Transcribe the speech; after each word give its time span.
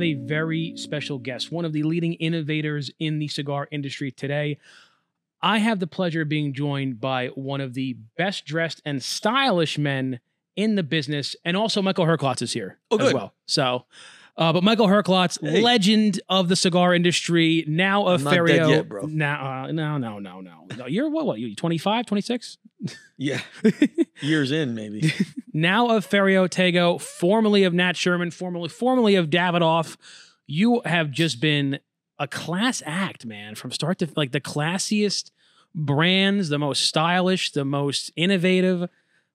have 0.00 0.18
a 0.18 0.26
very 0.26 0.76
special 0.76 1.18
guest, 1.18 1.52
one 1.52 1.64
of 1.64 1.72
the 1.72 1.82
leading 1.82 2.14
innovators 2.14 2.90
in 2.98 3.18
the 3.18 3.28
cigar 3.28 3.68
industry 3.70 4.10
today. 4.10 4.58
I 5.42 5.58
have 5.58 5.78
the 5.80 5.86
pleasure 5.86 6.22
of 6.22 6.28
being 6.28 6.52
joined 6.52 7.00
by 7.00 7.28
one 7.28 7.60
of 7.60 7.74
the 7.74 7.96
best 8.16 8.44
dressed 8.44 8.82
and 8.84 9.02
stylish 9.02 9.78
men 9.78 10.20
in 10.56 10.74
the 10.74 10.82
business, 10.82 11.36
and 11.44 11.56
also 11.56 11.80
Michael 11.80 12.04
Herklotz 12.04 12.42
is 12.42 12.52
here 12.52 12.78
Oh, 12.90 12.98
as 12.98 13.06
good. 13.06 13.14
well. 13.14 13.34
So, 13.46 13.86
uh, 14.36 14.52
but 14.52 14.62
Michael 14.62 14.86
Herklotz, 14.86 15.38
Hey. 15.40 15.60
legend 15.60 16.20
of 16.28 16.48
the 16.48 16.56
cigar 16.56 16.94
industry, 16.94 17.64
now 17.66 18.06
a 18.08 18.14
I'm 18.14 18.22
not 18.24 18.30
dead 18.32 18.40
Ferio. 18.40 18.70
yet, 18.70 18.88
bro. 18.88 19.06
Now, 19.06 19.64
uh, 19.64 19.72
no, 19.72 19.98
no, 19.98 20.18
no, 20.18 20.40
no, 20.40 20.66
no. 20.76 20.86
You're 20.86 21.10
what? 21.10 21.26
What? 21.26 21.38
You 21.38 21.54
25, 21.54 22.06
26? 22.06 22.58
Yeah. 23.18 23.42
Years 24.22 24.50
in, 24.50 24.74
maybe. 24.74 25.12
now 25.52 25.90
of 25.94 26.08
Ferio 26.08 26.48
Tego, 26.48 26.98
formerly 26.98 27.64
of 27.64 27.74
Nat 27.74 27.94
Sherman, 27.94 28.30
formerly 28.30 28.70
formerly 28.70 29.14
of 29.16 29.28
Davidoff. 29.28 29.98
You 30.46 30.80
have 30.86 31.10
just 31.10 31.38
been 31.38 31.80
a 32.18 32.26
class 32.26 32.82
act, 32.86 33.26
man, 33.26 33.56
from 33.56 33.72
start 33.72 33.98
to 33.98 34.08
like 34.16 34.32
the 34.32 34.40
classiest 34.40 35.30
brands, 35.74 36.48
the 36.48 36.58
most 36.58 36.84
stylish, 36.86 37.52
the 37.52 37.64
most 37.66 38.10
innovative. 38.16 38.88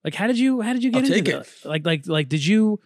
Like, 0.03 0.15
how 0.15 0.25
did 0.25 0.39
you 0.39 0.61
how 0.61 0.73
did 0.73 0.83
you 0.83 0.89
get 0.91 1.03
I'll 1.05 1.13
into 1.13 1.21
take 1.31 1.45
that? 1.61 1.69
Like, 1.69 1.85
like, 1.85 2.07
like, 2.07 2.27
did 2.29 2.43
you? 2.43 2.79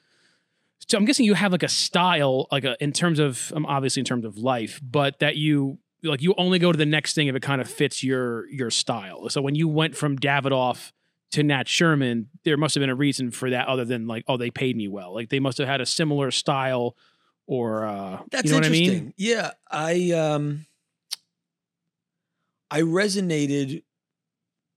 So 0.90 0.98
I'm 0.98 1.06
guessing 1.06 1.26
you 1.26 1.36
have 1.36 1.52
like 1.52 1.64
a 1.64 1.70
style, 1.70 2.48
like 2.52 2.64
a 2.64 2.82
in 2.84 2.92
terms 2.92 3.20
of 3.20 3.54
um, 3.56 3.66
obviously 3.68 4.02
in 4.02 4.06
terms 4.06 4.26
of 4.26 4.38
life, 4.40 4.82
but 4.84 5.20
that 5.20 5.36
you 5.38 5.78
like 6.04 6.22
you 6.22 6.34
only 6.38 6.58
go 6.58 6.72
to 6.72 6.78
the 6.78 6.86
next 6.86 7.14
thing 7.14 7.28
if 7.28 7.36
it 7.36 7.42
kind 7.44 7.62
of 7.62 7.70
fits 7.70 8.04
your 8.04 8.50
your 8.50 8.72
style. 8.72 9.30
So 9.30 9.42
when 9.42 9.54
you 9.54 9.68
went 9.68 9.96
from 9.96 10.18
Davidoff 10.18 10.92
to 11.32 11.44
Nat 11.44 11.68
Sherman, 11.68 12.30
there 12.44 12.58
must 12.58 12.74
have 12.74 12.82
been 12.82 12.90
a 12.90 12.96
reason 12.96 13.30
for 13.30 13.52
that 13.52 13.68
other 13.68 13.86
than 13.86 14.08
like, 14.08 14.24
oh, 14.28 14.38
they 14.38 14.50
paid 14.50 14.76
me 14.76 14.88
well. 14.88 15.14
Like 15.14 15.30
they 15.30 15.40
must 15.40 15.60
have 15.60 15.68
had 15.68 15.80
a 15.80 15.86
similar 15.86 16.32
style 16.32 16.96
or 17.46 17.86
uh 17.86 18.22
That's 18.32 18.46
you 18.46 18.52
know 18.52 18.58
what 18.58 18.64
I 18.64 18.68
interesting. 18.68 19.04
mean? 19.06 19.14
Yeah, 19.16 19.52
I 19.70 20.12
um 20.12 20.66
I 22.72 22.82
resonated 22.82 23.84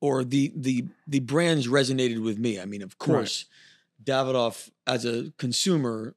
or 0.03 0.25
the 0.25 0.53
the 0.55 0.85
the 1.07 1.21
brands 1.21 1.69
resonated 1.69 2.23
with 2.23 2.39
me. 2.39 2.61
I 2.61 2.67
mean, 2.67 2.83
of 2.83 2.99
course, 2.99 3.47
Davidoff 4.05 4.71
as 4.87 5.05
a 5.05 5.33
consumer, 5.39 6.15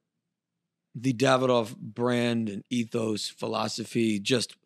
the 0.94 1.12
Davidoff 1.12 1.76
brand 1.76 2.48
and 2.48 2.64
ethos, 2.70 3.28
philosophy, 3.28 4.18
just 4.18 4.56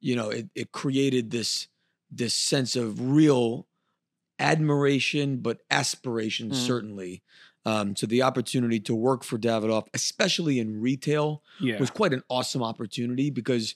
you 0.00 0.14
know, 0.14 0.30
it, 0.30 0.48
it 0.54 0.72
created 0.72 1.30
this 1.30 1.68
this 2.10 2.34
sense 2.34 2.76
of 2.76 3.10
real 3.10 3.66
admiration, 4.38 5.38
but 5.38 5.60
aspiration 5.70 6.50
Mm. 6.50 6.54
certainly. 6.54 7.22
Um, 7.66 7.96
so 7.96 8.06
the 8.06 8.22
opportunity 8.22 8.80
to 8.80 8.94
work 8.94 9.24
for 9.24 9.36
Davidoff, 9.36 9.88
especially 9.92 10.58
in 10.58 10.80
retail, 10.80 11.42
Yeah. 11.60 11.78
was 11.78 11.90
quite 11.90 12.14
an 12.14 12.22
awesome 12.30 12.62
opportunity 12.62 13.28
because 13.30 13.74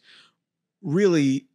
really 0.81 1.47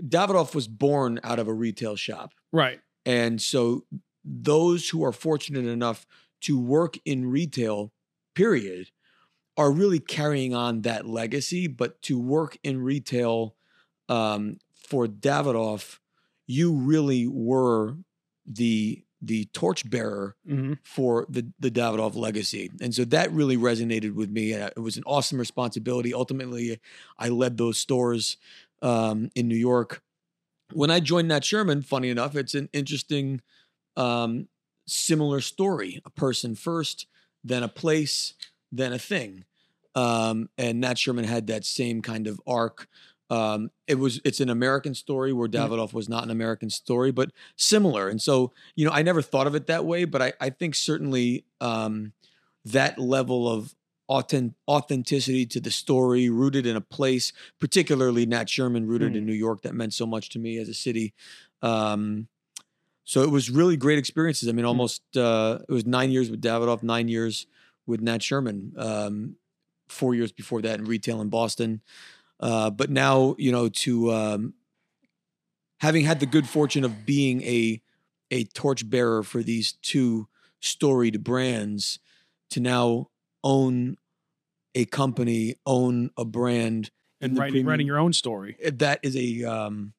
Davidoff 0.00 0.54
was 0.54 0.68
born 0.68 1.18
out 1.24 1.38
of 1.38 1.48
a 1.48 1.54
retail 1.54 1.96
shop. 1.96 2.32
right. 2.52 2.80
And 3.06 3.40
so 3.40 3.86
those 4.22 4.90
who 4.90 5.02
are 5.02 5.12
fortunate 5.12 5.64
enough 5.64 6.06
to 6.42 6.58
work 6.58 6.98
in 7.04 7.30
retail, 7.30 7.92
period, 8.34 8.90
are 9.56 9.72
really 9.72 9.98
carrying 9.98 10.54
on 10.54 10.82
that 10.82 11.06
legacy. 11.06 11.66
But 11.66 12.00
to 12.02 12.18
work 12.18 12.58
in 12.62 12.82
retail 12.82 13.56
um, 14.08 14.58
for 14.74 15.06
Davidoff, 15.06 15.98
you 16.46 16.72
really 16.72 17.26
were 17.26 17.96
the 18.46 19.04
the 19.20 19.46
torchbearer 19.46 20.36
hmm 20.46 20.74
for 20.84 21.26
the 21.28 21.52
the 21.58 21.70
Davidoff 21.70 22.14
legacy. 22.14 22.70
And 22.80 22.94
so 22.94 23.04
that 23.06 23.32
really 23.32 23.56
resonated 23.56 24.14
with 24.14 24.30
me. 24.30 24.52
It 24.52 24.78
was 24.78 24.96
an 24.96 25.02
awesome 25.06 25.38
responsibility. 25.38 26.14
Ultimately, 26.14 26.80
I 27.18 27.28
led 27.28 27.56
those 27.56 27.78
stores 27.78 28.36
um, 28.80 29.30
in 29.34 29.48
New 29.48 29.56
York. 29.56 30.02
When 30.72 30.90
I 30.90 31.00
joined 31.00 31.28
Nat 31.28 31.44
Sherman, 31.44 31.82
funny 31.82 32.10
enough, 32.10 32.36
it's 32.36 32.54
an 32.54 32.68
interesting, 32.72 33.40
um, 33.96 34.48
similar 34.88 35.40
story. 35.40 36.00
A 36.04 36.10
person 36.10 36.54
first, 36.54 37.06
then 37.44 37.62
a 37.62 37.68
place, 37.68 38.34
then 38.72 38.92
a 38.92 38.98
thing. 38.98 39.44
Um, 39.94 40.48
and 40.56 40.80
Nat 40.80 40.98
Sherman 40.98 41.24
had 41.24 41.48
that 41.48 41.64
same 41.64 42.02
kind 42.02 42.26
of 42.26 42.40
arc. 42.46 42.88
Um, 43.30 43.70
it 43.86 43.96
was 43.96 44.20
it's 44.24 44.40
an 44.40 44.48
American 44.48 44.94
story 44.94 45.32
where 45.32 45.48
Davidoff 45.48 45.92
was 45.92 46.08
not 46.08 46.24
an 46.24 46.30
American 46.30 46.70
story, 46.70 47.10
but 47.10 47.30
similar. 47.56 48.08
And 48.08 48.22
so 48.22 48.52
you 48.74 48.86
know, 48.86 48.92
I 48.92 49.02
never 49.02 49.20
thought 49.20 49.46
of 49.46 49.54
it 49.54 49.66
that 49.66 49.84
way, 49.84 50.04
but 50.04 50.22
I, 50.22 50.32
I 50.40 50.50
think 50.50 50.74
certainly 50.74 51.44
um, 51.60 52.12
that 52.64 52.98
level 52.98 53.48
of 53.48 53.74
authentic, 54.08 54.56
authenticity 54.66 55.44
to 55.46 55.60
the 55.60 55.70
story, 55.70 56.30
rooted 56.30 56.66
in 56.66 56.76
a 56.76 56.80
place, 56.80 57.32
particularly 57.60 58.24
Nat 58.24 58.48
Sherman, 58.48 58.86
rooted 58.86 59.14
in 59.14 59.26
New 59.26 59.34
York, 59.34 59.62
that 59.62 59.74
meant 59.74 59.92
so 59.92 60.06
much 60.06 60.30
to 60.30 60.38
me 60.38 60.58
as 60.58 60.68
a 60.68 60.74
city. 60.74 61.12
Um, 61.60 62.28
so 63.08 63.22
it 63.22 63.30
was 63.30 63.48
really 63.48 63.78
great 63.78 63.98
experiences. 63.98 64.50
I 64.50 64.52
mean, 64.52 64.66
almost 64.66 65.00
uh, 65.16 65.60
it 65.66 65.72
was 65.72 65.86
nine 65.86 66.10
years 66.10 66.30
with 66.30 66.42
Davidoff, 66.42 66.82
nine 66.82 67.08
years 67.08 67.46
with 67.86 68.02
Nat 68.02 68.22
Sherman, 68.22 68.74
um, 68.76 69.36
four 69.88 70.14
years 70.14 70.30
before 70.30 70.60
that 70.60 70.78
in 70.78 70.84
retail 70.84 71.22
in 71.22 71.30
Boston. 71.30 71.80
Uh, 72.38 72.68
but 72.68 72.90
now, 72.90 73.34
you 73.38 73.50
know, 73.50 73.70
to 73.70 74.12
um, 74.12 74.52
having 75.80 76.04
had 76.04 76.20
the 76.20 76.26
good 76.26 76.46
fortune 76.46 76.84
of 76.84 77.06
being 77.06 77.40
a 77.44 77.80
a 78.30 78.44
torchbearer 78.44 79.22
for 79.22 79.42
these 79.42 79.72
two 79.80 80.28
storied 80.60 81.24
brands, 81.24 82.00
to 82.50 82.60
now 82.60 83.08
own 83.42 83.96
a 84.74 84.84
company, 84.84 85.54
own 85.64 86.10
a 86.18 86.26
brand, 86.26 86.90
And 87.22 87.38
writing 87.38 87.52
premium- 87.52 87.68
writing 87.68 87.86
your 87.86 87.98
own 87.98 88.12
story. 88.12 88.58
that 88.70 89.00
is 89.02 89.16
a 89.16 89.44
um, 89.44 89.94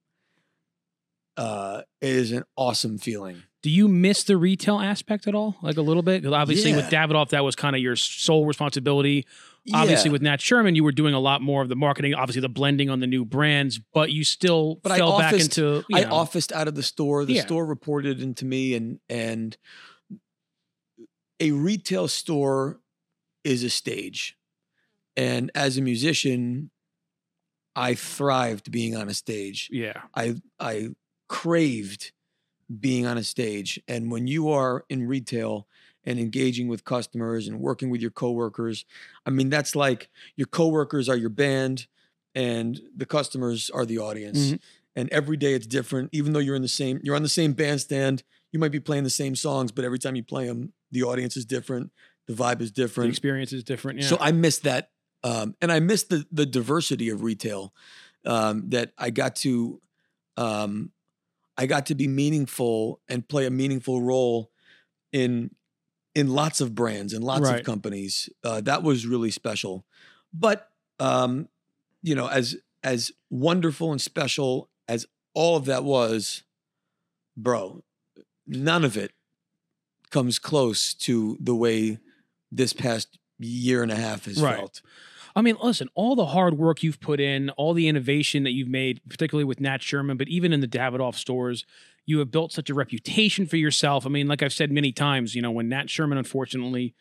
uh, 1.39 1.81
it 2.01 2.09
is 2.09 2.31
an 2.31 2.43
awesome 2.55 2.97
feeling. 2.97 3.43
Do 3.61 3.69
you 3.69 3.87
miss 3.87 4.23
the 4.23 4.37
retail 4.37 4.79
aspect 4.79 5.27
at 5.27 5.35
all? 5.35 5.57
Like 5.61 5.77
a 5.77 5.81
little 5.81 6.03
bit? 6.03 6.25
obviously 6.25 6.73
with 6.75 6.85
Davidoff, 6.89 7.29
that 7.29 7.43
was 7.43 7.55
kind 7.55 7.75
of 7.75 7.81
your 7.81 7.95
sole 7.95 8.45
responsibility. 8.45 9.25
Obviously 9.73 10.07
Yeah. 10.09 10.13
with 10.13 10.21
Nat 10.21 10.39
Sherman, 10.41 10.75
you 10.75 10.83
were 10.83 10.93
doing 10.93 11.13
a 11.13 11.19
lot 11.19 11.41
more 11.41 11.61
of 11.61 11.67
the 11.69 11.75
marketing, 11.75 12.13
obviously 12.13 12.41
the 12.41 12.47
blending 12.49 12.89
on 12.89 13.01
the 13.01 13.07
new 13.07 13.25
brands, 13.25 13.77
but 13.93 14.11
you 14.11 14.23
still 14.23 14.79
But 14.81 14.97
fell 14.97 15.17
back 15.19 15.33
into 15.33 15.83
I 15.93 16.01
know, 16.05 16.13
officed 16.15 16.51
out 16.53 16.67
of 16.69 16.75
the 16.75 16.83
store. 16.83 17.25
The 17.25 17.33
Yeah. 17.33 17.41
store 17.45 17.65
reported 17.65 18.21
into 18.21 18.45
me, 18.45 18.73
and 18.75 18.99
and 19.09 19.57
a 21.39 21.51
retail 21.51 22.07
store 22.07 22.79
is 23.43 23.63
a 23.63 23.69
stage, 23.69 24.37
and 25.15 25.51
as 25.55 25.77
a 25.77 25.81
musician, 25.81 26.71
I 27.75 27.95
thrived 27.95 28.71
being 28.71 28.95
on 28.95 29.07
a 29.09 29.13
stage. 29.13 29.69
yeah. 29.71 30.01
I 30.15 30.35
I 30.59 30.89
craved 31.29 32.11
being 32.79 33.05
on 33.05 33.17
a 33.17 33.23
stage, 33.23 33.79
and 33.87 34.11
when 34.11 34.27
you 34.27 34.49
are 34.49 34.83
in 34.89 35.07
retail 35.07 35.67
and 36.03 36.19
engaging 36.19 36.67
with 36.67 36.83
customers 36.83 37.47
and 37.47 37.59
working 37.59 37.89
with 37.89 38.01
your 38.01 38.11
coworkers, 38.11 38.83
I 39.25 39.29
mean 39.29 39.49
that's 39.49 39.75
like 39.75 40.09
your 40.35 40.47
coworkers 40.47 41.07
are 41.07 41.15
your 41.17 41.29
band, 41.29 41.87
and 42.35 42.79
the 42.95 43.05
customers 43.05 43.69
are 43.71 43.85
the 43.85 43.97
audience 43.97 44.51
Mhm. 44.51 44.59
and 44.95 45.09
every 45.11 45.35
day 45.37 45.53
it's 45.55 45.65
different 45.65 46.09
even 46.11 46.33
though 46.33 46.39
you're 46.39 46.55
in 46.55 46.61
the 46.61 46.67
same 46.67 46.99
you're 47.03 47.15
on 47.15 47.23
the 47.23 47.29
same 47.29 47.53
bandstand 47.53 48.21
you 48.51 48.59
might 48.59 48.71
be 48.71 48.79
playing 48.79 49.03
the 49.03 49.09
same 49.09 49.35
songs 49.35 49.71
but 49.71 49.83
every 49.83 49.97
time 49.97 50.15
you 50.15 50.23
play 50.23 50.45
them 50.45 50.71
the 50.91 51.01
audience 51.01 51.35
is 51.35 51.43
different 51.45 51.91
the 52.27 52.33
vibe 52.33 52.61
is 52.61 52.71
different. 52.71 53.07
The 53.07 53.09
experience 53.09 53.51
is 53.51 53.63
different. 53.63 53.99
Yeah. 53.99 54.07
so 54.07 54.17
i 54.21 54.31
miss 54.31 54.59
that 54.59 54.91
um, 55.23 55.55
and 55.59 55.71
i 55.71 55.79
miss 55.79 56.03
the 56.03 56.23
the 56.31 56.45
diversity 56.45 57.09
of 57.09 57.23
retail 57.23 57.73
um, 58.27 58.69
that 58.69 58.93
i 58.99 59.09
got 59.09 59.35
to 59.37 59.81
um, 60.37 60.91
i 61.59 61.65
got 61.65 61.85
to 61.85 61.95
be 61.95 62.07
meaningful 62.07 62.99
and 63.09 63.27
play 63.27 63.45
a 63.45 63.51
meaningful 63.51 64.01
role 64.01 64.49
in 65.11 65.51
in 66.15 66.27
lots 66.41 66.59
of 66.61 66.73
brands 66.73 67.13
and 67.13 67.23
lots 67.23 67.41
Right. 67.41 67.59
of 67.59 67.65
companies 67.65 68.29
uh, 68.43 68.61
that 68.61 68.81
was 68.83 69.05
really 69.05 69.31
special 69.31 69.85
but 70.33 70.69
um, 70.99 71.47
you 72.01 72.15
know 72.15 72.27
as 72.27 72.55
as 72.83 73.11
wonderful 73.29 73.91
and 73.91 74.01
special 74.01 74.69
as 74.87 75.05
all 75.33 75.55
of 75.57 75.65
that 75.65 75.83
was 75.83 76.43
bro 77.37 77.83
none 78.47 78.83
of 78.85 78.97
it 78.97 79.11
comes 80.09 80.39
close 80.39 80.93
to 80.95 81.37
the 81.39 81.53
way 81.55 81.99
this 82.51 82.73
past 82.73 83.19
year 83.37 83.83
and 83.83 83.91
a 83.91 83.95
half 83.95 84.25
has 84.25 84.41
Right. 84.41 84.55
felt 84.57 84.81
I 85.35 85.41
mean, 85.41 85.57
listen, 85.61 85.89
all 85.95 86.15
the 86.15 86.27
hard 86.27 86.57
work 86.57 86.83
you've 86.83 86.99
put 86.99 87.19
in, 87.19 87.49
all 87.51 87.73
the 87.73 87.87
innovation 87.87 88.43
that 88.43 88.51
you've 88.51 88.67
made, 88.67 89.01
particularly 89.09 89.45
with 89.45 89.59
Nat 89.59 89.81
Sherman, 89.81 90.17
but 90.17 90.27
even 90.27 90.53
in 90.53 90.59
the 90.59 90.67
Davidoff 90.67 91.15
stores, 91.15 91.65
you 92.05 92.19
have 92.19 92.31
built 92.31 92.51
such 92.51 92.69
a 92.69 92.73
reputation 92.73 93.45
for 93.45 93.57
yourself. 93.57 94.05
I 94.05 94.09
mean, 94.09 94.27
like 94.27 94.41
I've 94.41 94.53
said 94.53 94.71
many 94.71 94.91
times, 94.91 95.35
you 95.35 95.41
know, 95.41 95.51
when 95.51 95.69
Nat 95.69 95.89
Sherman 95.89 96.17
unfortunately 96.17 96.95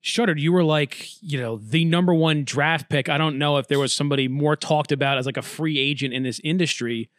shuttered, 0.00 0.38
you 0.38 0.52
were 0.52 0.64
like, 0.64 1.08
you 1.20 1.40
know, 1.40 1.56
the 1.56 1.84
number 1.84 2.14
one 2.14 2.44
draft 2.44 2.88
pick. 2.88 3.08
I 3.08 3.18
don't 3.18 3.38
know 3.38 3.56
if 3.56 3.68
there 3.68 3.78
was 3.78 3.92
somebody 3.92 4.28
more 4.28 4.56
talked 4.56 4.92
about 4.92 5.18
as 5.18 5.26
like 5.26 5.36
a 5.36 5.42
free 5.42 5.78
agent 5.78 6.14
in 6.14 6.22
this 6.22 6.40
industry. 6.44 7.10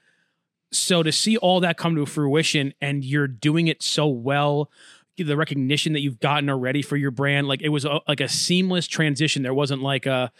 So 0.72 1.04
to 1.04 1.12
see 1.12 1.38
all 1.38 1.60
that 1.60 1.78
come 1.78 1.96
to 1.96 2.06
fruition 2.06 2.74
and 2.82 3.04
you're 3.04 3.28
doing 3.28 3.68
it 3.68 3.84
so 3.84 4.08
well, 4.08 4.70
the 5.18 5.38
recognition 5.38 5.94
that 5.94 6.02
you've 6.02 6.20
gotten 6.20 6.50
already 6.50 6.82
for 6.82 6.98
your 6.98 7.12
brand. 7.12 7.48
Like 7.48 7.62
it 7.62 7.70
was 7.70 7.86
a, 7.86 8.02
like 8.08 8.20
a 8.20 8.28
seamless 8.28 8.88
transition. 8.88 9.44
There 9.44 9.54
wasn't 9.54 9.82
like 9.82 10.06
a 10.06 10.32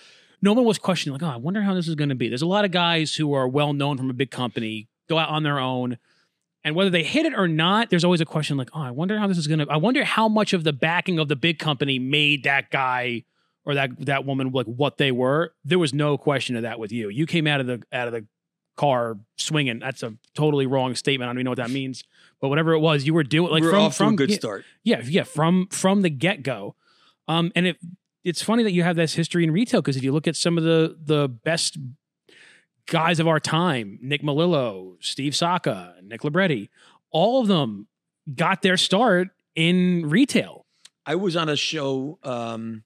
no 0.42 0.54
one 0.54 0.66
was 0.66 0.78
questioning 0.78 1.14
like, 1.14 1.24
oh, 1.24 1.34
I 1.34 1.38
wonder 1.38 1.62
how 1.62 1.74
this 1.74 1.88
is 1.88 1.96
going 1.96 2.10
to 2.10 2.16
be. 2.16 2.28
There's 2.28 2.42
a 2.42 2.48
lot 2.48 2.66
of 2.66 2.72
guys 2.72 3.16
who 3.16 3.34
are 3.34 3.48
well 3.48 3.72
known 3.72 3.98
from 3.98 4.10
a 4.10 4.14
big 4.14 4.30
company 4.30 4.90
go 5.08 5.18
out 5.18 5.30
on 5.30 5.44
their 5.44 5.58
own. 5.58 5.98
And 6.66 6.76
whether 6.76 6.90
they 6.90 7.04
hit 7.04 7.26
it 7.26 7.34
or 7.34 7.48
not, 7.48 7.90
there's 7.90 8.04
always 8.04 8.22
a 8.22 8.26
question 8.26 8.58
like, 8.58 8.70
oh, 8.74 8.82
I 8.82 8.92
wonder 8.92 9.18
how 9.20 9.28
this 9.28 9.38
is 9.38 9.48
gonna. 9.48 9.66
I 9.70 9.78
wonder 9.78 10.04
how 10.04 10.28
much 10.28 10.54
of 10.54 10.64
the 10.64 10.74
backing 10.74 11.20
of 11.20 11.28
the 11.28 11.36
big 11.36 11.60
company 11.60 12.00
made 12.00 12.44
that 12.44 12.72
guy 12.72 13.24
or 13.66 13.76
that 13.76 14.06
that 14.06 14.26
woman 14.26 14.52
like 14.52 14.66
what 14.66 14.98
they 14.98 15.12
were. 15.12 15.54
There 15.64 15.80
was 15.80 15.94
no 15.94 16.18
question 16.18 16.56
of 16.56 16.64
that 16.64 16.80
with 16.80 16.92
you. 16.92 17.10
You 17.10 17.26
came 17.26 17.48
out 17.48 17.60
of 17.60 17.68
the 17.68 17.84
out 17.92 18.08
of 18.08 18.14
the 18.14 18.26
car 18.76 19.18
swinging. 19.38 19.80
That's 19.80 20.04
a 20.04 20.14
totally 20.36 20.66
wrong 20.66 20.96
statement. 20.96 21.28
I 21.28 21.34
don't 21.34 21.38
even 21.38 21.46
know 21.46 21.52
what 21.52 21.58
that 21.58 21.72
means. 21.72 22.04
But 22.42 22.50
whatever 22.50 22.74
it 22.74 22.80
was, 22.80 23.06
you 23.06 23.14
were 23.14 23.24
doing 23.24 23.52
like 23.52 23.64
we're 23.64 23.72
from 23.72 23.92
from 23.92 24.14
a 24.14 24.18
good 24.18 24.30
yeah, 24.30 24.36
start. 24.36 24.66
yeah, 24.84 25.02
yeah, 25.06 25.24
from 25.24 25.68
from 25.68 26.02
the 26.02 26.10
get 26.10 26.44
go. 26.44 26.76
Um, 27.28 27.52
and 27.56 27.68
it 27.68 27.78
it's 28.24 28.42
funny 28.42 28.64
that 28.64 28.72
you 28.72 28.84
have 28.84 28.96
this 28.96 29.14
history 29.14 29.44
in 29.44 29.52
retail 29.52 29.82
because 29.82 29.98
if 29.98 30.04
you 30.04 30.12
look 30.12 30.28
at 30.28 30.36
some 30.36 30.58
of 30.58 30.64
the 30.64 30.98
the 31.02 31.28
best 31.30 31.78
guys 32.86 33.20
of 33.20 33.28
our 33.28 33.40
time, 33.40 33.98
Nick 34.02 34.22
Melillo, 34.22 34.98
Steve 35.00 35.36
Saka, 35.36 35.96
Nick 36.04 36.24
Libretti, 36.24 36.70
all 37.12 37.42
of 37.42 37.48
them 37.48 37.88
got 38.36 38.62
their 38.62 38.78
start 38.78 39.30
in 39.56 40.10
retail. 40.10 40.66
I 41.06 41.16
was 41.16 41.36
on 41.36 41.50
a 41.50 41.56
show. 41.56 42.20
Um, 42.24 42.84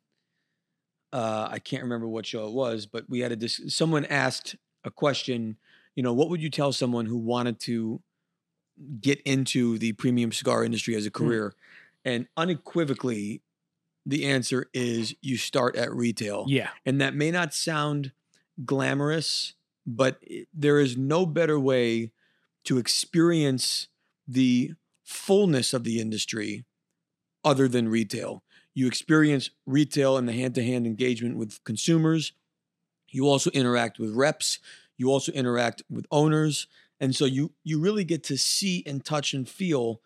uh, 1.13 1.47
I 1.49 1.59
can't 1.59 1.83
remember 1.83 2.07
what 2.07 2.25
show 2.25 2.47
it 2.47 2.53
was, 2.53 2.85
but 2.85 3.09
we 3.09 3.19
had 3.19 3.31
a 3.31 3.35
dis- 3.35 3.61
someone 3.69 4.05
asked 4.05 4.55
a 4.83 4.91
question. 4.91 5.57
You 5.97 6.03
know, 6.03 6.13
what 6.13 6.29
would 6.29 6.43
you 6.43 6.51
tell 6.51 6.71
someone 6.71 7.07
who 7.07 7.17
wanted 7.17 7.59
to 7.61 8.01
get 9.01 9.19
into 9.23 9.79
the 9.79 9.93
premium 9.93 10.31
cigar 10.31 10.63
industry 10.63 10.95
as 10.95 11.07
a 11.07 11.09
hmm. 11.09 11.25
career? 11.25 11.55
And 12.05 12.27
unequivocally, 12.37 13.41
the 14.05 14.25
answer 14.25 14.69
is 14.73 15.15
you 15.21 15.37
start 15.37 15.75
at 15.75 15.91
retail. 15.91 16.45
Yeah, 16.47 16.69
And 16.85 17.01
that 17.01 17.15
may 17.15 17.31
not 17.31 17.53
sound 17.53 18.11
glamorous, 18.63 19.55
but 19.87 20.23
there 20.53 20.79
is 20.79 20.95
no 20.95 21.25
better 21.25 21.59
way 21.59 22.11
to 22.65 22.77
experience 22.77 23.87
the 24.27 24.73
fullness 25.03 25.73
of 25.73 25.83
the 25.83 25.99
industry 25.99 26.63
other 27.43 27.67
than 27.67 27.89
retail. 27.89 28.43
You 28.75 28.85
experience 28.85 29.49
retail 29.65 30.15
and 30.15 30.29
the 30.29 30.33
hand 30.33 30.53
to 30.55 30.63
hand 30.63 30.85
engagement 30.85 31.37
with 31.37 31.63
consumers. 31.63 32.33
You 33.09 33.27
also 33.27 33.49
interact 33.49 33.97
with 33.97 34.13
reps. 34.13 34.59
You 34.97 35.09
also 35.11 35.31
interact 35.31 35.83
with 35.89 36.05
owners. 36.11 36.67
And 36.99 37.15
so 37.15 37.25
you 37.25 37.53
you 37.63 37.79
really 37.79 38.03
get 38.03 38.23
to 38.25 38.37
see 38.37 38.83
and 38.85 39.03
touch 39.05 39.33
and 39.33 39.47
feel 39.47 40.01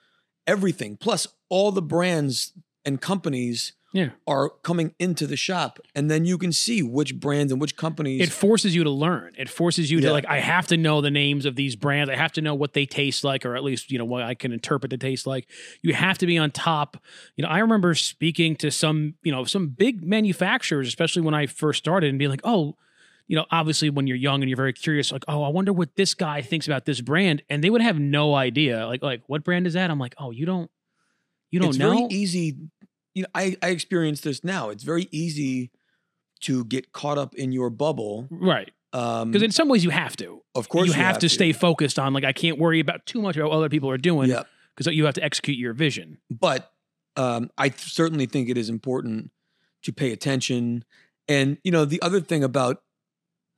everything. 0.45 0.97
Plus 0.97 1.27
all 1.49 1.71
the 1.71 1.81
brands 1.81 2.53
and 2.83 2.99
companies 2.99 3.73
yeah. 3.93 4.09
are 4.25 4.49
coming 4.63 4.93
into 4.99 5.27
the 5.27 5.35
shop 5.35 5.79
and 5.93 6.09
then 6.09 6.25
you 6.25 6.37
can 6.37 6.51
see 6.51 6.81
which 6.81 7.19
brands 7.19 7.51
and 7.51 7.59
which 7.61 7.75
companies 7.75 8.21
It 8.21 8.31
forces 8.31 8.73
you 8.75 8.83
to 8.83 8.89
learn. 8.89 9.33
It 9.37 9.49
forces 9.49 9.91
you 9.91 9.99
Yeah. 9.99 10.07
to 10.07 10.13
like. 10.13 10.25
I 10.27 10.39
have 10.39 10.67
to 10.67 10.77
know 10.77 11.01
the 11.01 11.11
names 11.11 11.45
of 11.45 11.55
these 11.55 11.75
brands. 11.75 12.09
I 12.09 12.15
have 12.15 12.31
to 12.33 12.41
know 12.41 12.55
what 12.55 12.73
they 12.73 12.85
taste 12.85 13.23
like, 13.23 13.45
or 13.45 13.55
at 13.55 13.63
least 13.63 13.91
you 13.91 13.97
know 13.97 14.05
what 14.05 14.23
I 14.23 14.33
can 14.33 14.51
interpret 14.51 14.89
the 14.89 14.97
taste 14.97 15.27
like. 15.27 15.47
You 15.81 15.93
have 15.93 16.17
to 16.19 16.25
be 16.25 16.37
on 16.37 16.51
top. 16.51 16.97
You 17.35 17.43
know, 17.43 17.49
I 17.49 17.59
remember 17.59 17.93
speaking 17.95 18.55
to 18.57 18.71
some 18.71 19.15
you 19.23 19.31
know 19.31 19.43
some 19.45 19.67
big 19.69 20.03
manufacturers, 20.03 20.87
especially 20.87 21.21
when 21.21 21.33
I 21.33 21.45
first 21.45 21.79
started, 21.79 22.09
and 22.09 22.19
being 22.19 22.31
like, 22.31 22.41
oh. 22.43 22.75
You 23.31 23.37
know, 23.37 23.45
obviously, 23.49 23.89
when 23.89 24.07
you're 24.07 24.17
young 24.17 24.41
and 24.41 24.49
you're 24.49 24.57
very 24.57 24.73
curious, 24.73 25.11
like, 25.11 25.23
oh, 25.27 25.41
I 25.41 25.47
wonder 25.47 25.71
what 25.71 25.95
this 25.95 26.13
guy 26.13 26.41
thinks 26.41 26.67
about 26.67 26.85
this 26.85 26.99
brand, 26.99 27.43
and 27.49 27.63
they 27.63 27.69
would 27.69 27.81
have 27.81 27.97
no 27.97 28.35
idea. 28.35 28.85
Like, 28.85 29.01
like, 29.01 29.21
what 29.27 29.45
brand 29.45 29.67
is 29.67 29.73
that? 29.73 29.89
I'm 29.89 29.99
like, 29.99 30.15
oh, 30.17 30.31
you 30.31 30.45
don't, 30.45 30.69
you 31.49 31.59
don't 31.59 31.67
know. 31.67 31.69
it's 31.69 31.79
know. 31.79 31.93
very 31.93 32.07
easy 32.11 32.57
you 33.13 33.23
know 33.23 33.29
I, 33.35 33.55
I 33.61 33.69
experience 33.69 34.21
this 34.21 34.43
now 34.43 34.69
it's 34.69 34.83
very 34.83 35.07
easy 35.11 35.71
to 36.41 36.65
get 36.65 36.91
caught 36.91 37.17
up 37.17 37.35
in 37.35 37.51
your 37.51 37.69
bubble 37.69 38.27
right? 38.31 38.71
um 38.93 39.31
Because 39.31 39.43
in 39.43 39.51
some 39.51 39.69
ways, 39.69 39.83
you 39.83 39.89
have 39.89 40.15
to. 40.17 40.41
of 40.55 40.69
course 40.69 40.87
you, 40.87 40.93
have, 40.93 41.19
to 41.19 41.29
stay 41.29 41.53
focused 41.53 41.99
on 41.99 42.13
like 42.13 42.23
I 42.23 42.33
can't 42.33 42.57
worry 42.57 42.79
about 42.79 43.05
too 43.05 43.21
much 43.21 43.35
about 43.37 43.49
what 43.49 43.57
other 43.57 43.69
people 43.69 43.89
are 43.89 43.97
doing. 43.97 44.29
yeah 44.29 44.43
because 44.75 44.93
you 44.93 45.05
have 45.05 45.15
to 45.15 45.23
execute 45.23 45.57
your 45.57 45.73
vision. 45.73 46.17
but 46.29 46.71
um 47.17 47.49
i 47.57 47.69
certainly 47.69 48.25
think 48.25 48.49
it 48.49 48.57
is 48.57 48.69
important 48.69 49.31
to 49.83 49.91
pay 49.91 50.11
attention 50.11 50.85
and 51.27 51.57
you 51.63 51.71
know 51.71 51.85
the 51.85 52.01
other 52.01 52.21
thing 52.21 52.43
about 52.43 52.81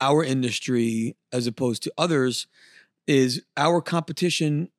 our 0.07 0.23
industry 0.23 1.15
as 1.31 1.47
opposed 1.47 1.81
to 1.83 1.91
others 1.97 2.47
is 3.07 3.41
our 3.57 3.81
competition 3.81 4.69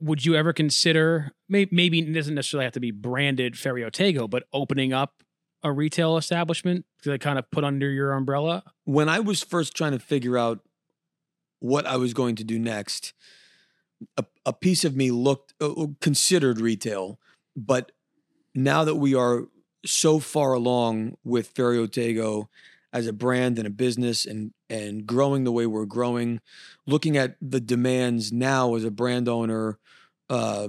would 0.00 0.24
you 0.24 0.36
ever 0.36 0.52
consider 0.52 1.32
maybe, 1.48 1.74
maybe 1.74 1.98
it 2.00 2.12
doesn't 2.12 2.34
necessarily 2.34 2.64
have 2.64 2.74
to 2.74 2.80
be 2.80 2.92
branded 2.92 3.54
Ferio 3.54 3.90
Tego, 3.90 4.30
but 4.30 4.44
opening 4.52 4.92
up 4.92 5.23
a 5.64 5.72
retail 5.72 6.16
establishment 6.16 6.84
to 7.02 7.18
kind 7.18 7.38
of 7.38 7.50
put 7.50 7.64
under 7.64 7.90
your 7.90 8.12
umbrella? 8.12 8.62
When 8.84 9.08
I 9.08 9.18
was 9.20 9.42
first 9.42 9.74
trying 9.74 9.92
to 9.92 9.98
figure 9.98 10.38
out 10.38 10.60
what 11.58 11.86
I 11.86 11.96
was 11.96 12.12
going 12.12 12.36
to 12.36 12.44
do 12.44 12.58
next, 12.58 13.14
a, 14.18 14.24
a 14.44 14.52
piece 14.52 14.84
of 14.84 14.94
me 14.94 15.10
looked 15.10 15.54
uh, 15.60 15.86
considered 16.00 16.60
retail, 16.60 17.18
but 17.56 17.92
now 18.54 18.84
that 18.84 18.96
we 18.96 19.14
are 19.14 19.44
so 19.86 20.18
far 20.18 20.52
along 20.52 21.16
with 21.24 21.54
Ferio 21.54 21.86
Tego 21.88 22.48
as 22.92 23.06
a 23.06 23.12
brand 23.12 23.58
and 23.58 23.66
a 23.66 23.70
business 23.70 24.24
and 24.24 24.52
and 24.70 25.06
growing 25.06 25.44
the 25.44 25.52
way 25.52 25.66
we're 25.66 25.84
growing, 25.84 26.40
looking 26.86 27.16
at 27.16 27.36
the 27.40 27.60
demands 27.60 28.32
now 28.32 28.74
as 28.74 28.84
a 28.84 28.90
brand 28.90 29.28
owner, 29.28 29.78
uh, 30.28 30.68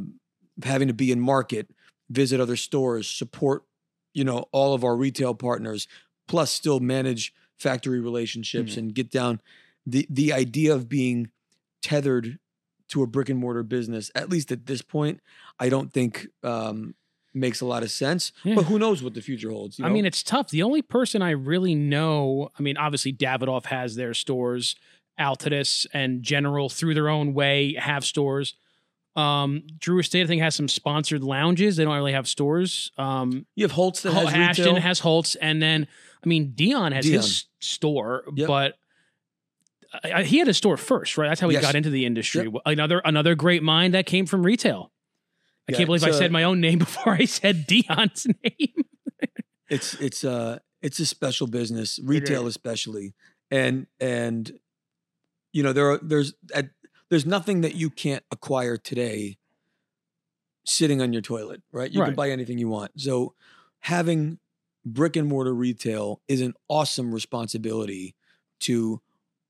having 0.64 0.88
to 0.88 0.94
be 0.94 1.12
in 1.12 1.20
market, 1.20 1.70
visit 2.10 2.40
other 2.40 2.56
stores, 2.56 3.08
support, 3.10 3.64
you 4.16 4.24
know, 4.24 4.46
all 4.52 4.74
of 4.74 4.84
our 4.84 4.96
retail 4.96 5.36
partners, 5.36 5.88
plus 6.28 6.52
still 6.52 6.80
manage 6.80 7.34
factory 7.60 8.00
relationships 8.00 8.74
Mhm. 8.74 8.78
and 8.78 8.94
get 8.96 9.12
down 9.12 9.40
the 9.86 10.08
the 10.10 10.34
idea 10.34 10.74
of 10.74 10.90
being 10.90 11.30
tethered 11.84 12.40
to 12.88 13.04
a 13.04 13.08
brick 13.08 13.30
and 13.30 13.40
mortar 13.40 13.64
business, 13.64 14.10
at 14.16 14.30
least 14.30 14.52
at 14.52 14.66
this 14.66 14.82
point, 14.82 15.20
I 15.60 15.70
don't 15.70 15.92
think 15.92 16.28
um, 16.44 16.96
makes 17.34 17.60
a 17.62 17.66
lot 17.66 17.84
of 17.84 17.92
sense. 17.92 18.32
Yeah. 18.44 18.56
But 18.56 18.66
who 18.66 18.80
knows 18.80 19.04
what 19.04 19.14
the 19.14 19.22
future 19.22 19.50
holds? 19.52 19.78
you 19.80 19.86
I 19.86 19.90
mean, 19.90 20.06
it's 20.06 20.24
tough. 20.24 20.50
The 20.50 20.64
only 20.64 20.82
person 20.82 21.22
I 21.22 21.32
really 21.32 21.76
know, 21.76 22.50
I 22.58 22.62
mean, 22.62 22.78
obviously 22.78 23.12
Davidoff 23.14 23.66
has 23.66 23.96
their 23.96 24.14
stores, 24.14 24.76
Altadis 25.20 25.86
and 25.94 26.24
General 26.24 26.70
through 26.70 26.94
their 26.94 27.10
own 27.10 27.34
way 27.34 27.74
have 27.74 28.06
stores. 28.06 28.54
Um, 29.16 29.64
Drew 29.80 30.00
Estate, 30.00 30.24
I 30.24 30.28
think, 30.28 30.42
has 30.42 30.56
some 30.56 30.68
sponsored 30.68 31.24
lounges. 31.24 31.78
They 31.78 31.86
don't 31.86 31.96
really 31.96 32.12
have 32.14 32.28
stores. 32.28 32.92
Um, 32.98 33.46
you 33.56 33.64
have 33.64 33.72
Holt's 33.72 34.02
that 34.02 34.12
has 34.14 34.34
Ashton 34.34 34.66
retail. 34.66 34.82
has 34.82 35.00
Holt's, 35.00 35.36
and 35.36 35.62
then 35.62 35.88
I 36.24 36.28
mean 36.28 36.52
Dion 36.54 36.92
has 36.92 37.06
Dion. 37.06 37.22
his 37.22 37.46
store, 37.60 38.26
Yep. 38.36 38.48
but 38.48 38.74
I, 40.04 40.12
I- 40.14 40.24
he 40.24 40.40
had 40.40 40.48
a 40.50 40.54
store 40.54 40.76
first, 40.78 41.18
right? 41.18 41.30
That's 41.30 41.40
how 41.40 41.48
he 41.50 41.54
Yes. 41.54 41.64
got 41.64 41.76
into 41.76 41.90
the 41.90 42.06
industry. 42.06 42.44
Yep. 42.46 42.62
Another 42.66 43.00
another 43.06 43.36
great 43.36 43.64
mind 43.64 43.94
that 43.94 44.06
came 44.06 44.26
from 44.26 44.46
retail. 44.46 44.92
I 45.68 45.72
Yeah, 45.72 45.78
can't 45.78 45.88
believe 45.88 46.04
I 46.04 46.10
uh, 46.10 46.14
said 46.14 46.32
my 46.32 46.44
own 46.44 46.60
name 46.60 46.80
before 46.88 47.14
I 47.14 47.26
said 47.26 47.66
Dion's 47.68 48.28
name. 48.44 48.84
it's 49.70 49.94
it's 49.96 50.24
uh 50.26 50.60
it's 50.82 51.00
a 51.00 51.06
special 51.06 51.48
business, 51.48 52.00
retail 52.04 52.48
especially, 52.48 53.14
and 53.50 53.88
and 54.00 54.60
you 55.54 55.64
know 55.64 55.72
there 55.74 55.90
are 55.92 56.00
there's 56.04 56.34
at, 56.54 56.70
there's 57.10 57.26
nothing 57.26 57.62
that 57.62 57.76
you 57.76 57.90
can't 57.90 58.24
acquire 58.32 58.78
today 58.78 59.38
sitting 60.66 61.02
on 61.02 61.14
your 61.14 61.22
toilet, 61.22 61.62
right? 61.72 61.92
You 61.92 62.04
can 62.04 62.16
buy 62.16 62.30
anything 62.32 62.58
you 62.58 62.68
want. 62.68 63.00
So 63.00 63.36
having 63.82 64.40
brick 64.84 65.16
and 65.16 65.28
mortar 65.28 65.54
retail 65.54 66.22
is 66.28 66.42
an 66.42 66.54
awesome 66.68 67.14
responsibility 67.14 68.16
to 68.62 69.02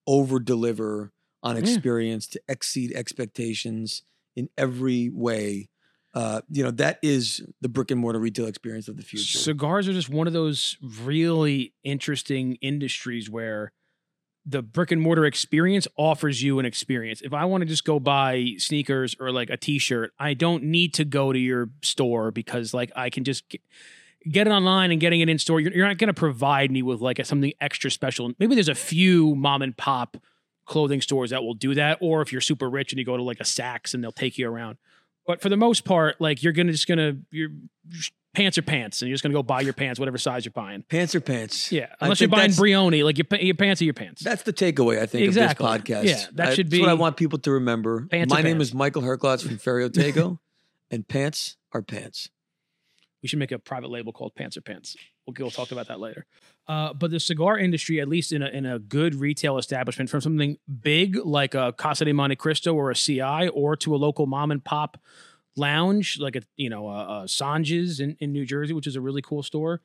over 0.07 0.39
deliver 0.39 1.13
on 1.41 1.55
Yeah. 1.55 1.61
experience, 1.61 2.27
to 2.27 2.41
exceed 2.47 2.91
expectations. 2.93 4.03
in 4.37 4.49
every 4.57 5.07
way. 5.07 5.69
Uh, 6.13 6.41
you 6.49 6.61
know, 6.61 6.69
that 6.69 6.99
is 7.01 7.41
the 7.61 7.69
brick 7.69 7.89
and 7.89 8.01
mortar 8.01 8.19
retail 8.19 8.47
experience 8.47 8.89
of 8.89 8.97
the 8.97 9.01
future. 9.01 9.37
Cigars 9.37 9.87
are 9.87 9.93
just 9.93 10.09
one 10.09 10.27
of 10.27 10.33
those 10.33 10.77
really 10.81 11.73
interesting 11.85 12.55
industries 12.55 13.29
where 13.29 13.71
the 14.45 14.61
brick 14.61 14.91
and 14.91 15.01
mortar 15.01 15.25
experience 15.25 15.87
offers 15.97 16.43
you 16.43 16.59
an 16.59 16.65
experience. 16.65 17.21
If 17.21 17.33
I 17.33 17.45
want 17.45 17.61
to 17.61 17.65
just 17.65 17.83
go 17.83 17.99
buy 17.99 18.53
sneakers 18.57 19.15
or 19.19 19.31
like 19.31 19.49
a 19.49 19.57
t-shirt, 19.57 20.13
I 20.19 20.35
don't 20.35 20.65
need 20.65 20.93
to 20.95 21.05
go 21.05 21.33
to 21.33 21.39
your 21.39 21.69
store 21.81 22.31
because 22.31 22.73
like 22.73 22.91
I 22.95 23.09
can 23.09 23.23
just 23.23 23.49
get, 23.49 23.61
get 24.29 24.47
it 24.47 24.51
online 24.51 24.91
and 24.91 25.01
getting 25.01 25.21
it 25.21 25.29
in 25.29 25.39
store. 25.39 25.59
You're, 25.59 25.73
you're 25.73 25.87
not 25.87 25.97
going 25.97 26.09
to 26.09 26.13
provide 26.13 26.69
me 26.69 26.83
with 26.83 27.01
like 27.01 27.17
a, 27.17 27.25
something 27.25 27.53
extra 27.59 27.89
special. 27.89 28.31
Maybe 28.37 28.53
there's 28.53 28.69
a 28.69 28.75
few 28.75 29.35
mom 29.35 29.63
and 29.63 29.75
pop 29.75 30.17
clothing 30.65 31.01
stores 31.01 31.31
that 31.31 31.43
will 31.43 31.53
do 31.53 31.73
that 31.75 31.97
or 32.01 32.21
if 32.21 32.31
you're 32.31 32.41
super 32.41 32.69
rich 32.69 32.91
and 32.91 32.99
you 32.99 33.05
go 33.05 33.17
to 33.17 33.23
like 33.23 33.39
a 33.39 33.43
Saks 33.43 33.93
and 33.93 34.03
they'll 34.03 34.11
take 34.11 34.37
you 34.37 34.47
around. 34.47 34.77
But 35.25 35.41
for 35.41 35.49
the 35.49 35.57
most 35.57 35.85
part, 35.85 36.21
like 36.21 36.43
you're 36.43 36.53
gonna 36.53 36.71
just 36.71 36.87
gonna 36.87 37.17
your 37.31 37.49
pants 38.35 38.57
are 38.57 38.61
pants, 38.61 39.01
and 39.01 39.09
you're 39.09 39.15
just 39.15 39.23
gonna 39.23 39.33
go 39.33 39.41
buy 39.43 39.61
your 39.61 39.73
pants, 39.73 39.99
whatever 39.99 40.17
size 40.17 40.45
you're 40.45 40.51
buying. 40.51 40.83
Pants 40.83 41.15
are 41.15 41.21
pants. 41.21 41.71
Yeah, 41.71 41.87
unless 41.99 42.19
you're 42.21 42.29
buying 42.29 42.51
Brioni, 42.51 43.03
like 43.03 43.17
your, 43.17 43.39
your 43.41 43.55
pants 43.55 43.81
are 43.81 43.85
your 43.85 43.93
pants. 43.93 44.21
That's 44.23 44.43
the 44.43 44.53
takeaway, 44.53 44.99
I 45.01 45.05
think, 45.05 45.25
Exactly. 45.25 45.65
of 45.65 45.83
this 45.83 45.95
podcast. 45.95 46.03
Yeah, 46.05 46.25
that 46.33 46.47
I- 46.49 46.53
should 46.55 46.69
that's 46.69 46.79
what 46.81 46.89
I 46.89 46.93
want 46.93 47.17
people 47.17 47.39
to 47.39 47.51
remember. 47.51 48.05
Pants 48.07 48.31
My 48.33 48.41
name 48.41 48.57
pants. 48.57 48.69
is 48.69 48.73
Michael 48.75 49.01
Herklotz 49.01 49.41
from 49.47 49.57
Ferry 49.57 49.83
Otago, 49.85 50.39
and 50.91 51.07
pants 51.07 51.57
are 51.71 51.81
pants. 51.81 52.29
we 53.23 53.27
should 53.27 53.39
make 53.39 53.51
a 53.51 53.57
private 53.59 53.89
label 53.89 54.13
called 54.13 54.35
Pants 54.35 54.55
or 54.57 54.61
Pants. 54.61 54.95
We'll, 55.25 55.33
we'll 55.39 55.49
talk 55.51 55.71
about 55.71 55.87
that 55.87 55.99
later. 55.99 56.25
Uh, 56.67 56.93
but 56.93 57.09
the 57.11 57.19
cigar 57.19 57.57
industry, 57.57 57.99
at 57.99 58.07
least 58.07 58.31
in 58.31 58.41
a, 58.43 58.47
in 58.47 58.65
a 58.65 58.77
good 58.79 59.15
retail 59.15 59.57
establishment, 59.57 60.09
from 60.11 60.21
something 60.21 60.57
big 60.81 61.15
like 61.25 61.53
a 61.55 61.73
Casa 61.73 62.05
de 62.05 62.11
Montecristo 62.13 62.73
or 62.75 62.91
a 62.91 62.95
CI, 62.95 63.47
or 63.49 63.75
to 63.77 63.95
a 63.95 63.97
local 63.97 64.25
mom 64.27 64.51
and 64.51 64.63
pop 64.63 64.97
lounge 65.55 66.19
like 66.19 66.35
a 66.35 66.41
you 66.55 66.69
know 66.69 66.87
a, 66.89 67.23
a 67.23 67.23
Sanj's 67.25 67.99
in, 67.99 68.17
in 68.19 68.31
New 68.31 68.45
Jersey, 68.45 68.73
which 68.73 68.87
is 68.87 68.95
a 68.95 69.01
really 69.01 69.21
cool 69.21 69.43
store. 69.43 69.81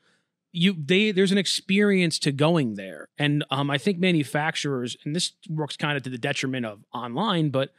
You 0.52 0.74
they 0.76 1.12
there's 1.12 1.32
an 1.32 1.38
experience 1.38 2.18
to 2.20 2.32
going 2.32 2.74
there, 2.74 3.08
and 3.18 3.44
um, 3.50 3.70
I 3.70 3.78
think 3.78 3.98
manufacturers, 3.98 4.96
and 5.04 5.14
this 5.14 5.32
works 5.48 5.76
kind 5.76 5.96
of 5.96 6.02
to 6.04 6.10
the 6.10 6.18
detriment 6.18 6.66
of 6.66 6.84
online, 6.92 7.50
but 7.50 7.72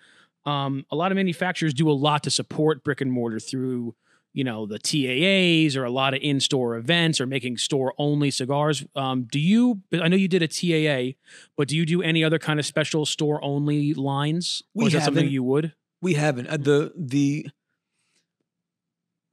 um, 0.46 0.86
a 0.90 0.96
lot 0.96 1.12
of 1.12 1.18
manufacturers 1.18 1.74
do 1.74 1.90
a 1.90 1.94
lot 1.94 2.24
to 2.24 2.32
support 2.32 2.84
brick 2.84 3.02
and 3.02 3.12
mortar 3.12 3.40
through 3.40 3.94
you 4.34 4.44
know 4.44 4.66
the 4.66 4.80
TAAs 4.80 5.76
or 5.76 5.84
a 5.84 5.90
lot 5.90 6.14
of 6.14 6.22
in-store 6.22 6.78
events 6.78 7.20
or 7.20 7.26
making 7.26 7.58
store-only 7.58 8.32
cigars. 8.32 8.86
Um, 8.96 9.24
do 9.24 9.40
you? 9.40 9.82
I 9.94 10.08
know 10.08 10.16
you 10.16 10.28
did 10.28 10.42
a 10.42 10.48
TAA, 10.48 11.18
but 11.58 11.68
do 11.68 11.76
you 11.76 11.86
do 11.86 12.02
any 12.02 12.24
other 12.24 12.40
kind 12.40 12.60
of 12.60 12.66
special 12.66 13.06
store-only 13.06 13.94
lines? 13.94 14.64
We 14.74 14.86
or 14.86 14.88
is 14.88 14.94
that 14.94 15.04
something 15.04 15.28
you 15.28 15.44
would? 15.44 15.74
We 16.02 16.14
haven't 16.14 16.48
uh, 16.48 16.58
the 16.58 16.94
the 16.96 17.48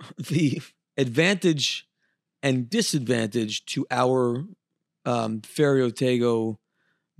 the 0.17 0.61
advantage 0.97 1.87
and 2.43 2.69
disadvantage 2.71 3.65
to 3.67 3.87
our 3.91 4.45
um, 5.05 5.41
Ferio 5.41 5.91
Tego 5.93 6.59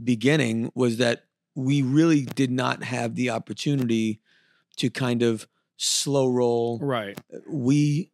beginning 0.03 0.71
was 0.75 0.99
that 0.99 1.25
we 1.55 1.83
really 1.83 2.23
did 2.23 2.51
not 2.51 2.85
have 2.85 3.15
the 3.17 3.31
opportunity 3.31 4.21
to 4.77 4.91
kind 4.91 5.23
of 5.23 5.49
slow 5.77 6.29
roll 6.29 6.79
Right. 6.81 7.19
we 7.49 8.13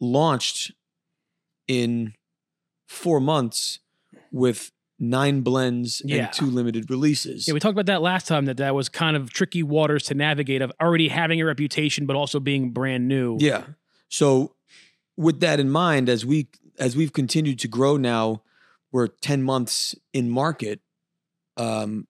launched 0.00 0.72
in 1.66 2.14
four 2.86 3.20
months 3.20 3.80
with 4.30 4.70
nine 4.98 5.40
blends 5.40 6.00
Yeah. 6.04 6.24
and 6.26 6.32
two 6.32 6.46
limited 6.46 6.88
releases. 6.90 7.46
Yeah, 7.48 7.54
we 7.54 7.60
talked 7.60 7.72
about 7.72 7.86
that 7.86 8.02
last 8.02 8.26
time 8.28 8.44
that 8.46 8.56
that 8.58 8.74
was 8.74 8.88
kind 8.88 9.16
of 9.16 9.30
tricky 9.32 9.62
waters 9.62 10.04
to 10.04 10.14
navigate 10.14 10.62
of 10.62 10.72
already 10.80 11.08
having 11.08 11.40
a 11.40 11.44
reputation, 11.44 12.06
but 12.06 12.16
also 12.16 12.38
being 12.40 12.70
brand 12.70 13.08
new. 13.08 13.36
Yeah. 13.40 13.64
So 14.08 14.54
with 15.16 15.40
that 15.40 15.60
in 15.60 15.70
mind, 15.70 16.08
as 16.08 16.24
we 16.24 16.48
as 16.78 16.96
we've 16.96 17.12
continued 17.12 17.58
to 17.60 17.68
grow 17.68 17.96
now, 17.96 18.42
we're 18.92 19.06
10 19.06 19.42
months 19.42 19.94
in 20.12 20.28
market. 20.28 20.80
Um, 21.56 22.06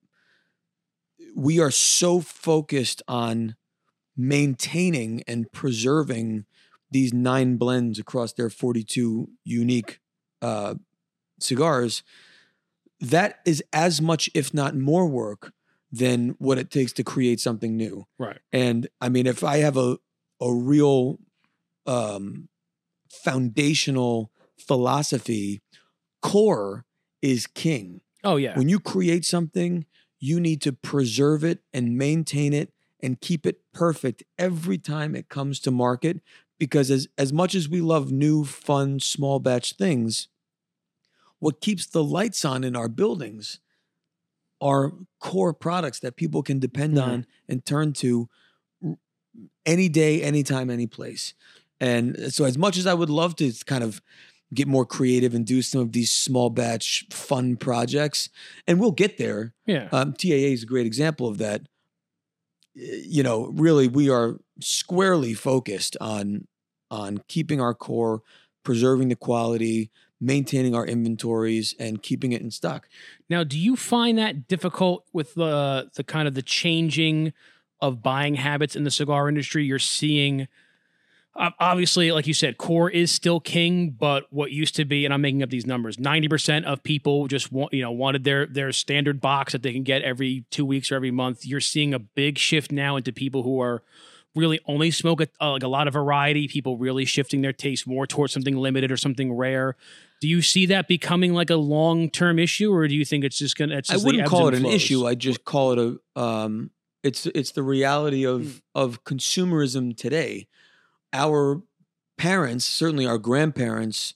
we 1.36 1.60
are 1.60 1.70
so 1.70 2.20
focused 2.20 3.02
on 3.06 3.54
maintaining 4.16 5.22
and 5.28 5.50
preserving 5.52 6.46
these 6.90 7.12
nine 7.12 7.58
blends 7.58 7.98
across 7.98 8.32
their 8.32 8.50
42 8.50 9.28
unique 9.44 10.00
uh, 10.42 10.74
cigars. 11.38 12.02
That 13.00 13.40
is 13.44 13.62
as 13.72 14.00
much, 14.00 14.30
if 14.34 14.52
not 14.52 14.74
more, 14.74 15.06
work 15.06 15.52
than 15.92 16.34
what 16.38 16.58
it 16.58 16.70
takes 16.70 16.92
to 16.94 17.04
create 17.04 17.38
something 17.38 17.76
new. 17.76 18.06
Right. 18.18 18.38
And 18.52 18.88
I 19.00 19.10
mean, 19.10 19.26
if 19.26 19.44
I 19.44 19.58
have 19.58 19.76
a 19.76 19.98
a 20.40 20.52
real 20.52 21.18
um, 21.86 22.48
foundational 23.10 24.32
philosophy, 24.58 25.60
core 26.22 26.84
is 27.22 27.46
king. 27.46 28.00
Oh 28.24 28.36
yeah. 28.36 28.56
When 28.56 28.68
you 28.68 28.80
create 28.80 29.24
something, 29.24 29.86
you 30.18 30.40
need 30.40 30.62
to 30.62 30.72
preserve 30.72 31.44
it 31.44 31.62
and 31.72 31.96
maintain 31.98 32.52
it 32.52 32.72
and 33.00 33.20
keep 33.20 33.46
it 33.46 33.60
perfect 33.72 34.24
every 34.38 34.78
time 34.78 35.14
it 35.14 35.28
comes 35.28 35.60
to 35.60 35.70
market. 35.70 36.20
Because 36.58 36.90
as 36.90 37.06
as 37.18 37.32
much 37.32 37.54
as 37.54 37.68
we 37.68 37.80
love 37.82 38.10
new, 38.10 38.44
fun, 38.44 38.98
small 39.00 39.38
batch 39.40 39.74
things, 39.74 40.28
what 41.38 41.60
keeps 41.60 41.86
the 41.86 42.02
lights 42.02 42.44
on 42.44 42.64
in 42.64 42.74
our 42.74 42.88
buildings 42.88 43.60
are 44.60 44.92
core 45.20 45.52
products 45.52 46.00
that 46.00 46.16
people 46.16 46.42
can 46.42 46.58
depend 46.58 46.96
Mhm. 46.96 47.02
on 47.02 47.26
and 47.48 47.64
turn 47.64 47.92
to 47.94 48.28
any 49.64 49.88
day, 49.88 50.22
anytime, 50.22 50.70
any 50.70 50.86
place. 50.86 51.34
And 51.80 52.32
so, 52.32 52.44
as 52.44 52.56
much 52.56 52.76
as 52.76 52.86
I 52.86 52.94
would 52.94 53.10
love 53.10 53.36
to 53.36 53.52
kind 53.66 53.84
of 53.84 54.00
get 54.54 54.68
more 54.68 54.86
creative 54.86 55.34
and 55.34 55.44
do 55.44 55.60
some 55.60 55.80
of 55.80 55.92
these 55.92 56.10
small 56.10 56.50
batch 56.50 57.06
fun 57.10 57.56
projects, 57.56 58.28
and 58.66 58.80
we'll 58.80 58.92
get 58.92 59.18
there. 59.18 59.52
yeah. 59.66 59.88
Um, 59.92 60.12
TAA 60.12 60.52
is 60.54 60.62
a 60.62 60.66
great 60.66 60.86
example 60.86 61.26
of 61.26 61.38
that. 61.38 61.62
You 62.74 63.22
know, 63.22 63.46
really, 63.48 63.88
we 63.88 64.10
are 64.10 64.36
squarely 64.60 65.34
focused 65.34 65.96
on 66.00 66.46
on 66.90 67.22
keeping 67.28 67.60
our 67.60 67.74
core, 67.74 68.22
preserving 68.62 69.08
the 69.08 69.16
quality, 69.16 69.90
maintaining 70.20 70.74
our 70.74 70.86
inventories, 70.86 71.74
and 71.78 72.02
keeping 72.02 72.32
it 72.32 72.40
in 72.40 72.50
stock. 72.50 72.88
Now, 73.28 73.44
do 73.44 73.58
you 73.58 73.76
find 73.76 74.18
that 74.18 74.46
difficult 74.46 75.04
with 75.12 75.34
the 75.34 75.90
the 75.94 76.04
kind 76.04 76.28
of 76.28 76.34
the 76.34 76.42
changing 76.42 77.32
of 77.80 78.02
buying 78.02 78.36
habits 78.36 78.76
in 78.76 78.84
the 78.84 78.90
cigar 78.90 79.28
industry? 79.28 79.64
You're 79.64 79.78
seeing, 79.78 80.48
obviously, 81.60 82.12
like 82.12 82.26
you 82.26 82.34
said, 82.34 82.58
core 82.58 82.90
is 82.90 83.10
still 83.12 83.40
king, 83.40 83.90
but 83.90 84.26
what 84.30 84.50
used 84.52 84.74
to 84.76 84.84
be, 84.84 85.04
and 85.04 85.12
I'm 85.14 85.20
making 85.20 85.42
up 85.42 85.50
these 85.50 85.66
numbers, 85.66 85.98
ninety 85.98 86.28
percent 86.28 86.64
of 86.66 86.82
people 86.82 87.26
just 87.28 87.52
want, 87.52 87.72
you 87.72 87.82
know, 87.82 87.90
wanted 87.90 88.24
their 88.24 88.46
their 88.46 88.72
standard 88.72 89.20
box 89.20 89.52
that 89.52 89.62
they 89.62 89.72
can 89.72 89.82
get 89.82 90.02
every 90.02 90.44
two 90.50 90.64
weeks 90.64 90.90
or 90.90 90.96
every 90.96 91.10
month. 91.10 91.44
You're 91.46 91.60
seeing 91.60 91.94
a 91.94 91.98
big 91.98 92.38
shift 92.38 92.72
now 92.72 92.96
into 92.96 93.12
people 93.12 93.42
who 93.42 93.60
are 93.60 93.82
really 94.34 94.60
only 94.66 94.90
smoke 94.90 95.20
a, 95.22 95.28
uh, 95.40 95.52
like 95.52 95.62
a 95.62 95.68
lot 95.68 95.86
of 95.88 95.94
variety. 95.94 96.46
People 96.48 96.76
really 96.76 97.04
shifting 97.04 97.40
their 97.40 97.52
taste 97.54 97.86
more 97.86 98.06
towards 98.06 98.32
something 98.32 98.56
limited 98.56 98.90
or 98.92 98.96
something 98.96 99.32
rare. 99.32 99.76
Do 100.20 100.28
you 100.28 100.42
see 100.42 100.66
that 100.66 100.88
becoming 100.88 101.32
like 101.34 101.50
a 101.50 101.56
long 101.56 102.10
term 102.10 102.38
issue, 102.38 102.72
or 102.72 102.86
do 102.88 102.94
you 102.94 103.04
think 103.04 103.24
it's 103.24 103.38
just 103.38 103.56
gonna? 103.56 103.76
It's 103.78 103.90
I 103.90 103.94
just 103.94 104.04
the 104.04 104.08
wouldn't 104.12 104.28
call 104.28 104.48
it 104.48 104.54
an 104.54 104.60
flows? 104.62 104.74
issue. 104.74 105.06
I 105.06 105.14
just 105.14 105.44
call 105.44 105.72
it 105.72 105.78
a 106.16 106.20
um 106.20 106.70
it's 107.02 107.26
it's 107.26 107.52
the 107.52 107.62
reality 107.62 108.24
of 108.26 108.40
Mm. 108.42 108.60
of 108.74 109.04
consumerism 109.04 109.96
today. 109.96 110.48
Our 111.16 111.62
parents, 112.18 112.64
certainly 112.64 113.06
our 113.06 113.18
grandparents, 113.18 114.14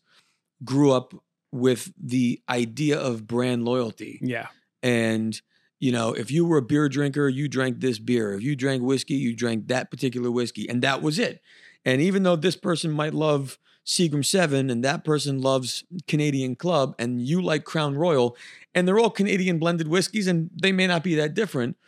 grew 0.64 0.92
up 0.92 1.14
with 1.52 1.92
the 2.00 2.40
idea 2.48 2.98
of 2.98 3.26
brand 3.26 3.64
loyalty. 3.64 4.18
Yeah, 4.22 4.48
And 4.82 5.40
you 5.80 5.90
know, 5.92 6.12
if 6.12 6.30
you 6.30 6.44
were 6.44 6.58
a 6.58 6.62
beer 6.62 6.90
drinker, 6.90 7.26
you 7.28 7.48
drank 7.48 7.80
this 7.80 7.98
beer. 7.98 8.34
If 8.34 8.42
you 8.42 8.54
drank 8.54 8.82
whiskey, 8.82 9.14
you 9.14 9.34
drank 9.34 9.68
that 9.68 9.90
particular 9.90 10.30
whiskey, 10.30 10.68
and 10.68 10.82
that 10.82 11.00
was 11.00 11.18
it. 11.18 11.40
And 11.86 12.02
even 12.02 12.22
though 12.22 12.36
this 12.36 12.54
person 12.54 12.90
might 12.90 13.14
love 13.14 13.58
Seagram 13.86 14.22
7 14.24 14.68
and 14.68 14.84
that 14.84 15.04
person 15.04 15.40
loves 15.40 15.84
Canadian 16.06 16.54
Club 16.54 16.94
and 16.98 17.22
you 17.22 17.40
like 17.40 17.64
Crown 17.64 17.94
Royal, 17.96 18.36
and 18.74 18.86
they're 18.86 18.98
all 18.98 19.08
Canadian 19.08 19.58
blended 19.58 19.88
whiskeys 19.88 20.26
and 20.26 20.50
they 20.54 20.70
may 20.70 20.86
not 20.86 21.02
be 21.02 21.14
that 21.14 21.32
different, 21.32 21.78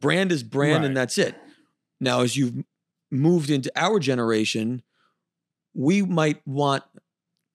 brand 0.00 0.30
is 0.30 0.42
brand 0.42 0.80
Right. 0.82 0.84
and 0.88 0.96
that's 0.96 1.16
it. 1.16 1.34
Now, 2.00 2.20
as 2.20 2.36
you've 2.36 2.62
moved 3.10 3.50
into 3.50 3.70
our 3.76 3.98
generation, 3.98 4.82
we 5.74 6.02
might 6.02 6.40
want 6.46 6.84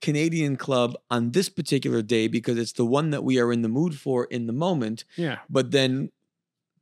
Canadian 0.02 0.56
Club 0.56 0.96
on 1.10 1.32
this 1.32 1.50
particular 1.50 2.02
day 2.02 2.28
because 2.28 2.58
it's 2.58 2.72
the 2.74 2.86
one 2.86 3.10
that 3.12 3.24
we 3.24 3.40
are 3.40 3.52
in 3.52 3.62
the 3.62 3.70
mood 3.70 3.96
for 3.96 4.26
in 4.26 4.48
the 4.48 4.54
moment. 4.54 5.04
yeah. 5.18 5.40
But 5.50 5.72
then 5.72 6.12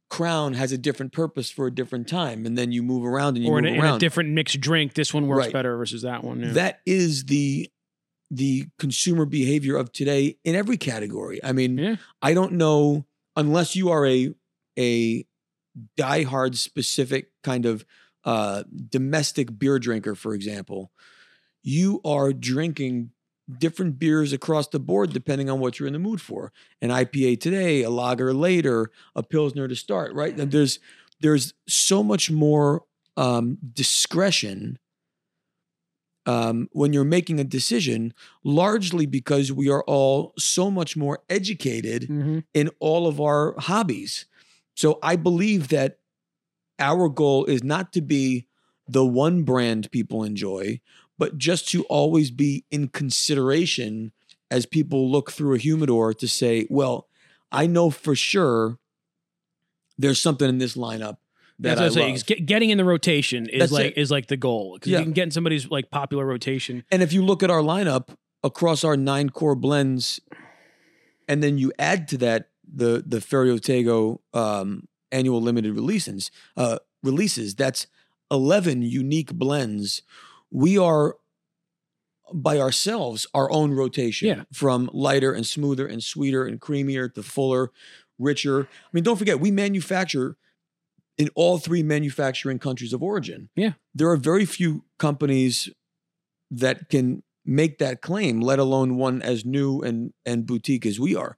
Crown 0.10 0.54
has 0.54 0.72
a 0.72 0.78
different 0.78 1.12
purpose 1.12 1.50
for 1.50 1.68
a 1.68 1.72
different 1.74 2.08
time, 2.08 2.46
and 2.46 2.58
then 2.58 2.72
you 2.72 2.82
move 2.82 3.04
around 3.06 3.36
and 3.36 3.44
you 3.46 3.52
Or 3.52 3.58
in 3.60 3.66
move 3.66 3.74
a, 3.74 3.76
in 3.78 3.82
around. 3.84 3.96
a 3.96 4.00
different 4.00 4.30
mixed 4.30 4.62
drink, 4.62 4.94
this 4.94 5.14
one 5.14 5.28
works 5.28 5.48
Right. 5.48 5.54
better 5.54 5.76
versus 5.76 6.04
that 6.04 6.24
one. 6.24 6.42
Yeah. 6.42 6.52
That 6.54 6.80
is 6.86 7.26
the 7.26 7.70
the 8.30 8.66
consumer 8.78 9.26
behavior 9.26 9.78
of 9.78 9.92
today 9.94 10.38
in 10.44 10.54
every 10.54 10.76
category. 10.78 11.42
I 11.44 11.54
mean, 11.54 11.78
Yeah. 11.78 11.96
I 12.22 12.34
don't 12.34 12.54
know 12.54 13.06
unless 13.36 13.76
you 13.76 13.90
are 13.90 14.06
a 14.06 14.34
a 14.78 15.26
diehard 15.98 16.56
specific 16.56 17.32
kind 17.44 17.66
of 17.66 17.86
uh, 18.24 18.64
domestic 18.90 19.58
beer 19.58 19.80
drinker, 19.80 20.16
for 20.16 20.34
example, 20.34 20.92
you 21.64 22.02
are 22.06 22.34
drinking 22.34 23.12
different 23.60 23.98
beers 23.98 24.34
across 24.34 24.68
the 24.68 24.80
board 24.80 25.14
depending 25.14 25.50
on 25.50 25.60
what 25.60 25.80
you're 25.80 25.88
in 25.88 25.94
the 25.94 26.00
mood 26.00 26.20
for. 26.20 26.52
An 26.82 26.90
IPA 26.90 27.40
today, 27.40 27.84
a 27.84 27.90
lager 27.90 28.34
later, 28.34 28.92
a 29.16 29.24
pilsner 29.24 29.68
to 29.68 29.76
start. 29.76 30.14
Right? 30.14 30.36
There's 30.36 30.80
there's 31.22 31.54
so 31.68 32.04
much 32.04 32.30
more 32.30 32.84
um, 33.16 33.58
discretion 33.74 34.78
um, 36.26 36.68
when 36.74 36.92
you're 36.92 37.06
making 37.06 37.40
a 37.40 37.44
decision, 37.46 38.14
largely 38.44 39.06
because 39.06 39.52
we 39.52 39.70
are 39.70 39.84
all 39.86 40.34
so 40.38 40.70
much 40.70 40.98
more 40.98 41.20
educated 41.30 42.04
Mhm. 42.10 42.44
in 42.54 42.70
all 42.80 43.08
of 43.08 43.22
our 43.22 43.56
hobbies. 43.58 44.26
So 44.76 45.00
I 45.02 45.16
believe 45.16 45.70
that 45.70 46.00
our 46.80 47.10
goal 47.10 47.46
is 47.46 47.64
not 47.64 47.92
to 47.94 48.02
be 48.02 48.48
the 48.88 49.06
one 49.06 49.44
brand 49.44 49.92
people 49.92 50.24
enjoy, 50.24 50.80
but 51.18 51.38
just 51.38 51.68
to 51.70 51.84
always 51.86 52.32
be 52.32 52.64
in 52.72 52.88
consideration 52.88 54.12
as 54.50 54.66
people 54.66 55.12
look 55.12 55.32
through 55.32 55.56
a 55.56 55.58
humidor 55.58 56.14
to 56.14 56.28
say, 56.28 56.68
well, 56.70 57.08
I 57.52 57.68
know 57.68 57.90
for 57.90 58.16
sure 58.16 58.78
there's 59.98 60.22
something 60.22 60.48
in 60.48 60.58
this 60.58 60.76
lineup 60.78 61.18
that 61.60 61.76
That's 61.76 61.80
what 61.80 61.84
I 61.84 61.86
I'm 61.88 61.92
saying. 61.92 62.06
love. 62.10 62.14
'cause 62.16 62.24
Get, 62.24 62.46
getting 62.46 62.70
in 62.70 62.78
the 62.78 62.86
rotation 62.86 63.48
is 63.50 63.60
That's 63.60 63.72
like 63.72 63.86
it. 63.88 63.98
is 63.98 64.12
like 64.12 64.28
the 64.28 64.38
goal 64.38 64.76
because 64.76 64.92
Yeah. 64.92 65.00
you 65.00 65.06
can 65.06 65.14
get 65.14 65.24
in 65.24 65.32
somebody's 65.32 65.70
like 65.70 65.90
popular 65.90 66.26
rotation. 66.26 66.84
And 66.92 67.02
if 67.02 67.12
you 67.14 67.26
look 67.26 67.42
at 67.44 67.50
our 67.50 67.62
lineup 67.62 68.10
across 68.44 68.84
our 68.84 68.96
nine 68.96 69.32
core 69.32 69.56
blends, 69.56 70.20
and 71.28 71.42
then 71.44 71.58
you 71.58 71.74
add 71.80 72.08
to 72.10 72.18
that 72.20 72.50
the 72.72 73.04
the 73.06 73.18
Ferio 73.18 73.60
Tego 73.60 74.20
um, 74.38 74.88
annual 75.12 75.42
limited 75.42 75.74
releases, 75.74 76.32
uh, 76.56 76.80
releases, 77.04 77.56
that's 77.56 77.88
eleven 78.32 78.82
unique 78.82 79.34
blends. 79.34 80.02
We 80.52 80.78
are 80.78 81.16
by 82.34 82.60
ourselves 82.60 83.26
our 83.34 83.50
own 83.52 83.72
rotation 83.72 84.28
Yeah. 84.28 84.44
from 84.52 84.90
lighter 84.94 85.32
and 85.32 85.46
smoother 85.46 85.88
and 85.88 86.04
sweeter 86.04 86.46
and 86.46 86.60
creamier 86.60 87.14
to 87.14 87.24
fuller, 87.24 87.72
richer. 88.20 88.64
I 88.64 88.88
mean, 88.92 89.04
don't 89.04 89.16
forget 89.18 89.40
we 89.40 89.50
manufacture 89.52 90.36
in 91.18 91.30
all 91.36 91.58
three 91.58 91.84
manufacturing 91.84 92.60
countries 92.60 92.92
of 92.94 93.02
origin. 93.02 93.50
Yeah. 93.56 93.74
There 93.96 94.10
are 94.12 94.18
very 94.18 94.46
few 94.46 94.84
companies 95.00 95.70
that 96.52 96.90
can 96.90 97.24
make 97.46 97.78
that 97.80 98.02
claim, 98.02 98.42
let 98.42 98.60
alone 98.60 98.98
one 98.98 99.22
as 99.22 99.46
new 99.46 99.82
and 99.82 100.14
and 100.26 100.46
boutique 100.46 100.86
as 100.86 101.00
we 101.00 101.16
are. 101.16 101.38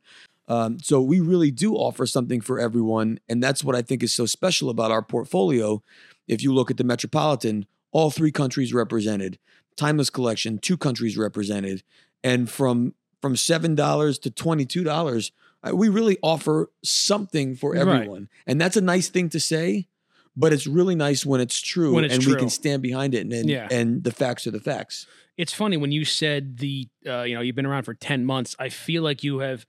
Um, 0.50 0.80
so 0.80 1.00
we 1.00 1.20
really 1.20 1.52
do 1.52 1.76
offer 1.76 2.06
something 2.06 2.42
for 2.42 2.60
everyone, 2.60 3.20
and 3.30 3.42
that's 3.42 3.64
what 3.64 3.76
I 3.76 3.82
think 3.84 4.02
is 4.04 4.14
so 4.14 4.26
special 4.26 4.70
about 4.70 4.90
our 4.92 5.04
portfolio. 5.04 5.82
If 6.28 6.42
you 6.44 6.52
look 6.54 6.70
at 6.72 6.78
the 6.78 6.84
Metropolitan, 6.84 7.66
all 7.92 8.10
three 8.12 8.32
countries 8.32 8.74
represented, 8.74 9.38
Timeless 9.78 10.10
Collection, 10.10 10.58
two 10.58 10.76
countries 10.78 11.18
represented, 11.18 11.84
and 12.24 12.50
from 12.50 12.96
from 13.22 13.36
seven 13.36 13.76
dollars 13.76 14.18
to 14.20 14.32
twenty 14.32 14.66
two 14.66 14.84
dollars, 14.84 15.32
we 15.72 15.88
really 15.88 16.18
offer 16.24 16.72
something 16.84 17.56
for 17.56 17.74
Right. 17.74 17.82
everyone, 17.82 18.28
and 18.48 18.60
that's 18.60 18.76
a 18.78 18.82
nice 18.82 19.08
thing 19.10 19.30
to 19.30 19.40
say. 19.40 19.88
But 20.36 20.54
it's 20.54 20.66
really 20.68 20.96
nice 20.96 21.26
when 21.26 21.42
it's 21.42 21.60
true 21.60 21.94
When 21.96 22.06
it's 22.06 22.16
and 22.16 22.26
we 22.26 22.36
can 22.36 22.50
stand 22.50 22.82
behind 22.82 23.14
it, 23.14 23.22
and 23.22 23.34
and, 23.34 23.50
Yeah. 23.50 23.68
and 23.70 24.04
the 24.04 24.12
facts 24.12 24.48
are 24.48 24.52
the 24.52 24.60
facts. 24.60 25.06
It's 25.38 25.54
funny 25.54 25.76
when 25.78 25.92
you 25.92 26.06
said 26.06 26.58
the 26.58 26.88
uh, 27.06 27.24
you 27.24 27.36
know 27.36 27.42
you've 27.42 27.56
been 27.56 27.66
around 27.66 27.84
for 27.84 27.94
ten 27.94 28.26
months. 28.26 28.56
I 28.58 28.70
feel 28.70 29.04
like 29.04 29.24
you 29.24 29.40
have 29.40 29.66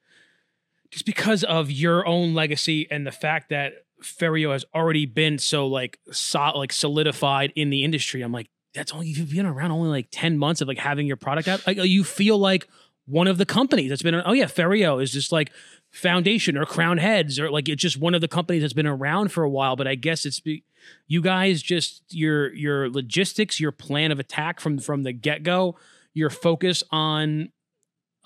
just 0.90 1.06
because 1.06 1.44
of 1.44 1.70
your 1.70 2.06
own 2.06 2.34
legacy 2.34 2.86
and 2.90 3.06
the 3.06 3.12
fact 3.12 3.50
that 3.50 3.84
Ferio 4.02 4.52
has 4.52 4.64
already 4.74 5.06
been 5.06 5.38
so 5.38 5.66
like 5.66 5.98
so, 6.10 6.52
like 6.56 6.72
solidified 6.72 7.52
in 7.54 7.70
the 7.70 7.84
industry. 7.84 8.22
I'm 8.22 8.32
like 8.32 8.48
that's 8.74 8.92
only 8.92 9.08
you've 9.08 9.30
been 9.30 9.46
around 9.46 9.72
only 9.72 9.88
like 9.88 10.08
ten 10.10 10.38
months 10.38 10.60
of 10.60 10.68
like 10.68 10.78
having 10.78 11.06
your 11.06 11.16
product 11.16 11.48
out. 11.48 11.66
Like 11.66 11.76
you 11.76 12.04
feel 12.04 12.38
like 12.38 12.68
one 13.06 13.26
of 13.26 13.38
the 13.38 13.46
companies 13.46 13.90
that's 13.90 14.02
been 14.02 14.14
oh 14.14 14.32
yeah 14.32 14.46
Ferio 14.46 15.02
is 15.02 15.12
just 15.12 15.32
like 15.32 15.50
Foundation 15.90 16.56
or 16.56 16.64
Crown 16.64 16.98
Heads 16.98 17.38
or 17.38 17.50
like 17.50 17.68
it's 17.68 17.82
just 17.82 17.98
one 17.98 18.14
of 18.14 18.20
the 18.20 18.28
companies 18.28 18.62
that's 18.62 18.72
been 18.72 18.86
around 18.86 19.32
for 19.32 19.42
a 19.44 19.50
while. 19.50 19.76
But 19.76 19.88
I 19.88 19.96
guess 19.96 20.24
it's 20.24 20.40
you 21.06 21.20
guys 21.20 21.62
just 21.62 22.02
your 22.10 22.52
your 22.54 22.88
logistics, 22.90 23.60
your 23.60 23.72
plan 23.72 24.12
of 24.12 24.18
attack 24.18 24.60
from 24.60 24.78
from 24.78 25.02
the 25.02 25.12
get 25.12 25.42
go, 25.42 25.76
your 26.14 26.30
focus 26.30 26.82
on 26.90 27.50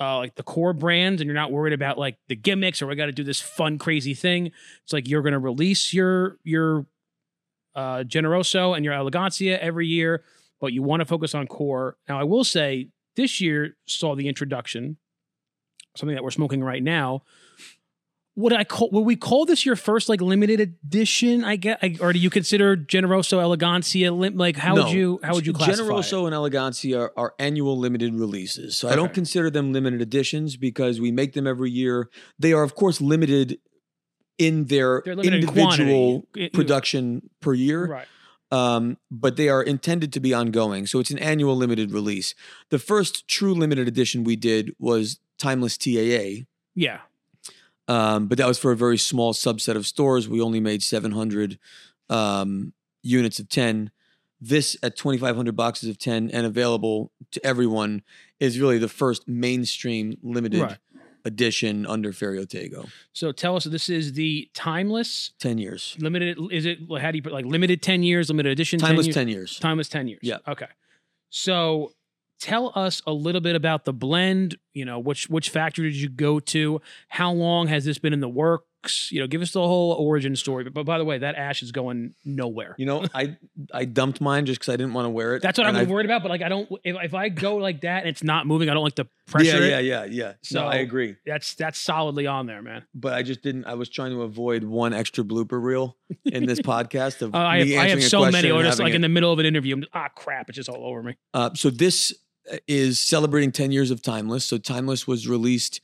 uh, 0.00 0.18
like 0.18 0.34
the 0.34 0.42
core 0.42 0.72
brands, 0.72 1.20
and 1.20 1.28
you're 1.28 1.34
not 1.34 1.52
worried 1.52 1.72
about 1.72 1.98
like 1.98 2.16
the 2.28 2.36
gimmicks 2.36 2.82
or 2.82 2.86
we 2.86 2.96
got 2.96 3.06
to 3.06 3.12
do 3.12 3.24
this 3.24 3.40
fun 3.40 3.78
crazy 3.78 4.14
thing. 4.14 4.50
It's 4.82 4.92
like 4.92 5.08
you're 5.08 5.22
going 5.22 5.32
to 5.32 5.38
release 5.38 5.92
your 5.92 6.38
your 6.42 6.86
uh, 7.74 8.04
Generoso 8.04 8.76
and 8.76 8.84
your 8.84 8.94
Elegancia 8.94 9.58
every 9.58 9.86
year, 9.86 10.24
but 10.60 10.72
you 10.72 10.82
want 10.82 11.00
to 11.00 11.06
focus 11.06 11.34
on 11.34 11.46
core. 11.46 11.96
Now, 12.08 12.18
I 12.18 12.24
will 12.24 12.44
say 12.44 12.88
this 13.16 13.40
year 13.40 13.76
saw 13.86 14.14
the 14.14 14.28
introduction, 14.28 14.96
something 15.96 16.14
that 16.14 16.24
we're 16.24 16.30
smoking 16.30 16.62
right 16.62 16.82
now. 16.82 17.22
Would 18.36 18.52
I 18.52 18.64
call? 18.64 18.90
Would 18.90 19.02
we 19.02 19.14
call 19.14 19.44
this 19.46 19.64
your 19.64 19.76
first 19.76 20.08
like 20.08 20.20
limited 20.20 20.58
edition? 20.60 21.44
I 21.44 21.54
get, 21.54 21.78
I, 21.82 21.96
or 22.00 22.12
do 22.12 22.18
you 22.18 22.30
consider 22.30 22.76
Generoso 22.76 23.38
Elegancia 23.38 24.10
lim- 24.16 24.36
like 24.36 24.56
how 24.56 24.74
No. 24.74 24.82
would 24.84 24.92
you 24.92 25.20
how 25.22 25.34
would 25.34 25.46
you 25.46 25.52
classify? 25.52 25.84
it? 25.84 25.86
Generoso 25.88 26.26
and 26.26 26.34
Elegancia 26.34 26.98
are, 26.98 27.12
are 27.16 27.34
annual 27.38 27.78
limited 27.78 28.12
releases. 28.14 28.76
So 28.76 28.88
I 28.88 28.96
don't 28.96 29.14
consider 29.14 29.50
them 29.50 29.72
limited 29.72 30.00
editions 30.02 30.56
because 30.56 31.00
we 31.00 31.12
make 31.12 31.34
them 31.34 31.46
every 31.46 31.70
year. 31.70 32.10
They 32.36 32.52
are, 32.52 32.64
of 32.64 32.74
course, 32.74 33.00
limited 33.00 33.60
in 34.36 34.64
their 34.64 35.02
limited 35.06 35.34
individual 35.34 36.22
quantity. 36.32 36.48
production 36.50 37.30
per 37.40 37.54
year, 37.54 37.86
Right. 37.86 38.06
um, 38.50 38.96
but 39.12 39.36
they 39.36 39.48
are 39.48 39.62
intended 39.62 40.12
to 40.12 40.18
be 40.18 40.34
ongoing. 40.34 40.88
So 40.88 40.98
it's 40.98 41.12
an 41.12 41.20
annual 41.20 41.54
limited 41.54 41.92
release. 41.92 42.34
The 42.70 42.80
first 42.80 43.28
true 43.28 43.54
limited 43.54 43.86
edition 43.86 44.24
we 44.24 44.34
did 44.34 44.72
was 44.76 45.20
Timeless 45.38 45.76
TAA. 45.78 46.46
Yeah. 46.74 46.98
Um, 47.88 48.26
but 48.28 48.38
that 48.38 48.46
was 48.46 48.58
for 48.58 48.72
a 48.72 48.76
very 48.76 48.96
small 48.98 49.32
subset 49.34 49.76
of 49.76 49.86
stores. 49.86 50.28
We 50.28 50.40
only 50.40 50.60
made 50.60 50.82
700 50.82 51.58
um, 52.08 52.72
units 53.02 53.38
of 53.38 53.48
10. 53.48 53.90
This 54.40 54.76
at 54.82 54.96
2,500 54.96 55.54
boxes 55.56 55.88
of 55.88 55.98
10 55.98 56.30
and 56.30 56.46
available 56.46 57.12
to 57.32 57.44
everyone 57.46 58.02
is 58.40 58.58
really 58.58 58.78
the 58.78 58.88
first 58.88 59.26
mainstream 59.28 60.16
limited 60.22 60.60
Right. 60.60 60.76
edition 61.24 61.86
under 61.86 62.12
Ferio 62.12 62.44
Tego. 62.46 62.88
So 63.14 63.32
tell 63.32 63.56
us, 63.56 63.64
this 63.64 63.88
is 63.88 64.12
the 64.14 64.50
timeless 64.52 65.32
10 65.40 65.56
years. 65.58 65.96
limited. 65.98 66.36
Is 66.50 66.66
it 66.66 66.78
how 67.00 67.10
do 67.10 67.16
you 67.16 67.22
put 67.22 67.32
like 67.32 67.46
limited 67.46 67.80
ten 67.80 68.02
years, 68.02 68.28
limited 68.28 68.50
edition? 68.52 68.78
Timeless 68.78 69.06
10 69.06 69.06
years? 69.06 69.14
10 69.14 69.28
years. 69.28 69.58
Timeless 69.60 69.88
ten 69.88 70.08
years. 70.08 70.20
Yeah. 70.22 70.38
Okay. 70.46 70.66
So 71.30 71.92
tell 72.44 72.72
us 72.74 73.00
a 73.06 73.12
little 73.12 73.40
bit 73.40 73.56
about 73.56 73.84
the 73.84 73.92
blend. 73.92 74.56
You 74.74 74.84
know, 74.84 74.98
which 74.98 75.28
which 75.30 75.50
factory 75.50 75.90
did 75.90 75.96
you 76.00 76.08
go 76.08 76.40
to? 76.40 76.80
How 77.08 77.32
long 77.32 77.68
has 77.68 77.84
this 77.84 77.98
been 77.98 78.12
in 78.12 78.20
the 78.20 78.28
works? 78.28 79.10
You 79.12 79.20
know, 79.20 79.26
give 79.28 79.40
us 79.40 79.52
the 79.52 79.60
whole 79.60 79.92
origin 79.92 80.34
story. 80.36 80.64
But, 80.64 80.74
but 80.74 80.84
by 80.84 80.98
the 80.98 81.04
way, 81.04 81.16
that 81.18 81.36
ash 81.36 81.62
is 81.62 81.70
going 81.72 82.14
nowhere. 82.24 82.74
You 82.76 82.84
know, 82.86 83.06
I 83.14 83.36
I 83.72 83.84
dumped 83.84 84.20
mine 84.20 84.46
just 84.46 84.58
because 84.60 84.72
I 84.74 84.76
didn't 84.76 84.92
want 84.92 85.06
to 85.06 85.10
wear 85.10 85.36
it. 85.36 85.42
That's 85.42 85.58
what 85.58 85.66
And 85.68 85.76
I'm 85.76 85.82
I've- 85.82 85.92
worried 85.92 86.06
about. 86.06 86.22
But 86.22 86.30
like, 86.30 86.42
I 86.42 86.48
don't. 86.48 86.68
If, 86.82 86.96
if 87.04 87.14
I 87.14 87.28
go 87.28 87.56
like 87.56 87.82
that 87.82 88.00
and 88.00 88.08
it's 88.08 88.24
not 88.24 88.46
moving, 88.48 88.68
I 88.68 88.74
don't 88.74 88.82
like 88.82 88.96
to 88.96 89.06
pressure 89.26 89.64
Yeah, 89.64 89.78
it. 89.78 89.84
yeah, 89.84 90.04
yeah, 90.04 90.04
yeah. 90.10 90.32
So- 90.42 90.60
no, 90.62 90.66
I 90.66 90.76
agree. 90.76 91.14
That's 91.24 91.54
that's 91.54 91.78
solidly 91.78 92.26
on 92.26 92.46
there, 92.46 92.60
man. 92.60 92.84
But 92.96 93.14
I 93.14 93.22
just 93.22 93.42
didn't. 93.42 93.66
I 93.66 93.74
was 93.74 93.88
trying 93.88 94.10
to 94.10 94.22
avoid 94.22 94.64
one 94.64 94.92
extra 94.92 95.22
blooper 95.22 95.62
reel 95.62 95.96
in 96.26 96.46
this 96.46 96.60
podcast 96.74 97.22
of 97.22 97.32
Uh, 97.32 97.38
I 97.38 97.58
have, 97.64 97.84
I 97.84 97.88
have 97.90 98.02
so 98.02 98.28
many. 98.28 98.50
Or 98.50 98.62
just 98.64 98.80
like 98.80 98.90
it- 98.90 98.96
in 98.96 99.02
the 99.02 99.08
middle 99.08 99.32
of 99.32 99.38
an 99.38 99.46
interview, 99.46 99.76
I'm 99.76 99.84
ah 99.94 100.08
crap, 100.08 100.48
it's 100.50 100.56
just 100.56 100.68
all 100.68 100.84
over 100.84 101.00
me. 101.00 101.16
Uh, 101.32 101.50
so 101.54 101.70
this 101.70 102.12
is 102.68 102.98
celebrating 102.98 103.52
10 103.52 103.72
years 103.72 103.90
of 103.90 104.02
Timeless. 104.02 104.44
So 104.44 104.58
Timeless 104.58 105.06
was 105.06 105.26
released 105.28 105.80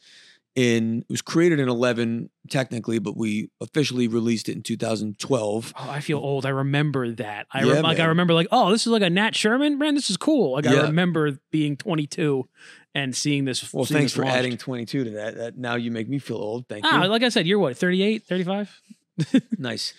in, 0.57 1.01
it 1.03 1.07
was 1.09 1.23
created 1.23 1.61
in 1.61 1.69
11 1.69 2.29
technically, 2.49 2.99
but 2.99 3.17
we 3.17 3.51
officially 3.61 4.09
released 4.09 4.49
it 4.49 4.57
in 4.57 4.63
2012. 4.63 5.73
Oh, 5.79 5.91
I 5.91 6.01
feel 6.01 6.19
old. 6.19 6.45
I 6.45 6.51
remember 6.51 7.13
that. 7.13 7.47
I 7.53 7.63
Yeah, 7.65 7.75
rem- 7.75 7.83
like 7.85 8.01
I 8.01 8.07
remember 8.07 8.35
like, 8.35 8.49
oh, 8.51 8.71
this 8.73 8.83
is 8.83 8.89
like 8.89 9.03
a 9.03 9.11
Nat 9.11 9.35
Sherman 9.37 9.79
brand. 9.79 9.97
This 9.97 10.11
is 10.11 10.17
cool. 10.17 10.53
Like 10.55 10.67
I 10.67 10.83
remember 10.83 11.39
being 11.53 11.77
22 11.77 12.49
and 12.95 13.15
seeing 13.15 13.45
this. 13.45 13.73
Well, 13.73 13.85
seeing 13.85 13.99
thanks 14.01 14.13
this 14.13 14.17
for 14.17 14.25
launched. 14.25 14.39
adding 14.39 14.57
22 14.59 15.05
to 15.05 15.11
that. 15.11 15.37
that. 15.37 15.57
Now 15.59 15.77
you 15.77 15.91
make 15.93 16.09
me 16.09 16.19
feel 16.19 16.39
old. 16.39 16.67
Thank 16.69 16.85
Ah, 16.85 17.05
you. 17.05 17.09
like 17.09 17.23
I 17.23 17.29
said, 17.29 17.47
you're 17.47 17.61
what 17.61 17.77
38, 17.79 18.25
35. 18.25 18.81
nice. 19.59 19.95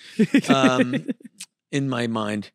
Um, 0.49 1.07
in 1.71 1.87
my 1.89 2.07
mind. 2.07 2.51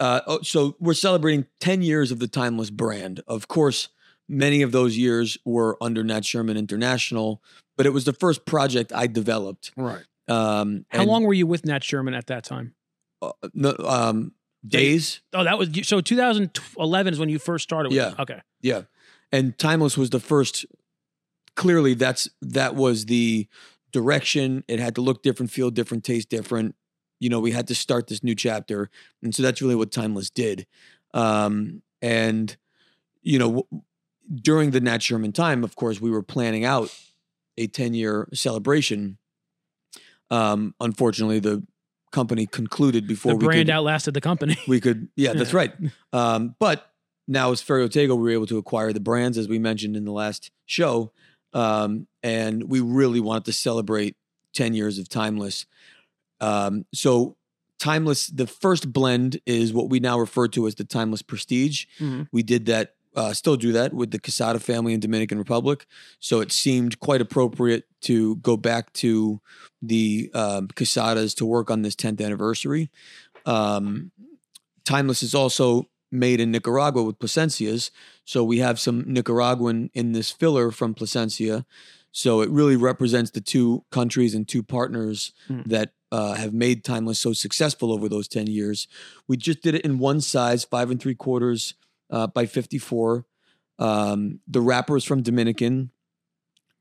Uh, 0.00 0.20
oh, 0.26 0.40
so 0.42 0.74
we're 0.80 0.94
celebrating 0.94 1.46
10 1.60 1.82
years 1.82 2.10
of 2.10 2.18
the 2.18 2.26
Timeless 2.26 2.70
brand. 2.70 3.22
Of 3.28 3.46
course, 3.48 3.88
many 4.28 4.62
of 4.62 4.72
those 4.72 4.96
years 4.96 5.36
were 5.44 5.76
under 5.80 6.02
Nat 6.02 6.24
Sherman 6.24 6.56
International, 6.56 7.42
but 7.76 7.84
it 7.86 7.90
was 7.90 8.04
the 8.04 8.12
first 8.14 8.44
project 8.46 8.92
I 8.94 9.06
developed. 9.06 9.70
right. 9.76 10.02
Um, 10.28 10.86
How 10.90 11.04
long 11.04 11.24
were 11.24 11.34
you 11.34 11.46
with 11.46 11.64
Nat 11.66 11.82
Sherman 11.84 12.14
at 12.14 12.28
that 12.28 12.44
time? 12.44 12.74
uh, 13.20 13.32
no, 13.52 13.74
um, 13.80 14.32
days. 14.66 15.20
Oh, 15.32 15.42
that 15.44 15.58
was 15.58 15.68
so 15.82 16.00
2011 16.00 17.12
is 17.12 17.18
when 17.18 17.28
you 17.28 17.38
first 17.38 17.64
started. 17.64 17.88
With 17.90 17.96
Yeah. 17.96 18.12
it. 18.12 18.18
Okay. 18.20 18.40
Yeah. 18.62 18.82
And 19.32 19.58
Timeless 19.58 19.98
was 19.98 20.10
the 20.10 20.20
first 20.20 20.64
clearly 21.56 21.94
that's 21.94 22.28
that 22.42 22.74
was 22.76 23.06
the 23.06 23.48
direction. 23.92 24.62
It 24.68 24.78
had 24.78 24.94
to 24.94 25.00
look 25.00 25.22
different, 25.22 25.50
feel 25.50 25.70
different, 25.70 26.04
taste 26.04 26.28
different. 26.30 26.74
You 27.20 27.28
know, 27.28 27.38
we 27.40 27.52
had 27.52 27.68
to 27.68 27.74
start 27.74 28.08
this 28.08 28.24
new 28.24 28.34
chapter, 28.34 28.90
and 29.22 29.34
so 29.34 29.42
that's 29.42 29.62
really 29.62 29.76
what 29.76 29.92
Timeless 29.92 30.30
did. 30.30 30.66
Um, 31.14 31.82
and 32.02 32.56
you 33.22 33.38
know, 33.38 33.48
w- 33.48 33.82
during 34.34 34.70
the 34.70 34.80
Nat 34.80 35.02
Sherman 35.02 35.32
time, 35.32 35.62
of 35.62 35.76
course, 35.76 36.00
we 36.00 36.10
were 36.10 36.22
planning 36.22 36.64
out 36.64 36.92
a 37.58 37.66
10 37.66 37.94
year 37.94 38.28
celebration. 38.32 39.18
Um, 40.30 40.74
unfortunately, 40.80 41.40
the 41.40 41.62
company 42.12 42.46
concluded 42.46 43.06
before 43.06 43.32
The 43.32 43.38
we 43.38 43.44
brand 43.44 43.66
could, 43.66 43.70
outlasted 43.74 44.14
the 44.14 44.20
company. 44.20 44.56
we 44.66 44.80
could, 44.80 45.08
yeah, 45.16 45.32
that's 45.32 45.52
right. 45.52 45.72
Um, 46.12 46.54
but 46.58 46.90
now 47.28 47.52
as 47.52 47.60
Ferio 47.62 47.88
Tego, 47.88 48.16
we 48.16 48.22
were 48.22 48.30
able 48.30 48.46
to 48.46 48.58
acquire 48.58 48.92
the 48.92 49.00
brands, 49.00 49.36
as 49.38 49.48
we 49.48 49.58
mentioned 49.58 49.96
in 49.96 50.04
the 50.04 50.12
last 50.12 50.50
show. 50.66 51.12
Um, 51.52 52.06
and 52.22 52.70
we 52.70 52.80
really 52.80 53.20
wanted 53.20 53.44
to 53.46 53.52
celebrate 53.52 54.16
10 54.54 54.74
years 54.74 54.98
of 54.98 55.08
Timeless. 55.08 55.66
Um, 56.40 56.84
so, 56.94 57.36
Timeless, 57.78 58.26
the 58.26 58.46
first 58.46 58.92
blend 58.92 59.40
is 59.46 59.72
what 59.72 59.88
we 59.88 60.00
now 60.00 60.18
refer 60.18 60.46
to 60.48 60.66
as 60.66 60.74
the 60.74 60.84
Timeless 60.84 61.22
Prestige. 61.22 61.86
Mhm. 61.98 62.28
We 62.30 62.42
did 62.42 62.66
that, 62.66 62.94
uh, 63.16 63.32
still 63.32 63.56
do 63.56 63.72
that 63.72 63.94
with 63.94 64.10
the 64.10 64.18
Quesada 64.18 64.60
family 64.60 64.92
in 64.92 65.00
Dominican 65.00 65.38
Republic. 65.38 65.86
So 66.18 66.40
it 66.40 66.52
seemed 66.52 67.00
quite 67.00 67.22
appropriate 67.22 67.84
to 68.02 68.36
go 68.36 68.58
back 68.58 68.92
to 68.94 69.40
the 69.80 70.30
um, 70.34 70.68
Quesadas 70.68 71.34
to 71.36 71.46
work 71.46 71.70
on 71.70 71.80
this 71.80 71.94
10th 71.96 72.20
anniversary. 72.20 72.90
Um, 73.46 74.10
Timeless 74.84 75.22
is 75.22 75.34
also 75.34 75.88
made 76.12 76.38
in 76.38 76.50
Nicaragua 76.50 77.02
with 77.02 77.18
Plasencias. 77.18 77.90
So 78.26 78.44
we 78.44 78.58
have 78.58 78.78
some 78.78 79.04
Nicaraguan 79.10 79.88
in 79.94 80.12
this 80.12 80.30
filler 80.30 80.70
from 80.70 80.92
Plasencia. 80.94 81.64
So 82.12 82.42
it 82.42 82.50
really 82.50 82.76
represents 82.76 83.30
the 83.30 83.40
two 83.40 83.84
countries 83.90 84.34
and 84.34 84.46
two 84.46 84.62
partners 84.62 85.32
Hmm. 85.46 85.62
that 85.66 85.94
uh, 86.12 86.34
have 86.34 86.52
made 86.52 86.84
Timeless 86.84 87.18
so 87.18 87.32
successful 87.32 87.92
over 87.92 88.08
those 88.08 88.28
10 88.28 88.46
years. 88.48 88.88
We 89.28 89.36
just 89.36 89.62
did 89.62 89.74
it 89.74 89.84
in 89.84 89.98
one 89.98 90.20
size, 90.20 90.64
five 90.64 90.90
and 90.90 91.00
three 91.00 91.14
quarters 91.14 91.74
uh, 92.10 92.26
by 92.26 92.46
54. 92.46 93.24
Um, 93.78 94.40
the 94.48 94.60
wrapper 94.60 94.96
is 94.96 95.04
from 95.04 95.22
Dominican. 95.22 95.90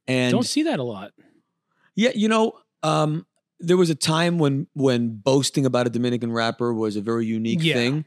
And 0.08 0.32
Don't 0.32 0.46
see 0.46 0.64
that 0.64 0.80
a 0.80 0.84
lot. 0.84 1.12
yeah, 1.96 2.12
you 2.16 2.28
know, 2.28 2.54
um, 2.84 3.26
there 3.60 3.78
was 3.78 3.90
a 3.90 3.96
time 3.96 4.40
when 4.40 4.68
when 4.74 5.16
boasting 5.18 5.66
about 5.66 5.86
a 5.86 5.90
Dominican 5.90 6.32
wrapper 6.32 6.74
was 6.74 6.96
a 6.96 7.02
very 7.02 7.26
unique 7.26 7.62
Yeah. 7.62 7.74
thing. 7.76 8.06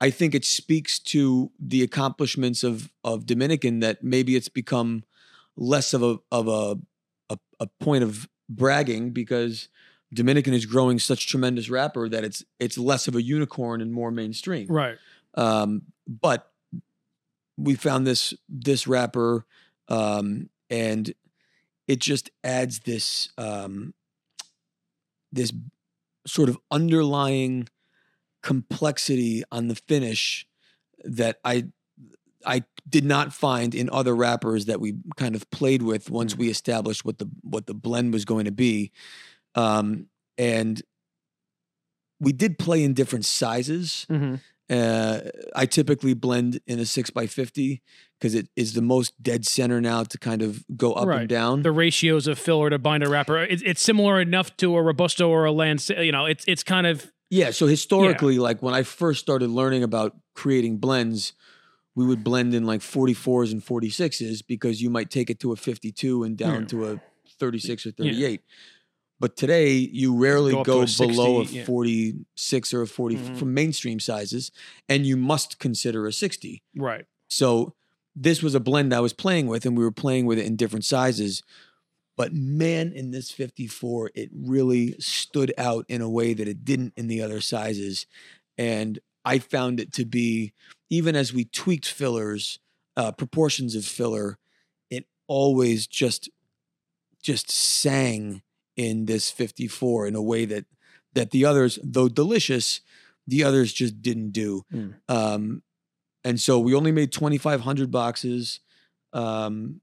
I 0.00 0.10
think 0.10 0.34
it 0.34 0.44
speaks 0.44 0.98
to 1.00 1.50
the 1.60 1.82
accomplishments 1.82 2.64
of 2.64 2.90
of 3.04 3.26
Dominican 3.26 3.80
that 3.80 4.02
maybe 4.02 4.34
it's 4.36 4.48
become 4.48 5.04
less 5.56 5.92
of 5.92 6.02
a 6.02 6.18
of 6.30 6.48
a 6.48 6.78
a, 7.30 7.38
a 7.60 7.66
point 7.80 8.02
of 8.04 8.28
bragging 8.48 9.10
because 9.10 9.68
Dominican 10.12 10.54
is 10.54 10.66
growing 10.66 10.98
such 10.98 11.26
tremendous 11.26 11.70
wrapper 11.70 12.08
that 12.08 12.24
it's 12.24 12.44
it's 12.60 12.76
less 12.76 13.08
of 13.08 13.14
a 13.14 13.22
unicorn 13.22 13.80
and 13.80 13.92
more 13.92 14.10
mainstream. 14.10 14.66
Right. 14.68 14.98
Um, 15.34 15.82
but 16.06 16.50
we 17.56 17.74
found 17.74 18.06
this 18.06 18.34
this 18.48 18.86
wrapper, 18.86 19.46
um, 19.88 20.50
and 20.68 21.14
it 21.86 22.00
just 22.00 22.30
adds 22.44 22.80
this 22.80 23.30
um, 23.38 23.94
this 25.32 25.52
sort 26.26 26.48
of 26.48 26.58
underlying 26.70 27.68
complexity 28.42 29.42
on 29.50 29.68
the 29.68 29.74
finish 29.74 30.46
that 31.04 31.38
I 31.44 31.68
I 32.44 32.64
did 32.88 33.04
not 33.04 33.32
find 33.32 33.74
in 33.74 33.88
other 33.90 34.14
wrappers 34.14 34.66
that 34.66 34.80
we 34.80 34.94
kind 35.16 35.34
of 35.34 35.48
played 35.50 35.82
with 35.82 36.10
once 36.10 36.36
we 36.36 36.48
established 36.48 37.04
what 37.04 37.18
the 37.18 37.28
what 37.42 37.66
the 37.66 37.74
blend 37.74 38.12
was 38.12 38.24
going 38.24 38.44
to 38.44 38.52
be, 38.52 38.92
um, 39.54 40.06
and 40.38 40.82
we 42.20 42.32
did 42.32 42.58
play 42.58 42.82
in 42.84 42.94
different 42.94 43.24
sizes. 43.24 44.06
Mhm. 44.10 44.40
Uh, 44.70 45.20
I 45.54 45.66
typically 45.66 46.14
blend 46.14 46.60
in 46.66 46.78
a 46.78 46.86
six 46.86 47.10
by 47.10 47.26
fifty 47.26 47.82
because 48.18 48.34
it 48.34 48.48
is 48.56 48.72
the 48.74 48.80
most 48.80 49.20
dead 49.22 49.44
center 49.44 49.80
now 49.80 50.04
to 50.04 50.16
kind 50.18 50.40
of 50.40 50.64
go 50.76 50.92
up 50.94 51.06
Right. 51.08 51.20
and 51.20 51.28
down. 51.28 51.62
The 51.62 51.72
ratios 51.72 52.26
of 52.26 52.38
filler 52.38 52.70
to 52.70 52.78
binder 52.78 53.10
wrapper, 53.10 53.38
it's, 53.42 53.62
it's 53.66 53.82
similar 53.82 54.20
enough 54.20 54.56
to 54.58 54.76
a 54.76 54.82
robusto 54.82 55.28
or 55.28 55.44
a 55.44 55.52
lance. 55.52 55.90
You 55.90 56.12
know, 56.12 56.24
it's 56.26 56.44
it's 56.46 56.62
kind 56.62 56.86
of 56.86 57.12
yeah. 57.28 57.50
So 57.50 57.66
historically, 57.66 58.38
like 58.38 58.62
when 58.62 58.72
I 58.72 58.82
first 58.82 59.20
started 59.20 59.50
learning 59.50 59.82
about 59.82 60.16
creating 60.34 60.78
blends, 60.78 61.32
we 61.94 62.06
would 62.06 62.22
blend 62.24 62.54
in 62.54 62.64
like 62.64 62.80
forty 62.82 63.14
fours 63.14 63.52
and 63.52 63.62
forty 63.62 63.90
sixes 63.90 64.40
because 64.42 64.80
you 64.80 64.88
might 64.88 65.10
take 65.10 65.28
it 65.28 65.40
to 65.40 65.52
a 65.52 65.56
fifty 65.56 65.90
two 65.92 66.22
and 66.22 66.36
down 66.38 66.60
Yeah. 66.62 66.66
to 66.68 66.84
a 66.92 67.00
thirty 67.38 67.58
six 67.58 67.84
or 67.84 67.90
Yeah. 67.98 68.04
thirty 68.12 68.24
eight. 68.24 68.40
But 69.22 69.36
today, 69.36 69.74
you 69.76 70.16
rarely 70.16 70.50
Go 70.50 70.64
go, 70.64 70.80
up 70.82 70.88
to 70.88 71.04
a 71.04 71.06
below 71.06 71.42
60, 71.44 71.56
a 71.56 71.60
yeah. 71.60 71.64
46 71.64 72.74
or 72.74 72.82
a 72.82 72.88
40 72.88 73.14
Mhm. 73.14 73.38
from 73.38 73.54
mainstream 73.54 74.00
sizes, 74.00 74.50
and 74.88 75.06
you 75.06 75.16
must 75.16 75.60
consider 75.60 76.08
a 76.08 76.12
60. 76.12 76.64
right. 76.74 77.06
So 77.28 77.76
this 78.16 78.42
was 78.42 78.56
a 78.56 78.60
blend 78.60 78.92
I 78.92 78.98
was 78.98 79.12
playing 79.12 79.46
with, 79.46 79.64
and 79.64 79.78
we 79.78 79.84
were 79.84 79.92
playing 79.92 80.26
with 80.26 80.40
it 80.40 80.44
in 80.44 80.56
different 80.56 80.84
sizes. 80.84 81.44
But 82.16 82.34
man, 82.34 82.92
in 82.92 83.12
this 83.12 83.30
54, 83.30 84.10
it 84.16 84.28
really 84.34 84.96
stood 84.98 85.54
out 85.56 85.86
in 85.88 86.02
a 86.02 86.10
way 86.10 86.34
that 86.34 86.48
it 86.48 86.64
didn't 86.64 86.92
in 86.96 87.06
the 87.06 87.22
other 87.22 87.40
sizes. 87.40 88.06
And 88.58 88.98
I 89.24 89.38
found 89.38 89.78
it 89.78 89.92
to 89.92 90.04
be, 90.04 90.52
even 90.90 91.14
as 91.14 91.32
we 91.32 91.44
tweaked 91.44 91.86
fillers, 91.86 92.58
uh, 92.96 93.12
proportions 93.12 93.76
of 93.76 93.86
filler, 93.86 94.38
it 94.90 95.06
always 95.28 95.86
just 95.86 96.28
just 97.22 97.52
sang 97.52 98.42
in 98.76 99.06
this 99.06 99.30
54 99.30 100.06
in 100.06 100.14
a 100.14 100.22
way 100.22 100.44
that 100.44 100.64
that 101.14 101.30
the 101.30 101.44
others, 101.44 101.78
though 101.82 102.08
delicious, 102.08 102.80
the 103.26 103.44
others 103.44 103.72
just 103.72 104.00
didn't 104.00 104.30
do. 104.30 104.64
Mm. 104.72 104.94
Um, 105.08 105.62
and 106.24 106.40
so 106.40 106.58
we 106.58 106.74
only 106.74 106.92
made 106.92 107.12
2,500 107.12 107.90
boxes. 107.90 108.60
Um, 109.12 109.80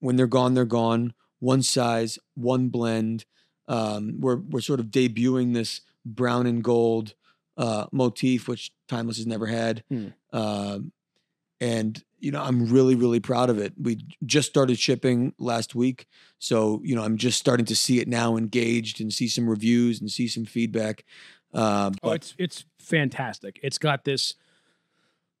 when 0.00 0.16
they're 0.16 0.26
gone, 0.26 0.54
they're 0.54 0.64
gone. 0.64 1.14
One 1.38 1.62
size, 1.62 2.18
one 2.34 2.68
blend. 2.68 3.24
Um, 3.68 4.20
we're 4.20 4.36
we're 4.36 4.60
sort 4.60 4.80
of 4.80 4.86
debuting 4.86 5.54
this 5.54 5.82
brown 6.04 6.46
and 6.46 6.62
gold 6.64 7.14
uh, 7.56 7.86
motif, 7.92 8.48
which 8.48 8.72
Timeless 8.88 9.18
has 9.18 9.26
never 9.26 9.46
had. 9.46 9.84
Hmm. 9.88 10.08
Um, 10.32 10.92
and 11.62 12.02
you 12.18 12.32
know, 12.32 12.42
I'm 12.42 12.66
really 12.66 12.96
really 12.96 13.20
proud 13.20 13.48
of 13.48 13.58
it. 13.58 13.72
We 13.80 13.98
just 14.26 14.48
started 14.48 14.78
shipping 14.78 15.32
last 15.38 15.74
week, 15.76 16.06
so 16.38 16.80
you 16.84 16.96
know, 16.96 17.04
I'm 17.04 17.16
just 17.16 17.38
starting 17.38 17.66
to 17.66 17.76
see 17.76 18.00
it 18.00 18.08
now 18.08 18.36
engaged 18.36 19.00
and 19.00 19.12
see 19.12 19.28
some 19.28 19.48
reviews 19.48 20.00
and 20.00 20.10
see 20.10 20.26
some 20.26 20.44
feedback. 20.44 21.04
Uh, 21.54 21.92
Oh, 22.02 22.10
it's 22.10 22.34
it's 22.36 22.64
fantastic. 22.80 23.60
It's 23.62 23.78
got 23.78 24.04
this 24.04 24.34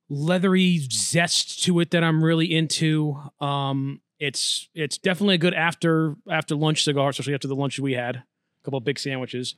leathery 0.08 0.78
zest 0.78 1.64
to 1.64 1.80
it 1.80 1.90
that 1.90 2.04
I'm 2.04 2.22
really 2.22 2.54
into. 2.54 3.20
Um, 3.40 4.00
it's 4.20 4.68
it's 4.74 4.98
definitely 4.98 5.34
a 5.34 5.38
good 5.38 5.54
after 5.54 6.14
after 6.30 6.54
lunch 6.54 6.84
cigar, 6.84 7.08
especially 7.08 7.34
after 7.34 7.48
the 7.48 7.56
lunch 7.56 7.80
we 7.80 7.94
had, 7.94 8.16
a 8.16 8.24
couple 8.64 8.78
of 8.78 8.84
big 8.84 9.00
sandwiches. 9.00 9.56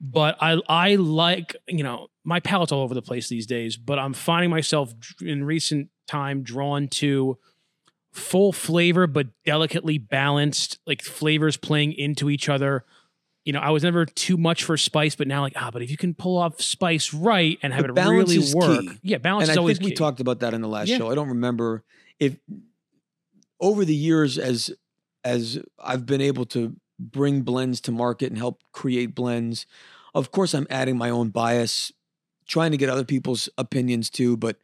But 0.00 0.36
I 0.40 0.60
I 0.68 0.94
like 0.96 1.56
you 1.68 1.82
know 1.82 2.08
my 2.24 2.40
palate's 2.40 2.72
all 2.72 2.82
over 2.82 2.94
the 2.94 3.02
place 3.02 3.28
these 3.28 3.46
days, 3.46 3.76
but 3.76 3.98
I'm 3.98 4.12
finding 4.12 4.50
myself 4.50 4.92
in 5.20 5.44
recent 5.44 5.88
time 6.06 6.42
drawn 6.42 6.88
to 6.88 7.38
full 8.12 8.52
flavor 8.52 9.06
but 9.06 9.26
delicately 9.44 9.98
balanced, 9.98 10.78
like 10.86 11.02
flavors 11.02 11.56
playing 11.56 11.92
into 11.92 12.30
each 12.30 12.48
other 12.48 12.84
you 13.44 13.52
know, 13.52 13.60
I 13.60 13.70
was 13.70 13.84
never 13.84 14.04
too 14.04 14.36
much 14.36 14.64
for 14.64 14.76
spice, 14.76 15.14
but 15.14 15.28
now 15.28 15.40
like, 15.40 15.52
ah, 15.54 15.70
but 15.72 15.80
if 15.80 15.88
you 15.88 15.96
can 15.96 16.14
pull 16.14 16.36
off 16.36 16.60
spice 16.60 17.14
right 17.14 17.56
and 17.62 17.72
have 17.72 17.86
But 17.86 17.96
it 17.96 18.10
really 18.10 18.40
work, 18.52 18.80
key. 18.80 18.90
yeah, 19.04 19.18
balance 19.18 19.44
and 19.44 19.52
is 19.52 19.56
I 19.56 19.60
always 19.60 19.78
think 19.78 19.90
we 19.90 19.94
talked 19.94 20.18
about 20.18 20.40
that 20.40 20.52
in 20.52 20.62
the 20.62 20.68
last 20.68 20.88
Yeah. 20.88 20.98
show. 20.98 21.10
I 21.12 21.14
don't 21.14 21.28
remember 21.28 21.84
if 22.18 22.38
over 23.60 23.84
the 23.84 23.94
years 23.94 24.36
as 24.36 24.72
as 25.22 25.60
I've 25.78 26.06
been 26.06 26.20
able 26.20 26.44
to 26.46 26.74
bring 26.98 27.42
blends 27.42 27.80
to 27.82 27.92
market 27.92 28.28
and 28.28 28.38
help 28.38 28.62
create 28.72 29.14
blends. 29.14 29.66
Of 30.14 30.30
course, 30.30 30.54
I'm 30.54 30.66
adding 30.70 30.96
my 30.96 31.10
own 31.10 31.30
bias, 31.30 31.92
trying 32.46 32.70
to 32.70 32.76
get 32.76 32.88
other 32.88 33.04
people's 33.04 33.48
opinions 33.58 34.10
too. 34.10 34.36
But 34.36 34.56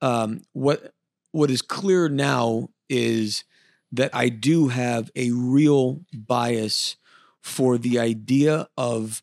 um, 0.00 0.42
what 0.52 0.92
what 1.32 1.50
is 1.50 1.62
clear 1.62 2.08
now 2.08 2.68
is 2.88 3.44
that 3.92 4.14
I 4.14 4.28
do 4.28 4.68
have 4.68 5.10
a 5.16 5.30
real 5.30 6.00
bias 6.12 6.96
for 7.42 7.78
the 7.78 7.98
idea 7.98 8.68
of 8.76 9.22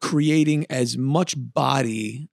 creating 0.00 0.66
as 0.70 0.96
much 0.96 1.34
body 1.36 2.28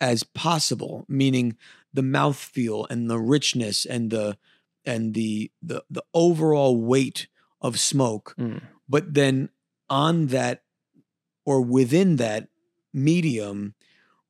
as 0.00 0.22
possible, 0.22 1.04
meaning 1.08 1.56
the 1.92 2.02
mouthfeel 2.02 2.86
and 2.90 3.10
the 3.10 3.18
richness 3.18 3.84
and 3.84 4.10
the 4.10 4.36
and 4.84 5.14
the 5.14 5.50
the 5.62 5.84
the 5.90 6.04
overall 6.12 6.76
weight 6.80 7.28
of 7.60 7.78
smoke. 7.78 8.34
Mm. 8.38 8.62
But 8.92 9.14
then 9.14 9.48
on 9.88 10.26
that 10.26 10.64
or 11.46 11.62
within 11.62 12.16
that 12.16 12.48
medium, 12.92 13.74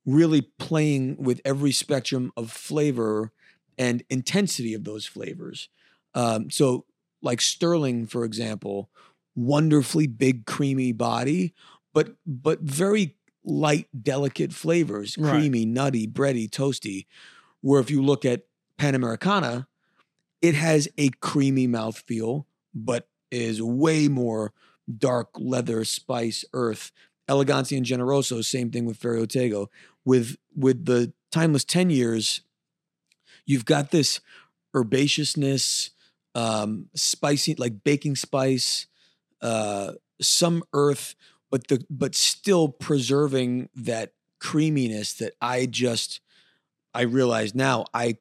really 0.05 0.41
playing 0.57 1.17
with 1.17 1.41
every 1.43 1.73
spectrum 1.73 2.31
of 2.37 2.49
flavor 2.49 3.33
and 3.77 4.03
intensity 4.09 4.73
of 4.73 4.85
those 4.85 5.05
flavors. 5.05 5.67
Um, 6.15 6.49
so, 6.49 6.85
like 7.21 7.41
Sterling, 7.41 8.07
for 8.07 8.23
example, 8.23 8.89
wonderfully 9.35 10.07
big, 10.07 10.45
creamy 10.45 10.93
body, 10.93 11.53
but 11.93 12.15
but 12.25 12.61
very 12.61 13.17
light, 13.43 13.87
delicate 14.01 14.53
flavors, 14.53 15.17
Right. 15.17 15.29
creamy, 15.31 15.65
nutty, 15.65 16.07
bready, 16.07 16.49
toasty. 16.49 17.07
Where 17.59 17.81
if 17.81 17.91
you 17.91 18.01
look 18.01 18.23
at 18.23 18.43
Panamericana, 18.79 19.67
it 20.41 20.55
has 20.55 20.87
a 20.97 21.09
creamy 21.19 21.67
mouthfeel, 21.67 22.45
but 22.73 23.09
is 23.33 23.61
way 23.61 24.07
more 24.07 24.53
dark 24.97 25.29
leather, 25.35 25.83
spice, 25.85 26.45
earth. 26.53 26.91
Elegancia 27.29 27.77
and 27.77 27.85
Generoso, 27.85 28.43
same 28.43 28.69
thing 28.69 28.85
with 28.85 28.99
Ferio 28.99 29.25
Tego. 29.25 29.67
With 30.05 30.35
with 30.55 30.85
the 30.85 31.13
timeless 31.31 31.63
10 31.63 31.89
years, 31.89 32.41
you've 33.45 33.65
got 33.65 33.91
this 33.91 34.19
herbaceousness, 34.75 35.91
um, 36.35 36.89
spicy, 36.95 37.55
like 37.55 37.83
baking 37.83 38.17
spice, 38.17 38.87
uh, 39.41 39.93
some 40.21 40.63
earth, 40.73 41.15
but 41.49 41.67
the 41.67 41.85
but 41.89 42.15
still 42.15 42.67
preserving 42.67 43.69
that 43.73 44.13
creaminess 44.39 45.13
that 45.13 45.33
I 45.41 45.65
just 45.65 46.19
I 46.93 47.03
realize 47.03 47.55
now 47.55 47.85
I 47.93 48.17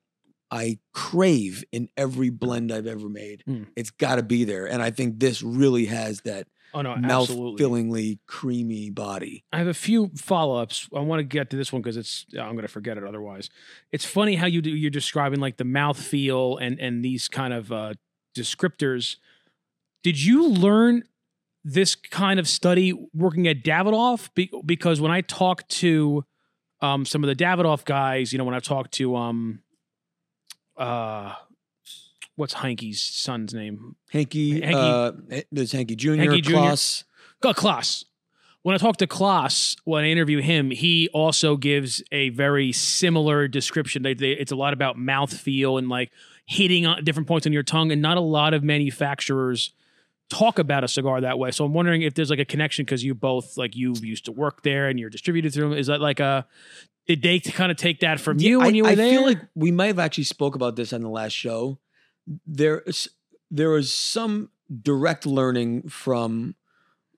I 0.53 0.79
crave 0.93 1.65
in 1.73 1.89
every 1.97 2.29
blend 2.29 2.71
I've 2.71 2.87
ever 2.87 3.09
made. 3.09 3.43
Mm. 3.49 3.69
It's 3.75 3.91
got 3.91 4.17
to 4.17 4.23
be 4.23 4.45
there, 4.45 4.67
and 4.67 4.83
I 4.83 4.91
think 4.91 5.19
this 5.19 5.43
really 5.43 5.87
has 5.87 6.21
that 6.21 6.47
Oh 6.75 6.81
no, 6.81 6.97
mouth 6.97 7.29
fillingly 7.59 8.19
creamy 8.27 8.91
body. 8.91 9.45
I 9.53 9.59
have 9.59 9.67
a 9.67 9.75
few 9.75 10.11
follow 10.17 10.57
ups. 10.57 10.89
I 10.95 11.01
want 11.01 11.21
to 11.21 11.25
get 11.25 11.51
to 11.51 11.57
this 11.57 11.73
one 11.73 11.83
because 11.83 11.97
it's 11.97 12.27
I'm 12.33 12.53
going 12.53 12.63
to 12.63 12.69
forget 12.69 12.97
it 12.97 13.05
otherwise. 13.05 13.51
It's 13.93 14.05
funny 14.05 14.37
how 14.37 14.47
you 14.47 14.63
do, 14.63 14.71
you're 14.71 14.91
describing 14.91 15.41
like 15.41 15.57
the 15.57 15.65
mouth 15.65 16.01
feel 16.01 16.57
and 16.57 16.81
and 16.81 17.05
these 17.05 17.29
kind 17.29 17.53
of 17.53 17.73
uh, 17.73 17.95
descriptors. 18.37 19.17
Did 20.03 20.23
you 20.23 20.49
learn 20.49 21.05
this 21.65 21.95
kind 21.95 22.41
of 22.41 22.49
study 22.49 22.93
working 23.15 23.47
at 23.49 23.63
Davidoff? 23.63 24.31
Be, 24.35 24.51
because 24.65 25.01
when 25.01 25.13
I 25.13 25.21
talk 25.21 25.69
to 25.69 26.25
um, 26.81 27.05
some 27.05 27.23
of 27.23 27.29
the 27.29 27.37
Davidoff 27.37 27.85
guys, 27.85 28.33
you 28.33 28.39
know, 28.39 28.45
when 28.45 28.55
I 28.55 28.61
talk 28.61 28.91
to 28.93 29.15
um, 29.17 29.61
uh, 30.83 31.35
what's 32.37 32.55
Hanky's 32.55 33.01
son's 33.01 33.55
name? 33.55 33.97
Hanky, 34.11 34.61
Hanky- 34.61 34.75
uh, 34.77 35.43
there's 35.51 35.73
Hanky 35.73 35.97
Jr., 35.97 36.15
Hanky 36.15 36.41
Jr.. 36.41 36.53
Klaus. 36.53 37.05
Got 37.41 37.57
Klaus. 37.57 38.05
When 38.63 38.75
I 38.75 38.79
talk 38.79 38.97
to 38.99 39.07
Klaus, 39.07 39.77
when 39.85 40.05
I 40.05 40.09
interview 40.09 40.41
him, 40.41 40.71
he 40.71 41.09
also 41.13 41.57
gives 41.57 42.03
a 42.13 42.29
very 42.29 42.71
similar 42.71 43.49
description. 43.49 44.03
They, 44.03 44.15
they, 44.15 44.31
it's 44.31 44.53
a 44.53 44.57
lot 44.57 44.73
about 44.73 44.97
mouth 44.97 45.37
feel 45.37 45.79
and 45.79 45.89
like 45.89 46.11
hitting 46.47 46.87
on 46.87 47.03
different 47.05 47.27
points 47.27 47.47
on 47.47 47.53
your 47.53 47.65
tongue, 47.65 47.91
and 47.91 48.01
not 48.01 48.17
a 48.17 48.21
lot 48.21 48.55
of 48.55 48.63
manufacturers 48.63 49.73
talk 50.31 50.59
about 50.59 50.85
a 50.85 50.89
cigar 50.89 51.21
that 51.21 51.39
way. 51.39 51.51
So 51.51 51.65
I'm 51.65 51.75
wondering 51.75 52.03
if 52.03 52.15
there's 52.15 52.31
like 52.31 52.39
a 52.39 52.45
connection 52.45 52.85
because 52.85 53.05
you 53.05 53.15
both 53.15 53.57
like 53.57 53.77
you 53.77 53.95
used 54.01 54.25
to 54.27 54.33
work 54.33 54.63
there 54.63 54.89
and 54.89 54.99
you're 54.99 55.11
distributed 55.11 55.53
through 55.53 55.71
them. 55.71 55.79
Is 55.79 55.89
that 55.89 56.01
like 56.01 56.21
a 56.21 56.47
did 57.07 57.23
they 57.23 57.41
kind 57.41 57.71
of 57.73 57.77
take 57.77 58.01
that 58.01 58.21
from 58.21 58.39
you 58.39 58.59
Yeah, 58.61 58.65
when 58.65 58.75
I, 58.75 58.77
you 58.77 58.83
were 58.85 58.91
I 58.91 58.95
there? 58.95 59.11
feel 59.11 59.23
like 59.23 59.41
we 59.55 59.71
might 59.71 59.89
have 59.89 59.99
actually 59.99 60.25
spoke 60.25 60.55
about 60.55 60.77
this 60.77 60.93
on 60.93 61.01
the 61.01 61.09
last 61.09 61.33
show. 61.33 61.79
There, 62.47 62.81
is- 62.81 63.09
there 63.51 63.77
is 63.77 63.93
some 63.95 64.51
direct 64.83 65.27
learning 65.27 65.89
from 65.89 66.55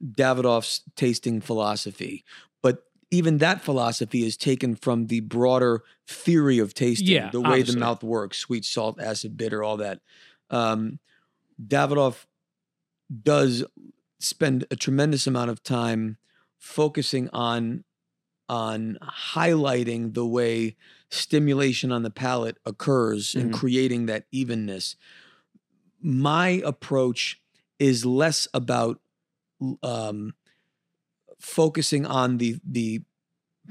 Davidoff's 0.05 0.83
tasting 0.97 1.41
philosophy, 1.41 2.25
but 2.63 2.85
even 3.11 3.39
that 3.39 3.61
philosophy 3.61 4.25
is 4.27 4.37
taken 4.37 4.75
from 4.75 5.07
the 5.07 5.21
broader 5.21 5.83
theory 6.09 6.59
of 6.59 6.75
tasting, 6.75 7.07
Yeah, 7.09 7.31
the 7.31 7.41
way 7.41 7.49
obviously. 7.51 7.75
the 7.75 7.81
mouth 7.81 8.03
works, 8.03 8.39
sweet, 8.39 8.65
salt, 8.65 9.01
acid, 9.01 9.37
bitter, 9.37 9.63
all 9.63 9.77
that. 9.77 10.01
Um, 10.51 10.99
Davidoff 11.65 12.27
does 13.23 13.65
spend 14.19 14.67
a 14.71 14.77
tremendous 14.77 15.27
amount 15.27 15.51
of 15.51 15.63
time 15.63 16.17
focusing 16.59 17.29
on 17.33 17.85
on 18.49 18.99
highlighting 19.03 20.15
the 20.15 20.27
way 20.27 20.77
stimulation 21.11 21.93
on 21.93 22.03
the 22.03 22.11
palate 22.11 22.59
occurs 22.65 23.35
and 23.35 23.51
Mhm. 23.51 23.55
creating 23.55 24.07
that 24.07 24.27
evenness. 24.31 24.97
My 26.01 26.61
approach 26.65 27.41
is 27.79 28.05
less 28.05 28.47
about 28.53 29.01
um, 29.83 30.35
focusing 31.39 32.07
on 32.07 32.39
the 32.39 32.57
the 32.65 33.03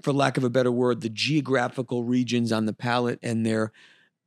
for 0.02 0.12
lack 0.14 0.38
of 0.38 0.44
a 0.44 0.50
better 0.50 0.72
word 0.72 1.02
the 1.02 1.10
geographical 1.10 2.04
regions 2.04 2.52
on 2.52 2.66
the 2.66 2.74
palate 2.74 3.20
and 3.22 3.46
their 3.46 3.72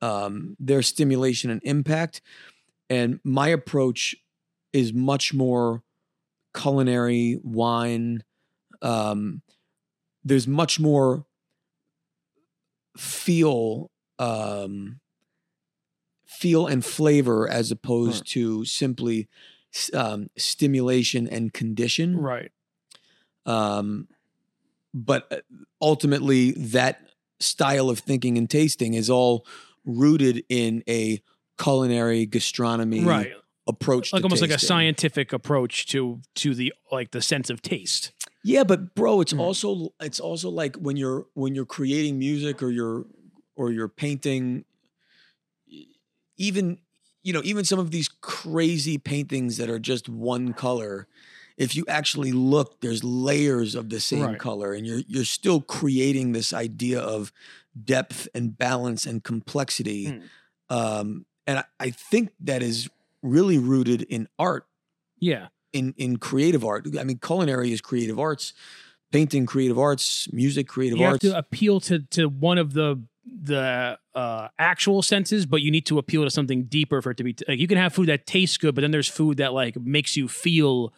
um, 0.01 0.57
their 0.61 0.83
stimulation 0.83 1.51
and 1.51 1.61
impact 1.65 2.21
and 2.89 3.19
my 3.25 3.49
approach 3.49 4.15
is 4.73 4.93
much 4.93 5.35
more 5.35 5.83
culinary 6.55 7.41
wine 7.43 8.23
um, 8.83 9.43
there's 10.27 10.49
much 10.49 10.81
more 10.81 11.25
feel 12.97 13.91
um, 14.19 15.01
feel 16.27 16.67
and 16.67 16.85
flavor 16.85 17.49
as 17.49 17.71
opposed 17.71 18.27
to 18.33 18.65
simply 18.65 19.29
um, 19.95 20.29
stimulation 20.37 21.29
and 21.29 21.53
condition 21.53 22.17
right. 22.19 22.51
um, 23.45 24.09
but 24.93 25.31
uh, 25.31 25.37
ultimately 25.81 26.53
that 26.53 27.01
style 27.39 27.89
of 27.89 28.01
thinking 28.01 28.37
and 28.37 28.51
tasting 28.51 28.95
is 28.95 29.09
all 29.09 29.47
rooted 29.85 30.45
in 30.49 30.83
a 30.89 31.21
culinary 31.59 32.27
gastronomy 32.27 33.05
Right. 33.05 33.33
Approach 33.67 34.13
Like 34.13 34.21
to 34.21 34.25
almost 34.27 34.43
like 34.43 34.51
a 34.51 34.59
scientific 34.59 35.33
approach 35.33 35.87
to 35.87 36.21
to 36.37 36.55
the 36.55 36.73
like 36.93 37.11
the 37.11 37.21
sense 37.23 37.51
of 37.51 37.63
taste. 37.63 38.13
Yeah, 38.45 38.63
but 38.65 38.95
bro, 38.95 39.21
it's 39.21 39.33
Mm. 39.33 39.41
also 39.41 39.93
it's 40.01 40.21
also 40.21 40.51
like 40.51 40.77
when 40.77 40.97
you're 40.97 41.27
when 41.35 41.55
you're 41.55 41.67
creating 41.67 42.19
music 42.19 42.63
or 42.63 42.71
you're 42.71 43.07
or 43.57 43.73
you're 43.73 43.89
painting 43.89 44.65
even 46.37 46.79
you 47.23 47.33
know, 47.33 47.41
even 47.43 47.65
some 47.65 47.81
of 47.81 47.91
these 47.91 48.07
crazy 48.09 48.99
paintings 48.99 49.57
that 49.57 49.69
are 49.69 49.81
just 49.81 50.09
one 50.09 50.53
color, 50.53 51.09
if 51.57 51.75
you 51.75 51.85
actually 51.89 52.31
look, 52.31 52.81
there's 52.83 53.03
layers 53.03 53.75
of 53.75 53.91
the 53.91 53.99
same 53.99 54.23
Right. 54.23 54.39
color 54.39 54.73
and 54.73 54.87
you're 54.87 55.03
you're 55.09 55.25
still 55.25 55.61
creating 55.61 56.33
this 56.33 56.53
idea 56.53 57.01
of 57.01 57.33
depth 57.85 58.29
and 58.35 58.57
balance 58.57 59.07
and 59.07 59.25
complexity. 59.25 60.07
Mm. 60.07 60.23
Um 60.71 61.27
and 61.49 61.59
I, 61.61 61.65
I 61.81 61.91
think 61.91 62.31
that 62.41 62.63
is 62.63 62.89
really 63.27 63.59
rooted 63.59 64.03
in 64.03 64.29
art 64.39 64.67
Yeah. 65.21 65.49
in 65.73 65.95
in 65.97 66.17
creative 66.19 66.65
art. 66.65 66.87
I 66.99 67.05
mean, 67.05 67.19
culinary 67.19 67.73
is 67.73 67.81
creative 67.81 68.19
arts, 68.19 68.53
painting 69.13 69.47
creative 69.47 69.79
arts, 69.79 70.29
music 70.33 70.69
creative 70.69 71.01
arts. 71.01 71.23
you 71.25 71.31
have 71.33 71.35
to 71.35 71.39
appeal 71.39 71.81
to 71.81 72.01
to 72.01 72.29
one 72.29 72.59
of 72.59 72.73
the 72.73 73.03
the 73.43 73.99
uh, 74.15 74.49
actual 74.57 75.03
senses, 75.03 75.47
but 75.47 75.61
you 75.61 75.71
need 75.73 75.85
to 75.87 75.99
appeal 75.99 76.23
to 76.23 76.31
something 76.31 76.65
deeper 76.65 77.03
for 77.03 77.11
it 77.11 77.17
to 77.17 77.25
be. 77.25 77.35
like 77.49 77.59
you 77.59 77.67
can 77.67 77.77
have 77.77 77.93
food 77.93 78.09
that 78.09 78.25
tastes 78.27 78.57
good, 78.57 78.75
but 78.77 78.83
then 78.83 78.93
there's 78.93 79.09
food 79.09 79.39
that 79.39 79.53
like 79.53 79.77
makes 79.81 80.17
you 80.17 80.29
feel 80.29 80.95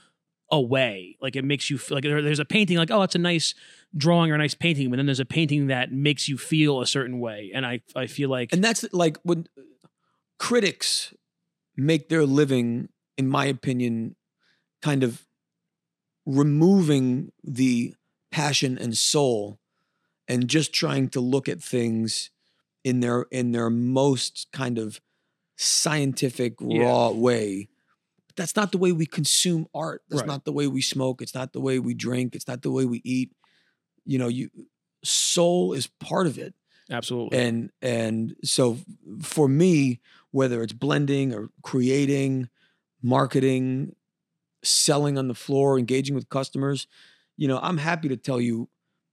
a 0.50 0.60
way. 0.60 1.16
Like 1.22 1.36
it 1.36 1.44
makes 1.44 1.70
you 1.70 1.78
feel 1.78 1.96
like 1.96 2.04
there- 2.04 2.20
there's 2.22 2.38
a 2.38 2.44
painting 2.44 2.76
like 2.76 2.90
oh, 2.90 3.02
it's 3.02 3.14
a 3.14 3.18
nice 3.18 3.54
drawing 3.96 4.30
or 4.30 4.34
a 4.34 4.38
nice 4.38 4.54
painting, 4.54 4.90
but 4.90 4.96
then 4.96 5.06
there's 5.06 5.20
a 5.20 5.24
painting 5.24 5.68
that 5.68 5.90
makes 5.90 6.28
you 6.28 6.36
feel 6.36 6.80
a 6.82 6.86
certain 6.86 7.18
way. 7.18 7.50
And 7.54 7.64
I 7.64 7.80
I 7.96 8.06
feel 8.06 8.28
like 8.28 8.52
and 8.52 8.62
that's 8.62 8.84
like 8.92 9.16
when 9.22 9.46
critics 10.38 11.14
make 11.78 12.10
their 12.10 12.26
living, 12.26 12.90
in 13.16 13.28
my 13.28 13.46
opinion, 13.46 14.16
kind 14.82 15.02
of 15.04 15.26
removing 16.26 17.32
the 17.42 17.94
passion 18.30 18.76
and 18.78 18.96
soul 18.96 19.58
and 20.28 20.48
just 20.48 20.72
trying 20.72 21.08
to 21.08 21.20
look 21.20 21.48
at 21.48 21.62
things 21.62 22.30
in 22.84 23.00
their 23.00 23.22
in 23.30 23.52
their 23.52 23.70
most 23.70 24.48
kind 24.52 24.78
of 24.78 25.00
scientific 25.56 26.54
Yeah. 26.60 26.84
raw 26.84 27.10
way. 27.10 27.68
But 28.26 28.36
that's 28.36 28.56
not 28.56 28.72
the 28.72 28.78
way 28.78 28.92
we 28.92 29.06
consume 29.06 29.66
art. 29.74 30.02
That's 30.08 30.22
Right. 30.22 30.28
not 30.28 30.44
the 30.44 30.52
way 30.52 30.66
we 30.66 30.82
smoke. 30.82 31.22
It's 31.22 31.34
not 31.34 31.52
the 31.52 31.60
way 31.60 31.78
we 31.78 31.94
drink. 31.94 32.34
It's 32.34 32.48
not 32.48 32.62
the 32.62 32.70
way 32.70 32.84
we 32.84 33.00
eat. 33.04 33.32
You 34.04 34.18
know 34.18 34.28
you 34.28 34.50
soul 35.04 35.72
is 35.74 35.86
part 35.86 36.26
of 36.26 36.38
it 36.38 36.54
absolutely. 36.90 37.38
And 37.38 37.70
and 37.82 38.36
so 38.44 38.78
for 39.22 39.48
me 39.48 40.00
whether 40.30 40.62
it's 40.62 40.72
blending 40.72 41.34
or 41.34 41.48
creating 41.62 42.48
marketing 43.02 43.94
selling 44.62 45.16
on 45.16 45.28
the 45.28 45.34
floor 45.34 45.78
engaging 45.78 46.14
with 46.14 46.28
customers 46.28 46.88
you 47.36 47.46
know 47.46 47.60
i'm 47.62 47.78
happy 47.78 48.08
to 48.08 48.16
tell 48.16 48.40
you 48.40 48.68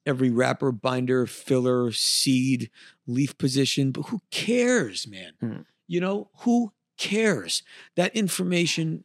every 0.06 0.32
wrapper 0.32 0.72
binder 0.72 1.28
filler 1.28 1.92
seed 1.92 2.72
leaf 3.06 3.38
position 3.38 3.92
but 3.92 4.08
who 4.08 4.22
cares 4.32 5.08
man? 5.08 5.34
Hmm. 5.40 5.62
you 5.88 6.02
know 6.02 6.30
who 6.40 6.74
cares? 6.98 7.64
That 7.96 8.16
information 8.16 9.04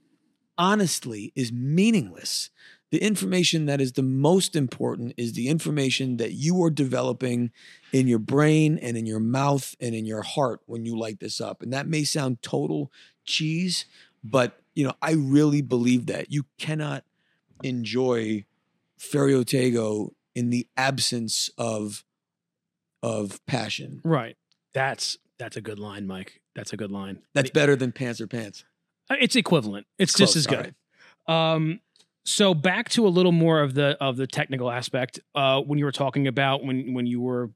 honestly 0.58 1.32
is 1.34 1.52
meaningless 1.52 2.50
the 2.90 2.98
information 2.98 3.66
that 3.66 3.80
is 3.80 3.92
the 3.92 4.02
most 4.02 4.56
important 4.56 5.14
is 5.16 5.32
the 5.34 5.48
information 5.48 6.16
that 6.16 6.32
you 6.32 6.62
are 6.62 6.70
developing 6.70 7.52
in 7.92 8.08
your 8.08 8.18
brain 8.18 8.78
and 8.78 8.96
in 8.96 9.06
your 9.06 9.20
mouth 9.20 9.76
and 9.80 9.94
in 9.94 10.04
your 10.04 10.22
heart 10.22 10.60
when 10.66 10.84
you 10.84 10.98
light 10.98 11.20
this 11.20 11.40
up. 11.40 11.62
And 11.62 11.72
that 11.72 11.86
may 11.86 12.02
sound 12.04 12.42
total 12.42 12.90
cheese, 13.24 13.86
but 14.24 14.60
you 14.74 14.84
know, 14.84 14.94
I 15.00 15.12
really 15.12 15.62
believe 15.62 16.06
that 16.06 16.32
you 16.32 16.46
cannot 16.58 17.04
enjoy 17.62 18.44
Ferio 18.98 19.44
Tego 19.44 20.10
in 20.34 20.50
the 20.50 20.66
absence 20.76 21.50
of 21.58 22.04
of 23.02 23.44
passion. 23.46 24.00
Right. 24.04 24.36
That's 24.72 25.18
that's 25.38 25.56
a 25.56 25.60
good 25.60 25.78
line, 25.78 26.06
Mike. 26.06 26.40
That's 26.54 26.72
a 26.72 26.76
good 26.76 26.90
line. 26.90 27.20
That's 27.34 27.50
better 27.50 27.76
than 27.76 27.92
pants 27.92 28.20
or 28.20 28.26
pants. 28.26 28.64
Uh, 29.08 29.16
It's 29.20 29.36
equivalent. 29.36 29.86
It's 29.98 30.14
Close, 30.14 30.34
just 30.34 30.36
as 30.36 30.46
good. 30.46 30.74
Um, 31.26 31.80
so 32.24 32.54
back 32.54 32.88
to 32.90 33.06
a 33.06 33.08
little 33.08 33.32
more 33.32 33.60
of 33.62 33.74
the 33.74 33.96
of 34.00 34.16
the 34.16 34.26
technical 34.26 34.70
aspect. 34.70 35.20
Uh, 35.34 35.60
when 35.60 35.78
you 35.78 35.84
were 35.84 35.92
talking 35.92 36.26
about 36.26 36.64
when 36.64 36.92
when 36.94 37.06
you 37.06 37.20
were, 37.20 37.50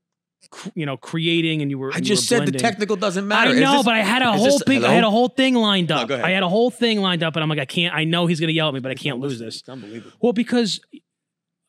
you 0.74 0.86
know, 0.86 0.96
creating 0.96 1.62
and 1.62 1.70
you 1.70 1.78
were. 1.78 1.92
I 1.92 1.96
you 1.98 2.02
just 2.04 2.30
were 2.30 2.38
said 2.38 2.48
the 2.48 2.58
technical 2.58 2.96
doesn't 2.96 3.26
matter. 3.28 3.50
I 3.50 3.60
know, 3.60 3.76
this- 3.78 3.84
but 3.84 3.94
I 3.94 4.02
had 4.02 4.22
a 4.22 4.32
whole 4.32 4.60
big, 4.66 4.82
I 4.84 4.92
had 4.92 5.04
a 5.04 5.10
whole 5.10 5.28
thing 5.28 5.54
lined 5.54 5.90
up. 5.92 6.10
ahead. 6.10 6.24
I 6.24 6.30
had 6.30 6.42
a 6.42 6.48
whole 6.48 6.70
thing 6.70 7.00
lined 7.00 7.22
up, 7.22 7.36
and 7.36 7.42
I'm 7.42 7.48
like, 7.48 7.58
I 7.58 7.64
can't. 7.64 7.94
I 7.94 8.04
know 8.04 8.26
he's 8.26 8.40
gonna 8.40 8.52
yell 8.52 8.68
at 8.68 8.74
me, 8.74 8.80
but 8.80 8.90
I 8.90 8.94
can't 8.94 9.20
lose 9.20 9.38
this. 9.38 9.60
It's 9.60 9.68
unbelievable. 9.68 10.12
Well, 10.20 10.32
because 10.32 10.80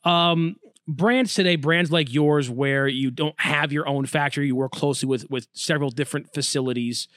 um, 0.04 0.56
brands 0.88 1.34
today, 1.34 1.56
brands 1.56 1.92
like 1.92 2.14
yours, 2.14 2.50
where 2.50 2.88
you 2.88 3.12
don't 3.12 3.40
have 3.40 3.72
your 3.72 3.88
own 3.88 4.06
factory, 4.06 4.48
you 4.48 4.56
work 4.56 4.72
closely 4.72 5.08
with 5.08 5.30
with 5.30 5.48
several 5.54 5.90
different 5.90 6.34
facilities. 6.34 7.08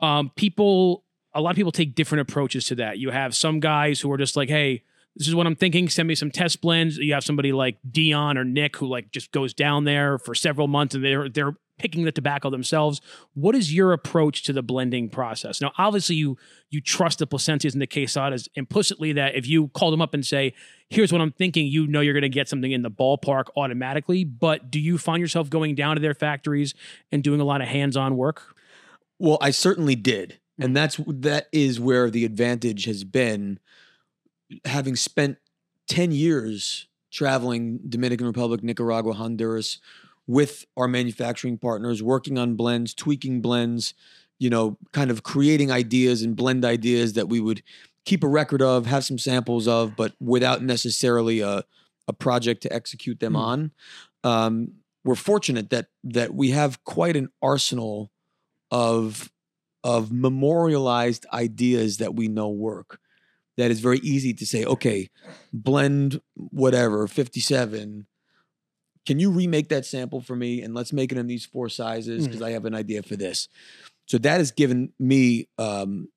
Um, 0.00 0.30
people, 0.34 1.04
a 1.34 1.40
lot 1.40 1.50
of 1.50 1.56
people 1.56 1.72
take 1.72 1.94
different 1.94 2.22
approaches 2.22 2.64
to 2.66 2.74
that. 2.76 2.98
You 2.98 3.10
have 3.10 3.34
some 3.34 3.60
guys 3.60 4.00
who 4.00 4.10
are 4.12 4.18
just 4.18 4.36
like, 4.36 4.48
hey. 4.48 4.82
This 5.16 5.28
is 5.28 5.34
what 5.34 5.46
I'm 5.46 5.56
thinking. 5.56 5.88
Send 5.88 6.08
me 6.08 6.14
some 6.14 6.30
test 6.30 6.60
blends. 6.60 6.96
You 6.96 7.14
have 7.14 7.24
somebody 7.24 7.52
like 7.52 7.78
Dion 7.90 8.38
or 8.38 8.44
Nick 8.44 8.76
who 8.76 8.86
like 8.86 9.10
just 9.10 9.32
goes 9.32 9.52
down 9.52 9.84
there 9.84 10.18
for 10.18 10.34
several 10.34 10.68
months 10.68 10.94
and 10.94 11.04
they're 11.04 11.28
they're 11.28 11.56
picking 11.80 12.04
the 12.04 12.12
tobacco 12.12 12.50
themselves. 12.50 13.00
What 13.34 13.54
is 13.56 13.74
your 13.74 13.92
approach 13.92 14.42
to 14.44 14.52
the 14.52 14.62
blending 14.62 15.08
process? 15.08 15.60
Now, 15.60 15.72
obviously, 15.78 16.16
you 16.16 16.36
you 16.68 16.80
trust 16.80 17.18
the 17.18 17.26
Plasencias 17.26 17.72
and 17.72 17.82
the 17.82 17.86
Quesadas 17.86 18.48
implicitly 18.54 19.12
that 19.14 19.34
if 19.34 19.46
you 19.46 19.68
call 19.68 19.90
them 19.90 20.02
up 20.02 20.14
and 20.14 20.24
say, 20.24 20.52
here's 20.88 21.12
what 21.12 21.20
I'm 21.20 21.32
thinking, 21.32 21.66
you 21.66 21.86
know 21.86 22.00
you're 22.00 22.14
going 22.14 22.22
to 22.22 22.28
get 22.28 22.48
something 22.48 22.70
in 22.70 22.82
the 22.82 22.90
ballpark 22.90 23.44
automatically. 23.56 24.24
But 24.24 24.70
do 24.70 24.78
you 24.78 24.98
find 24.98 25.20
yourself 25.20 25.50
going 25.50 25.74
down 25.74 25.96
to 25.96 26.02
their 26.02 26.14
factories 26.14 26.74
and 27.10 27.24
doing 27.24 27.40
a 27.40 27.44
lot 27.44 27.62
of 27.62 27.68
hands-on 27.68 28.16
work? 28.16 28.54
Well, 29.18 29.38
I 29.40 29.50
certainly 29.50 29.96
did, 29.96 30.38
and 30.58 30.68
hmm. 30.68 30.74
that's 30.74 31.00
that 31.06 31.48
is 31.50 31.80
where 31.80 32.10
the 32.10 32.24
advantage 32.24 32.84
has 32.84 33.04
been. 33.04 33.58
Having 34.64 34.96
spent 34.96 35.38
ten 35.88 36.12
years 36.12 36.86
traveling 37.10 37.78
Dominican 37.88 38.26
Republic, 38.26 38.62
Nicaragua, 38.62 39.12
Honduras, 39.14 39.78
with 40.26 40.64
our 40.76 40.86
manufacturing 40.88 41.58
partners, 41.58 42.02
working 42.02 42.38
on 42.38 42.54
blends, 42.54 42.94
tweaking 42.94 43.40
blends, 43.40 43.94
you 44.38 44.48
know, 44.48 44.78
kind 44.92 45.10
of 45.10 45.22
creating 45.22 45.70
ideas 45.72 46.22
and 46.22 46.36
blend 46.36 46.64
ideas 46.64 47.14
that 47.14 47.28
we 47.28 47.40
would 47.40 47.62
keep 48.04 48.22
a 48.24 48.28
record 48.28 48.62
of, 48.62 48.86
have 48.86 49.04
some 49.04 49.18
samples 49.18 49.66
of, 49.68 49.96
but 49.96 50.14
without 50.20 50.62
necessarily 50.62 51.40
a 51.40 51.64
a 52.08 52.12
project 52.12 52.62
to 52.62 52.72
execute 52.72 53.20
them 53.20 53.34
Hmm. 53.34 53.36
on. 53.36 53.70
Um, 54.24 54.72
we're 55.04 55.14
fortunate 55.14 55.70
that 55.70 55.88
that 56.04 56.34
we 56.34 56.50
have 56.50 56.82
quite 56.84 57.16
an 57.16 57.28
arsenal 57.42 58.10
of 58.70 59.30
of 59.84 60.12
memorialized 60.12 61.26
ideas 61.32 61.98
that 61.98 62.14
we 62.14 62.28
know 62.28 62.48
work. 62.50 63.00
That 63.60 63.70
is 63.70 63.80
very 63.80 63.98
easy 63.98 64.32
to 64.34 64.46
say, 64.46 64.64
okay, 64.64 65.10
blend 65.52 66.20
whatever, 66.34 67.06
57. 67.06 68.06
Can 69.06 69.18
you 69.18 69.30
remake 69.30 69.68
that 69.68 69.86
sample 69.86 70.20
for 70.20 70.34
me? 70.34 70.62
And 70.62 70.74
let's 70.74 70.92
make 70.92 71.12
it 71.12 71.18
in 71.18 71.26
these 71.26 71.46
four 71.46 71.68
sizes 71.68 72.26
because 72.26 72.42
I 72.42 72.50
have 72.50 72.64
an 72.64 72.74
idea 72.74 73.02
for 73.02 73.16
this. 73.16 73.48
So 74.06 74.18
that 74.18 74.38
has 74.38 74.50
given 74.50 74.92
me 74.98 75.48
um, 75.58 76.08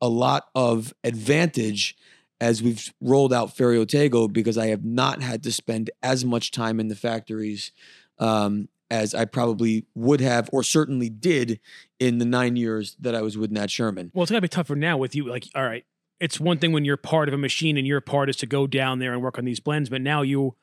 a 0.00 0.08
lot 0.08 0.44
of 0.54 0.92
advantage 1.04 1.96
as 2.40 2.62
we've 2.62 2.92
rolled 3.00 3.32
out 3.32 3.56
Ferio 3.56 3.86
Tego 3.86 4.30
because 4.30 4.58
I 4.58 4.66
have 4.68 4.84
not 4.84 5.22
had 5.22 5.42
to 5.44 5.52
spend 5.52 5.90
as 6.02 6.24
much 6.24 6.50
time 6.50 6.80
in 6.80 6.88
the 6.88 6.96
factories 6.96 7.70
um, 8.18 8.68
as 8.90 9.14
I 9.14 9.24
probably 9.26 9.86
would 9.94 10.20
have 10.20 10.50
or 10.52 10.62
certainly 10.62 11.08
did 11.08 11.60
in 12.00 12.18
the 12.18 12.24
nine 12.24 12.56
years 12.56 12.96
that 13.00 13.14
I 13.14 13.22
was 13.22 13.38
with 13.38 13.50
Nat 13.50 13.70
Sherman. 13.70 14.10
Well, 14.12 14.22
it's 14.22 14.30
got 14.30 14.38
to 14.38 14.42
be 14.42 14.48
tougher 14.48 14.74
now 14.74 14.98
with 14.98 15.14
you. 15.14 15.24
Like, 15.26 15.48
all 15.54 15.64
right, 15.64 15.84
it's 16.22 16.38
one 16.38 16.58
thing 16.58 16.72
when 16.72 16.84
you're 16.84 16.96
part 16.96 17.28
of 17.28 17.34
a 17.34 17.38
machine 17.38 17.76
and 17.76 17.86
your 17.86 18.00
part 18.00 18.30
is 18.30 18.36
to 18.36 18.46
go 18.46 18.66
down 18.66 19.00
there 19.00 19.12
and 19.12 19.20
work 19.20 19.38
on 19.38 19.44
these 19.44 19.60
blends, 19.60 19.88
but 19.90 20.00
now 20.00 20.22
you 20.22 20.54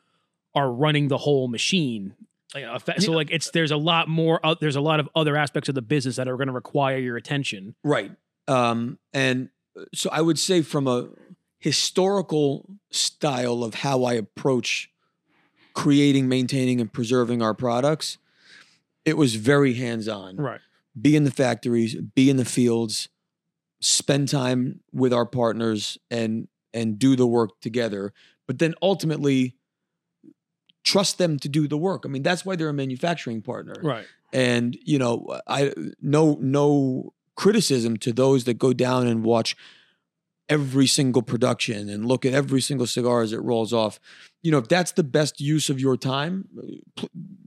are 0.55 0.71
running 0.71 1.09
the 1.09 1.17
whole 1.17 1.47
machine. 1.47 2.15
Uh, 2.55 2.79
So, 2.97 3.11
like, 3.11 3.29
it's 3.29 3.51
there's 3.51 3.71
a 3.71 3.77
lot 3.77 4.07
more. 4.07 4.43
Uh, 4.43 4.55
there's 4.59 4.75
a 4.75 4.81
lot 4.81 4.99
of 4.99 5.09
other 5.15 5.35
aspects 5.35 5.69
of 5.69 5.75
the 5.75 5.81
business 5.81 6.15
that 6.15 6.27
are 6.27 6.37
going 6.37 6.47
to 6.47 6.53
require 6.53 6.97
your 6.97 7.17
attention. 7.17 7.75
Right. 7.83 8.11
Um, 8.47 8.97
and 9.13 9.49
so 9.93 10.09
I 10.11 10.21
would 10.21 10.39
say 10.39 10.61
from 10.61 10.87
a 10.87 11.09
historical 11.59 12.65
style 12.89 13.63
of 13.63 13.75
how 13.75 14.03
I 14.03 14.13
approach 14.13 14.89
creating, 15.73 16.27
maintaining, 16.27 16.81
and 16.81 16.91
preserving 16.91 17.41
our 17.41 17.53
products, 17.53 18.17
it 19.05 19.17
was 19.17 19.35
very 19.35 19.75
hands-on. 19.75 20.37
Right. 20.37 20.61
Be 20.99 21.15
in 21.15 21.25
the 21.25 21.31
factories, 21.31 21.95
be 21.95 22.29
in 22.29 22.37
the 22.37 22.45
fields, 22.45 23.09
spend 23.81 24.29
time 24.29 24.81
with 24.91 25.13
our 25.13 25.25
partners 25.25 25.97
and 26.11 26.47
and 26.73 26.99
do 26.99 27.15
the 27.15 27.27
work 27.27 27.59
together. 27.61 28.13
But 28.47 28.59
then 28.59 28.73
ultimately 28.81 29.55
trust 30.83 31.17
them 31.17 31.37
to 31.39 31.49
do 31.49 31.67
the 31.67 31.77
work. 31.77 32.03
I 32.05 32.09
mean, 32.09 32.23
that's 32.23 32.45
why 32.45 32.55
they're 32.55 32.69
a 32.69 32.73
manufacturing 32.73 33.41
partner 33.41 33.75
Right. 33.83 34.05
and 34.33 34.77
you 34.83 34.97
know 34.99 35.39
i 35.47 35.73
no 36.01 36.37
no 36.39 37.13
criticism 37.35 37.97
to 37.97 38.11
those 38.13 38.43
that 38.45 38.55
go 38.55 38.73
down 38.73 39.07
and 39.07 39.23
watch 39.23 39.55
every 40.47 40.87
single 40.87 41.21
production 41.21 41.89
and 41.89 42.05
look 42.05 42.25
at 42.25 42.33
every 42.33 42.61
single 42.61 42.85
cigar 42.87 43.21
as 43.21 43.33
it 43.33 43.41
rolls 43.41 43.71
off 43.73 43.99
you 44.43 44.51
know 44.51 44.57
if 44.59 44.67
that's 44.67 44.91
the 44.93 45.03
best 45.03 45.39
use 45.41 45.69
of 45.69 45.79
your 45.79 45.95
time 45.97 46.47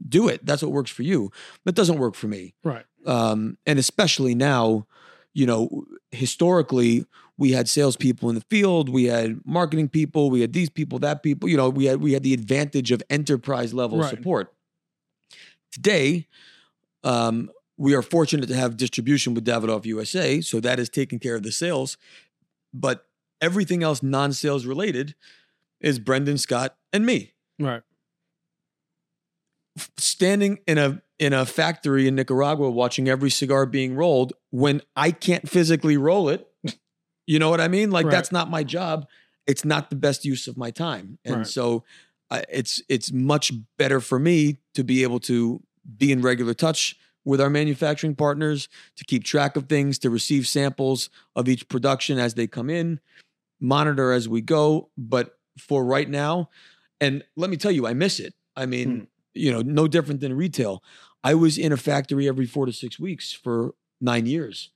do 0.09 0.29
it 0.29 0.45
that's 0.45 0.63
what 0.63 0.73
works 0.73 0.91
for 0.91 1.03
you 1.03 1.31
that 1.65 1.75
doesn't 1.75 1.99
work 1.99 2.15
for 2.15 2.27
me 2.29 2.55
Right. 2.65 2.85
um, 3.07 3.59
and 3.67 3.79
especially 3.79 4.35
now, 4.35 4.87
you 5.35 5.47
know, 5.47 5.85
historically 6.11 7.07
we 7.39 7.53
had 7.53 7.69
salespeople 7.69 8.29
in 8.29 8.35
the 8.35 8.45
field, 8.51 8.89
we 8.89 9.05
had 9.05 9.41
marketing 9.45 9.89
people, 9.89 10.31
we 10.31 10.41
had 10.43 10.53
these 10.53 10.69
people, 10.71 10.99
that 11.01 11.23
people. 11.23 11.49
You 11.49 11.57
know, 11.57 11.71
we 11.71 11.87
had 11.87 12.01
we 12.01 12.13
had 12.13 12.23
the 12.23 12.35
advantage 12.35 12.93
of 12.93 13.03
enterprise 13.11 13.73
level 13.75 13.99
Right. 14.01 14.11
support. 14.11 14.53
Today, 15.71 16.29
um, 17.03 17.51
we 17.79 17.95
are 17.95 18.03
fortunate 18.03 18.47
to 18.47 18.55
have 18.55 18.77
distribution 18.77 19.33
with 19.35 19.45
Davidoff 19.45 19.87
USA, 19.87 20.41
so 20.41 20.61
that 20.61 20.79
is 20.79 20.89
taking 20.91 21.19
care 21.19 21.35
of 21.35 21.43
the 21.43 21.51
sales. 21.53 21.97
But 22.75 23.07
everything 23.41 23.83
else 23.83 24.03
non-sales 24.03 24.67
related 24.67 25.15
is 25.81 25.99
Brendan 25.99 26.39
Scott 26.39 26.77
and 26.93 27.05
me 27.05 27.33
Right. 27.59 27.83
standing 29.97 30.59
in 30.67 30.79
a 30.79 31.03
in 31.23 31.33
a 31.33 31.47
factory 31.47 32.09
in 32.09 32.17
Nicaragua 32.17 32.69
watching 32.69 33.09
every 33.09 33.31
cigar 33.31 33.65
being 33.65 33.95
rolled 33.95 34.33
when 34.51 34.83
I 34.97 35.13
can't 35.13 35.49
physically 35.49 35.97
roll 35.97 36.29
it. 36.29 36.49
You 37.25 37.39
know 37.39 37.51
what 37.51 37.61
I 37.61 37.69
mean? 37.69 37.93
Like 37.93 38.07
Right. 38.07 38.11
that's 38.11 38.33
not 38.33 38.51
my 38.51 38.65
job. 38.65 39.07
It's 39.47 39.65
not 39.65 39.91
the 39.91 39.97
best 39.97 40.25
use 40.25 40.49
of 40.49 40.57
my 40.57 40.73
time. 40.73 41.19
And 41.25 41.37
Right. 41.37 41.47
so 41.47 41.85
I, 42.33 42.43
it's 42.51 42.83
it's 42.89 43.13
much 43.13 43.53
better 43.79 44.01
for 44.01 44.19
me 44.19 44.59
to 44.75 44.83
be 44.83 45.05
able 45.05 45.21
to 45.21 45.63
be 45.99 46.11
in 46.11 46.21
regular 46.21 46.53
touch 46.53 46.97
with 47.25 47.41
our 47.41 47.49
manufacturing 47.49 48.17
partners, 48.17 48.69
to 48.97 49.05
keep 49.05 49.23
track 49.23 49.55
of 49.55 49.69
things, 49.69 50.01
to 50.01 50.11
receive 50.11 50.49
samples 50.49 51.11
of 51.37 51.49
each 51.49 51.69
production 51.69 52.19
as 52.19 52.35
they 52.35 52.49
come 52.49 52.69
in, 52.69 52.99
monitor 53.61 54.11
as 54.11 54.29
we 54.29 54.41
go, 54.41 54.91
but 54.99 55.39
for 55.59 55.85
right 55.85 56.11
now 56.11 56.51
and 57.01 57.23
let 57.37 57.51
me 57.51 57.57
tell 57.57 57.71
you 57.71 57.87
I 57.87 57.95
miss 57.95 58.19
it. 58.19 58.35
I 58.57 58.67
mean, 58.67 58.89
Hmm. 58.91 59.05
you 59.35 59.53
know, 59.53 59.63
no 59.63 59.87
different 59.87 60.21
than 60.21 60.35
retail. 60.35 60.83
I 61.25 61.35
was 61.35 61.57
in 61.59 61.73
a 61.73 61.77
factory 61.77 62.27
every 62.29 62.47
four 62.47 62.67
to 62.67 62.73
six 62.73 62.99
weeks 62.99 63.33
for 63.33 63.75
nine 64.01 64.27
years. 64.27 64.71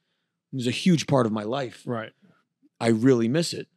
It 0.52 0.56
was 0.56 0.66
a 0.66 0.70
huge 0.72 1.06
part 1.06 1.26
of 1.26 1.32
my 1.32 1.42
life. 1.42 1.82
Right. 1.86 2.12
I 2.80 2.88
really 2.88 3.28
miss 3.28 3.52
it. 3.52 3.68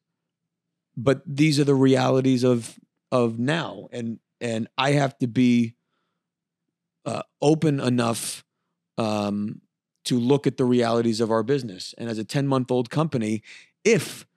But 0.95 1.21
these 1.25 1.59
are 1.59 1.63
the 1.63 1.75
realities 1.75 2.43
of 2.43 2.79
of 3.11 3.39
now, 3.39 3.87
and 3.91 4.19
and 4.41 4.67
I 4.77 4.91
have 4.91 5.17
to 5.19 5.27
be 5.27 5.75
uh, 7.05 7.23
open 7.41 7.79
enough 7.79 8.43
um, 8.97 9.61
to 10.05 10.19
look 10.19 10.45
at 10.45 10.57
the 10.57 10.65
realities 10.65 11.21
of 11.21 11.31
our 11.31 11.41
business. 11.43 11.95
And 11.97 12.09
as 12.09 12.17
a 12.17 12.23
ten 12.25 12.47
month 12.47 12.69
old 12.71 12.89
company, 12.89 13.41
if 13.85 14.27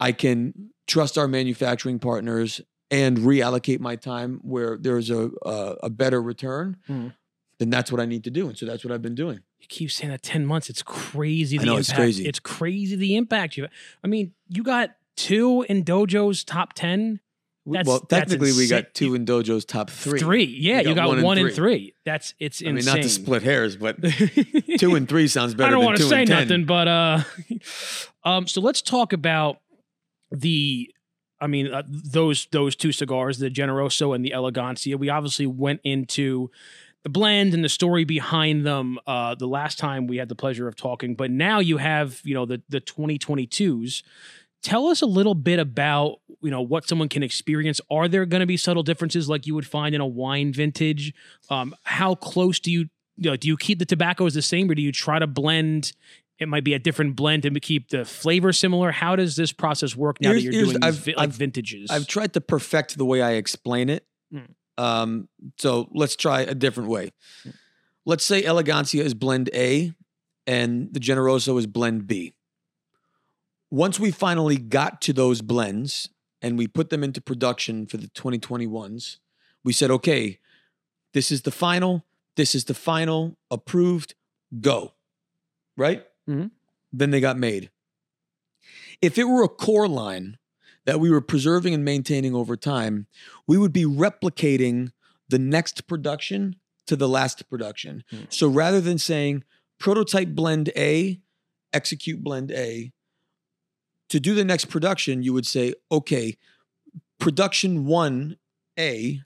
I 0.00 0.12
can 0.12 0.70
trust 0.86 1.18
our 1.18 1.28
manufacturing 1.28 1.98
partners 1.98 2.60
and 2.90 3.18
reallocate 3.18 3.80
my 3.80 3.96
time 3.96 4.40
where 4.42 4.78
there's 4.78 5.10
a 5.10 5.30
a, 5.44 5.76
a 5.84 5.90
better 5.90 6.22
return, 6.22 6.78
Mhm. 6.88 7.12
Then 7.58 7.70
that's 7.70 7.90
what 7.90 8.00
I 8.00 8.06
need 8.06 8.24
to 8.24 8.30
do. 8.30 8.48
And 8.48 8.56
so 8.56 8.66
that's 8.66 8.84
what 8.84 8.92
I've 8.92 9.02
been 9.02 9.14
doing. 9.14 9.40
You 9.60 9.66
keep 9.68 9.90
saying 9.90 10.10
that 10.10 10.22
10 10.22 10.44
months. 10.44 10.68
It's 10.68 10.82
crazy. 10.82 11.58
I 11.58 11.64
know, 11.64 11.72
impact. 11.72 11.88
it's 11.88 11.92
crazy. 11.96 12.26
It's 12.26 12.38
crazy 12.38 12.96
the 12.96 13.16
impact 13.16 13.56
you 13.56 13.68
I 14.04 14.06
mean, 14.06 14.32
you 14.48 14.62
got 14.62 14.90
two 15.16 15.64
in 15.68 15.84
Dojo's 15.84 16.44
top 16.44 16.74
10. 16.74 17.20
That's- 17.68 17.86
well, 17.86 18.06
that's 18.08 18.30
technically, 18.30 18.52
we 18.52 18.68
got 18.68 18.94
two 18.94 19.14
in 19.16 19.26
Dojo's 19.26 19.64
top 19.64 19.90
three. 19.90 20.20
Three. 20.20 20.44
Yeah, 20.44 20.82
We 20.82 20.90
you 20.90 20.94
got 20.94 21.02
got 21.02 21.08
one, 21.08 21.22
one 21.22 21.38
and 21.38 21.48
and 21.48 21.56
three. 21.56 21.94
That's 22.04 22.32
it's 22.38 22.62
I 22.62 22.66
mean, 22.66 22.76
insane. 22.76 22.94
not 22.94 23.02
to 23.02 23.08
split 23.08 23.42
hairs, 23.42 23.76
but 23.76 23.96
two 24.78 24.94
and 24.94 25.08
three 25.08 25.26
sounds 25.26 25.54
better 25.54 25.68
I 25.68 25.70
don't 25.72 25.84
want 25.84 25.96
to 25.96 26.04
say 26.04 26.24
nothing, 26.24 26.64
but 26.64 26.86
uh, 26.86 27.22
um, 28.24 28.46
so 28.46 28.60
let's 28.60 28.82
talk 28.82 29.12
about 29.12 29.58
the 30.30 30.92
I 31.40 31.48
mean, 31.48 31.72
uh, 31.72 31.82
those 31.88 32.46
those 32.52 32.76
two 32.76 32.92
cigars, 32.92 33.38
the 33.38 33.50
Generoso 33.50 34.14
and 34.14 34.24
the 34.24 34.30
Elegancia, 34.30 34.96
we 34.96 35.08
obviously 35.08 35.46
went 35.46 35.80
into 35.84 36.50
the 37.06 37.10
blend 37.10 37.54
and 37.54 37.62
the 37.62 37.68
story 37.68 38.02
behind 38.02 38.66
them 38.66 38.98
uh, 39.06 39.32
the 39.36 39.46
last 39.46 39.78
time 39.78 40.08
we 40.08 40.16
had 40.16 40.28
the 40.28 40.34
pleasure 40.34 40.66
of 40.66 40.74
talking. 40.74 41.14
But 41.14 41.30
now 41.30 41.60
you 41.60 41.76
have, 41.76 42.20
you 42.24 42.34
know, 42.34 42.46
the 42.46 42.60
the 42.68 42.80
2022s. 42.80 44.02
Tell 44.60 44.88
us 44.88 45.02
a 45.02 45.06
little 45.06 45.36
bit 45.36 45.60
about, 45.60 46.16
you 46.42 46.50
know, 46.50 46.60
what 46.62 46.88
someone 46.88 47.08
can 47.08 47.22
experience. 47.22 47.80
Are 47.92 48.08
there 48.08 48.26
going 48.26 48.40
to 48.40 48.46
be 48.46 48.56
subtle 48.56 48.82
differences 48.82 49.28
like 49.28 49.46
you 49.46 49.54
would 49.54 49.68
find 49.68 49.94
in 49.94 50.00
a 50.00 50.06
wine 50.06 50.52
vintage? 50.52 51.14
Um, 51.48 51.76
how 51.84 52.16
close 52.16 52.58
do 52.58 52.72
you, 52.72 52.88
you 53.16 53.30
know, 53.30 53.36
do 53.36 53.46
you 53.46 53.56
keep 53.56 53.78
the 53.78 53.84
tobaccos 53.86 54.34
the 54.34 54.42
same, 54.42 54.68
or 54.68 54.74
do 54.74 54.82
you 54.82 54.90
try 54.90 55.20
to 55.20 55.28
blend? 55.28 55.92
It 56.40 56.48
might 56.48 56.64
be 56.64 56.74
a 56.74 56.80
different 56.80 57.14
blend 57.14 57.44
to 57.44 57.60
keep 57.60 57.90
the 57.90 58.04
flavor 58.04 58.52
similar. 58.52 58.90
How 58.90 59.14
does 59.14 59.36
this 59.36 59.52
process 59.52 59.94
work 59.94 60.20
now 60.20 60.30
Here's- 60.30 60.42
that 60.44 60.52
you're 60.52 60.64
doing 60.64 60.78
I've- 60.82 60.98
vi- 60.98 61.14
like 61.16 61.28
I've- 61.28 61.36
vintages? 61.36 61.88
I've 61.88 62.08
tried 62.08 62.32
to 62.32 62.40
perfect 62.40 62.98
the 62.98 63.04
way 63.04 63.22
I 63.22 63.32
explain 63.34 63.88
it. 63.88 64.04
Mm. 64.34 64.48
Um, 64.78 65.28
so 65.58 65.88
let's 65.92 66.16
try 66.16 66.40
a 66.42 66.54
different 66.54 66.88
way. 66.90 67.12
Let's 68.04 68.24
say 68.24 68.42
Elegancia 68.42 69.02
is 69.02 69.14
blend 69.14 69.50
A 69.54 69.92
and 70.46 70.92
the 70.92 71.00
Generoso 71.00 71.58
is 71.58 71.66
blend 71.66 72.06
B. 72.06 72.34
Once 73.70 73.98
we 73.98 74.10
finally 74.10 74.56
got 74.56 75.00
to 75.02 75.12
those 75.12 75.42
blends 75.42 76.08
and 76.40 76.56
we 76.56 76.68
put 76.68 76.90
them 76.90 77.02
into 77.02 77.20
production 77.20 77.86
for 77.86 77.96
the 77.96 78.06
2021s, 78.08 79.18
we 79.64 79.72
said, 79.72 79.90
okay, 79.90 80.38
this 81.14 81.32
is 81.32 81.42
the 81.42 81.50
final, 81.50 82.04
this 82.36 82.54
is 82.54 82.64
the 82.66 82.74
final, 82.74 83.36
approved, 83.50 84.14
go. 84.60 84.92
Right? 85.76 86.04
Mhm. 86.28 86.50
Then 86.92 87.10
they 87.10 87.20
got 87.20 87.38
made. 87.38 87.70
If 89.02 89.18
it 89.18 89.24
were 89.24 89.42
a 89.42 89.48
core 89.48 89.88
line 89.88 90.38
that 90.86 91.00
we 91.00 91.10
were 91.10 91.20
preserving 91.20 91.74
and 91.74 91.84
maintaining 91.84 92.34
over 92.34 92.56
time, 92.56 93.06
we 93.46 93.58
would 93.58 93.72
be 93.72 93.84
replicating 93.84 94.92
the 95.28 95.38
next 95.38 95.86
production 95.86 96.56
to 96.86 96.96
the 96.96 97.08
last 97.08 97.48
production. 97.50 98.04
Mm. 98.12 98.32
So 98.32 98.48
rather 98.48 98.80
than 98.80 98.96
saying 98.96 99.44
prototype 99.78 100.28
blend 100.28 100.70
A, 100.76 101.20
execute 101.72 102.22
blend 102.22 102.50
A, 102.52 102.92
to 104.08 104.20
do 104.20 104.34
the 104.34 104.44
next 104.44 104.66
production, 104.66 105.22
you 105.22 105.32
would 105.32 105.46
say, 105.46 105.74
okay, 105.90 106.36
production 107.18 107.86
one 107.86 108.36
A, 108.78 109.20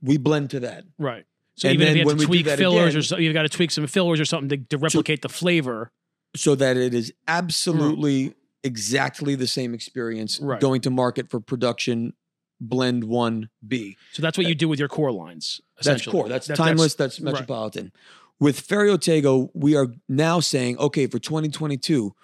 we 0.00 0.16
blend 0.16 0.50
to 0.50 0.60
that. 0.60 0.84
right. 0.98 1.24
So 1.56 1.68
And 1.70 1.80
even 1.80 1.88
if 1.88 1.96
you 1.96 2.08
have 2.08 2.18
to 2.18 2.26
we 2.28 2.42
tweak 2.42 2.46
fillers 2.58 2.88
again- 2.90 2.98
or 2.98 3.02
so, 3.02 3.16
you've 3.16 3.32
got 3.32 3.42
to 3.42 3.48
tweak 3.48 3.70
some 3.70 3.86
fillers 3.86 4.20
or 4.20 4.26
something 4.26 4.50
to, 4.50 4.76
to 4.76 4.78
replicate 4.78 5.22
the 5.22 5.28
flavor. 5.30 5.90
so 6.36 6.54
that 6.54 6.76
it 6.76 6.92
is 6.92 7.12
absolutely 7.26 8.34
exactly 8.66 9.34
the 9.34 9.46
same 9.46 9.72
experience 9.72 10.38
Right. 10.40 10.60
going 10.60 10.82
to 10.82 10.90
market 10.90 11.30
for 11.30 11.40
production 11.40 12.12
blend 12.60 13.04
1B. 13.04 13.96
So 14.12 14.22
that's 14.22 14.36
what 14.36 14.46
you 14.46 14.54
uh, 14.54 14.58
do 14.58 14.68
with 14.68 14.78
your 14.78 14.88
core 14.88 15.12
lines. 15.12 15.60
That's 15.82 16.06
core. 16.06 16.28
That's 16.28 16.46
That- 16.46 16.56
timeless. 16.56 16.94
That's, 16.94 17.20
right. 17.20 17.32
metropolitan. 17.32 17.92
With 18.38 18.66
Ferio 18.66 18.98
Tego, 18.98 19.50
we 19.54 19.74
are 19.76 19.88
now 20.08 20.40
saying, 20.40 20.76
okay, 20.78 21.06
for 21.06 21.18
2022, 21.18 22.14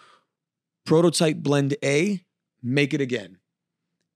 prototype 0.85 1.39
blend 1.39 1.77
A, 1.83 2.23
make 2.63 2.93
it 2.93 3.01
again. 3.01 3.39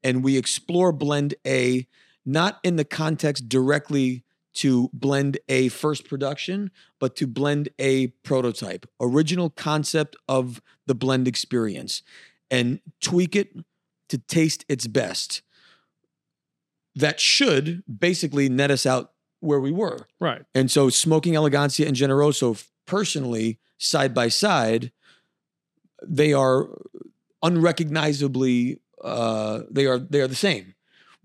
And 0.03 0.23
we 0.23 0.37
explore 0.37 0.93
blend 0.93 1.35
A 1.47 1.87
not 2.25 2.59
in 2.63 2.77
the 2.77 2.85
context 2.85 3.49
directly 3.49 4.25
to 4.57 4.91
blend 4.93 5.39
A 5.49 5.69
first 5.69 6.09
production, 6.09 6.71
but 6.99 7.17
to 7.17 7.27
blend 7.27 7.69
A 7.79 8.09
prototype, 8.25 8.87
original 9.01 9.51
concept 9.51 10.17
of 10.29 10.61
the 10.87 10.95
blend 10.95 11.29
experience, 11.29 12.03
and 12.51 12.81
tweak 13.01 13.37
it 13.37 13.55
to 14.09 14.19
taste 14.19 14.65
its 14.69 14.87
best. 14.87 15.43
That 16.95 17.21
should 17.21 17.83
basically 17.87 18.49
net 18.49 18.71
us 18.71 18.87
out 18.87 19.13
where 19.41 19.61
we 19.61 19.71
were. 19.71 20.09
right. 20.19 20.43
And 20.55 20.71
so 20.71 20.89
smoking 20.89 21.35
elegancia 21.35 21.87
and 21.87 21.95
generoso 21.95 22.67
personally 22.87 23.59
side 23.79 24.15
by 24.15 24.29
side, 24.29 24.93
they 26.03 26.33
are 26.33 26.69
unrecognizably 27.43 28.81
uh, 29.05 29.63
they 29.71 29.87
are 29.87 29.99
they 29.99 30.21
are 30.21 30.27
the 30.27 30.35
same. 30.35 30.75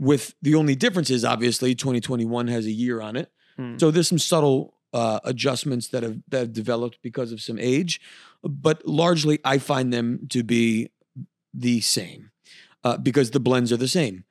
With 0.02 0.34
the 0.42 0.56
only 0.56 0.76
difference 0.76 1.12
is 1.12 1.24
obviously 1.24 1.76
2021 1.76 2.48
has 2.48 2.66
a 2.66 2.72
year 2.72 3.02
on 3.02 3.16
it. 3.16 3.32
Hmm. 3.56 3.78
So 3.78 3.92
there's 3.92 4.08
some 4.08 4.18
subtle 4.18 4.74
uh, 4.94 5.20
adjustments 5.24 5.90
that 5.90 6.02
have 6.02 6.18
that 6.30 6.40
have 6.40 6.54
developed 6.54 6.98
because 7.04 7.32
of 7.32 7.40
some 7.40 7.60
age, 7.60 8.02
but 8.44 8.84
largely 8.88 9.38
I 9.46 9.60
find 9.60 9.94
them 9.94 10.28
to 10.30 10.44
be 10.44 10.90
the 11.54 11.82
same 11.82 12.32
uh, 12.84 12.98
because 12.98 13.30
the 13.30 13.40
blends 13.40 13.72
are 13.72 13.78
the 13.78 13.88
same. 13.88 14.24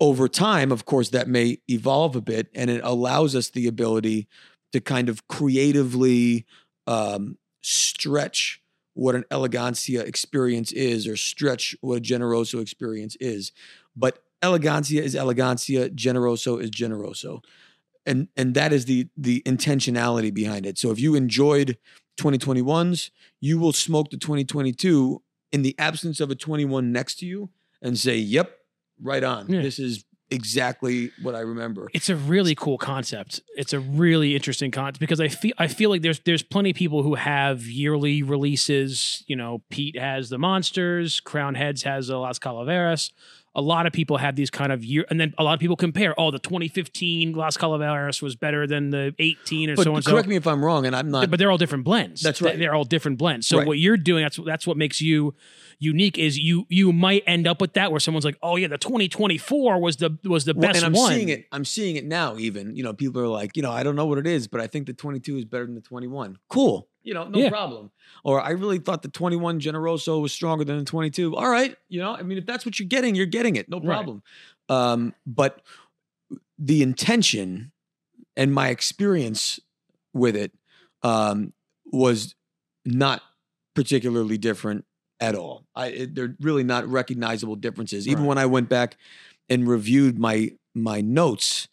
Over 0.00 0.26
time, 0.26 0.72
of 0.72 0.86
course, 0.86 1.10
that 1.10 1.28
may 1.28 1.58
evolve 1.68 2.16
a 2.16 2.22
bit, 2.22 2.48
and 2.54 2.70
it 2.70 2.80
allows 2.82 3.36
us 3.36 3.50
the 3.50 3.66
ability 3.66 4.26
to 4.72 4.80
kind 4.80 5.10
of 5.10 5.28
creatively 5.28 6.46
um, 6.86 7.36
stretch 7.60 8.62
what 8.94 9.14
an 9.14 9.24
elegancia 9.30 10.02
experience 10.02 10.72
is, 10.72 11.06
or 11.06 11.16
stretch 11.16 11.76
what 11.82 11.98
a 11.98 12.00
generoso 12.00 12.62
experience 12.62 13.16
is. 13.20 13.52
But 13.94 14.22
elegancia 14.42 15.00
is 15.00 15.14
elegancia, 15.14 15.88
generoso 15.94 16.60
is 16.60 16.70
generoso 16.70 17.42
and 18.06 18.28
and 18.36 18.54
that 18.54 18.72
is 18.72 18.86
the 18.86 19.08
the 19.16 19.42
intentionality 19.44 20.32
behind 20.32 20.64
it. 20.64 20.78
So 20.78 20.90
if 20.90 20.98
you 20.98 21.14
enjoyed 21.14 21.76
2021s, 22.18 23.10
you 23.40 23.58
will 23.58 23.72
smoke 23.72 24.10
the 24.10 24.16
2022 24.16 25.22
in 25.52 25.62
the 25.62 25.74
absence 25.78 26.20
of 26.20 26.30
a 26.30 26.34
21 26.34 26.92
next 26.92 27.16
to 27.16 27.26
you 27.26 27.50
and 27.82 27.98
say, 27.98 28.16
"Yep, 28.16 28.56
right 29.02 29.22
on. 29.22 29.52
Yeah. 29.52 29.60
This 29.60 29.78
is 29.78 30.04
exactly 30.30 31.10
what 31.20 31.34
I 31.34 31.40
remember." 31.40 31.88
It's 31.92 32.08
a 32.08 32.16
really 32.16 32.54
cool 32.54 32.78
concept. 32.78 33.42
It's 33.56 33.72
a 33.72 33.80
really 33.80 34.34
interesting 34.34 34.70
concept 34.70 35.00
because 35.00 35.20
I 35.20 35.28
feel 35.28 35.52
I 35.58 35.66
feel 35.66 35.90
like 35.90 36.02
there's 36.02 36.20
there's 36.20 36.42
plenty 36.42 36.70
of 36.70 36.76
people 36.76 37.02
who 37.02 37.16
have 37.16 37.62
yearly 37.62 38.22
releases. 38.22 39.24
You 39.26 39.36
know, 39.36 39.62
Pete 39.68 39.98
has 39.98 40.30
the 40.30 40.38
Monsters, 40.38 41.20
Crowned 41.20 41.56
Heads 41.56 41.82
has 41.82 42.06
the 42.06 42.16
Las 42.16 42.38
Calaveras. 42.38 43.10
A 43.56 43.62
lot 43.62 43.86
of 43.86 43.92
people 43.92 44.18
have 44.18 44.36
these 44.36 44.50
kind 44.50 44.70
of 44.70 44.84
year, 44.84 45.06
and 45.10 45.18
then 45.18 45.32
a 45.38 45.42
lot 45.42 45.54
of 45.54 45.60
people 45.60 45.76
compare. 45.76 46.14
Oh, 46.20 46.30
the 46.30 46.38
2015 46.38 47.32
Las 47.32 47.56
Calaveras 47.56 48.20
was 48.20 48.36
better 48.36 48.66
than 48.66 48.90
the 48.90 49.14
18 49.18 49.70
or 49.70 49.76
But 49.76 49.84
so 49.84 49.94
and 49.96 50.04
so. 50.04 50.10
correct 50.12 50.28
me 50.28 50.36
if 50.36 50.46
I'm 50.46 50.64
wrong, 50.64 50.84
and 50.86 50.94
I'm 50.94 51.10
not. 51.10 51.30
but 51.30 51.38
they're 51.38 51.50
all 51.50 51.56
different 51.58 51.84
blends. 51.84 52.20
That's 52.22 52.42
right. 52.42 52.58
They're 52.58 52.74
all 52.74 52.84
different 52.84 53.16
blends. 53.18 53.46
So 53.48 53.58
Right. 53.58 53.66
what 53.66 53.78
you're 53.78 53.96
doing, 53.96 54.22
that's 54.24 54.38
that's 54.44 54.66
what 54.66 54.76
makes 54.76 55.00
you 55.00 55.34
unique. 55.78 56.18
Is 56.18 56.38
you 56.38 56.66
you 56.68 56.92
might 56.92 57.22
end 57.26 57.46
up 57.46 57.60
with 57.60 57.72
that 57.72 57.90
where 57.90 57.98
someone's 58.00 58.24
like, 58.26 58.36
oh 58.42 58.56
yeah, 58.56 58.68
the 58.68 58.78
2024 58.78 59.80
was 59.80 59.96
the 59.96 60.18
was 60.24 60.44
the 60.44 60.52
Well, 60.54 60.60
best 60.72 60.76
and 60.84 60.86
I'm 60.86 60.92
one. 61.00 61.12
seeing 61.14 61.28
it. 61.30 61.46
I'm 61.50 61.64
seeing 61.64 61.96
it 61.96 62.04
now. 62.04 62.36
Even 62.36 62.76
you 62.76 62.82
know, 62.82 62.92
people 62.92 63.22
are 63.22 63.26
like, 63.28 63.56
you 63.56 63.62
know, 63.62 63.72
I 63.72 63.82
don't 63.82 63.96
know 63.96 64.06
what 64.06 64.18
it 64.18 64.26
is, 64.26 64.46
but 64.48 64.60
I 64.60 64.66
think 64.66 64.86
the 64.86 64.92
22 64.92 65.38
is 65.38 65.44
better 65.46 65.64
than 65.64 65.74
the 65.74 65.80
21. 65.80 66.36
Cool. 66.48 66.88
You 67.06 67.14
know, 67.14 67.28
no 67.28 67.38
Yeah. 67.38 67.48
problem. 67.50 67.92
Or 68.24 68.40
I 68.40 68.50
really 68.50 68.78
thought 68.78 69.02
the 69.02 69.08
21 69.08 69.60
Generoso 69.60 70.20
was 70.20 70.32
stronger 70.32 70.64
than 70.64 70.78
the 70.78 70.84
22. 70.84 71.36
All 71.36 71.48
right. 71.48 71.76
You 71.88 72.00
know, 72.00 72.16
I 72.16 72.22
mean, 72.22 72.36
if 72.36 72.44
that's 72.46 72.66
what 72.66 72.80
you're 72.80 72.88
getting, 72.88 73.14
you're 73.14 73.26
getting 73.26 73.54
it. 73.54 73.68
No 73.68 73.78
Right. 73.78 73.86
problem. 73.86 74.22
Um, 74.68 75.14
but 75.24 75.62
the 76.58 76.82
intention 76.82 77.70
and 78.36 78.52
my 78.52 78.70
experience 78.70 79.60
with 80.12 80.34
it 80.34 80.52
um, 81.02 81.52
was 81.92 82.34
not 82.84 83.22
particularly 83.76 84.36
different 84.36 84.84
at 85.20 85.36
all. 85.36 85.64
I 85.76 85.86
it, 85.88 86.14
they're 86.16 86.36
really 86.40 86.64
not 86.64 86.88
recognizable 86.88 87.54
differences. 87.54 88.08
Even 88.08 88.24
Right. 88.24 88.28
when 88.30 88.38
I 88.38 88.46
went 88.46 88.68
back 88.68 88.96
and 89.48 89.68
reviewed 89.68 90.18
my 90.18 90.50
my 90.74 91.00
notes, 91.00 91.68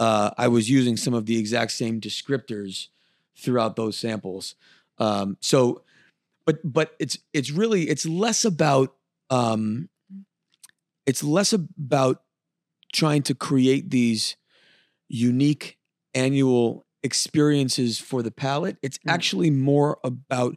uh, 0.00 0.30
I 0.38 0.48
was 0.48 0.70
using 0.70 0.96
some 0.96 1.12
of 1.12 1.26
the 1.26 1.36
exact 1.38 1.72
same 1.72 2.00
descriptors 2.00 2.88
throughout 3.36 3.76
those 3.76 3.96
samples. 3.96 4.54
Um, 4.98 5.36
so, 5.40 5.82
but 6.46 6.58
but 6.64 6.94
it's 6.98 7.18
it's 7.32 7.50
really 7.50 7.88
it's 7.88 8.06
less 8.06 8.44
about 8.44 8.94
um, 9.30 9.88
it's 11.06 11.22
less 11.24 11.52
about 11.52 12.22
trying 12.92 13.22
to 13.22 13.34
create 13.34 13.90
these 13.90 14.36
unique 15.08 15.78
annual 16.14 16.86
experiences 17.02 17.98
for 17.98 18.22
the 18.22 18.30
palate. 18.30 18.76
It's 18.82 18.98
Mm. 18.98 19.12
actually 19.12 19.50
more 19.50 19.98
about 20.04 20.56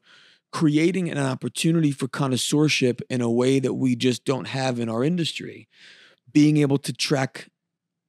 creating 0.52 1.10
an 1.10 1.18
opportunity 1.18 1.92
for 1.92 2.08
connoisseurship 2.08 3.02
in 3.10 3.22
a 3.22 3.30
way 3.30 3.60
that 3.60 3.74
we 3.74 3.96
just 3.96 4.24
don't 4.26 4.48
have 4.48 4.80
in 4.80 4.90
our 4.90 5.04
industry. 5.04 5.68
Being 6.32 6.58
able 6.58 6.78
to 6.80 6.94
track 6.94 7.50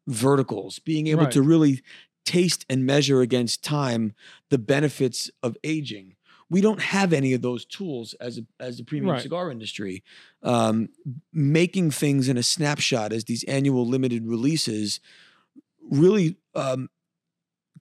verticals, 0.06 0.78
being 0.78 1.06
able 1.08 1.24
Right. 1.24 1.32
to 1.32 1.42
really 1.42 1.82
taste 2.26 2.66
and 2.68 2.84
measure 2.84 3.20
against 3.22 3.64
time 3.64 4.14
the 4.50 4.58
benefits 4.58 5.30
of 5.42 5.56
aging. 5.64 6.16
We 6.50 6.60
don't 6.60 6.80
have 6.80 7.12
any 7.12 7.32
of 7.32 7.42
those 7.42 7.64
tools 7.64 8.14
as 8.20 8.38
a, 8.38 8.42
as 8.60 8.78
the 8.78 8.84
premium 8.84 9.12
Right. 9.14 9.22
cigar 9.22 9.50
industry. 9.50 10.04
Um, 10.42 10.90
making 11.32 11.90
things 11.92 12.28
in 12.28 12.36
a 12.36 12.42
snapshot 12.42 13.12
as 13.12 13.24
these 13.24 13.42
annual 13.44 13.86
limited 13.86 14.26
releases 14.26 15.00
really 15.90 16.36
um, 16.54 16.88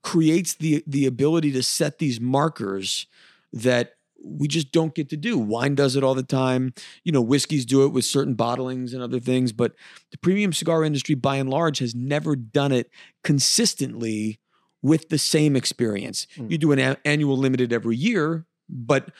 creates 0.02 0.54
the 0.54 0.82
the 0.86 1.06
ability 1.06 1.52
to 1.52 1.62
set 1.62 1.98
these 1.98 2.20
markers 2.20 3.06
that 3.52 3.95
we 4.24 4.48
just 4.48 4.72
don't 4.72 4.94
get 4.94 5.08
to 5.10 5.16
do. 5.16 5.38
Wine 5.38 5.74
does 5.74 5.94
it 5.96 6.02
all 6.02 6.14
the 6.14 6.22
time. 6.22 6.74
You 7.04 7.12
know, 7.12 7.20
whiskeys 7.22 7.64
do 7.64 7.84
it 7.84 7.88
with 7.92 8.04
certain 8.04 8.34
bottlings 8.34 8.92
and 8.92 9.02
other 9.02 9.20
things, 9.20 9.52
but 9.52 9.74
the 10.10 10.18
premium 10.18 10.52
cigar 10.52 10.82
industry 10.84 11.14
by 11.14 11.36
and 11.36 11.48
large 11.48 11.78
has 11.78 11.94
never 11.94 12.34
done 12.36 12.72
it 12.72 12.90
consistently 13.22 14.40
with 14.82 15.08
the 15.08 15.18
same 15.18 15.56
experience. 15.56 16.26
Mm. 16.36 16.50
You 16.50 16.58
do 16.58 16.72
an 16.72 16.78
a- 16.78 16.96
annual 17.04 17.36
limited 17.36 17.72
every 17.72 17.96
year, 17.96 18.46
but 18.68 19.10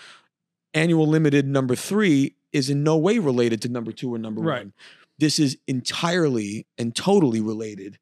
annual 0.74 1.07
limited 1.07 1.47
number 1.47 1.74
3 1.74 2.34
is 2.53 2.68
in 2.70 2.82
no 2.82 2.97
way 2.97 3.18
related 3.18 3.62
to 3.62 3.68
number 3.68 3.92
2 3.92 4.12
or 4.14 4.18
number 4.18 4.40
Right. 4.40 4.64
1. 4.64 4.72
This 5.18 5.38
is 5.38 5.57
entirely 5.66 6.66
and 6.76 6.94
totally 6.94 7.40
related 7.40 7.99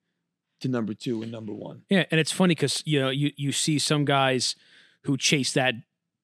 to 0.61 0.69
number 0.69 0.95
2 0.95 1.23
and 1.23 1.31
number 1.31 1.53
1. 1.53 1.83
Yeah, 1.91 2.05
and 2.11 2.19
it's 2.21 2.33
funny 2.33 2.55
because 2.55 2.83
you 2.87 2.99
know 3.01 3.11
you 3.11 3.31
you 3.37 3.53
see 3.53 3.79
some 3.79 4.05
guys 4.05 4.57
who 5.03 5.17
chase 5.17 5.53
that 5.53 5.75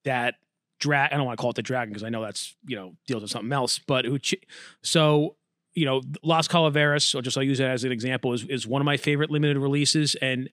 that 0.05 0.35
drag. 0.81 1.13
I 1.13 1.17
don't 1.17 1.27
want 1.27 1.39
to 1.39 1.41
call 1.41 1.51
it 1.51 1.57
the 1.57 1.63
dragon 1.63 1.93
because 1.93 2.05
I 2.05 2.09
know 2.09 2.23
that's 2.23 2.57
you 2.67 2.77
know 2.77 2.97
deals 3.07 3.23
with 3.23 3.31
something 3.31 3.53
else. 3.53 3.79
But 3.79 4.05
who 4.05 4.19
ch- 4.19 4.43
so 4.83 5.37
you 5.75 5.87
know 5.87 6.03
Las 6.23 6.49
Calaveras, 6.49 7.15
or 7.15 7.23
just 7.23 7.37
I'll 7.37 7.45
use 7.45 7.61
it 7.61 7.65
as 7.65 7.85
an 7.85 7.93
example, 7.93 8.33
is 8.33 8.45
is 8.45 8.67
one 8.67 8.83
of 8.83 8.87
my 8.87 8.97
favorite 8.97 9.31
limited 9.31 9.59
releases, 9.59 10.17
and 10.17 10.51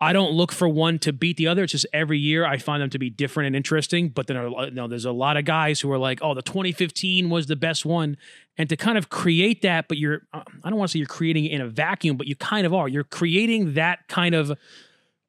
I 0.00 0.12
don't 0.12 0.32
look 0.32 0.52
for 0.52 0.68
one 0.68 0.98
to 1.00 1.12
beat 1.12 1.36
the 1.36 1.46
other. 1.46 1.64
It's 1.64 1.72
just 1.72 1.86
every 1.92 2.18
year 2.18 2.44
I 2.44 2.58
find 2.58 2.82
them 2.82 2.90
to 2.90 2.98
be 2.98 3.10
different 3.10 3.46
and 3.48 3.56
interesting. 3.56 4.08
But 4.08 4.26
then 4.26 4.36
you 4.36 4.70
know, 4.72 4.86
there's 4.86 5.04
a 5.04 5.12
lot 5.12 5.36
of 5.36 5.44
guys 5.44 5.80
who 5.80 5.90
are 5.92 5.98
like, 5.98 6.18
oh, 6.20 6.34
the 6.34 6.42
2015 6.42 7.30
was 7.30 7.46
the 7.46 7.56
best 7.56 7.86
one, 7.86 8.16
and 8.58 8.68
to 8.68 8.76
kind 8.76 8.98
of 8.98 9.08
create 9.08 9.62
that, 9.62 9.88
but 9.88 9.98
you're 9.98 10.22
uh, 10.32 10.42
I 10.62 10.70
don't 10.70 10.78
want 10.78 10.90
to 10.90 10.92
say 10.92 10.98
you're 10.98 11.08
creating 11.08 11.46
in 11.46 11.60
a 11.60 11.68
vacuum, 11.68 12.16
but 12.16 12.26
you 12.26 12.36
kind 12.36 12.66
of 12.66 12.74
are. 12.74 12.88
You're 12.88 13.04
creating 13.04 13.74
that 13.74 14.06
kind 14.08 14.34
of 14.34 14.56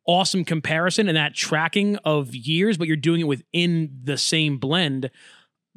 awesome 0.05 0.45
comparison 0.45 1.07
and 1.07 1.17
that 1.17 1.33
tracking 1.33 1.97
of 1.97 2.35
years, 2.35 2.77
but 2.77 2.87
you're 2.87 2.97
doing 2.97 3.21
it 3.21 3.27
within 3.27 3.99
the 4.03 4.17
same 4.17 4.57
blend. 4.57 5.09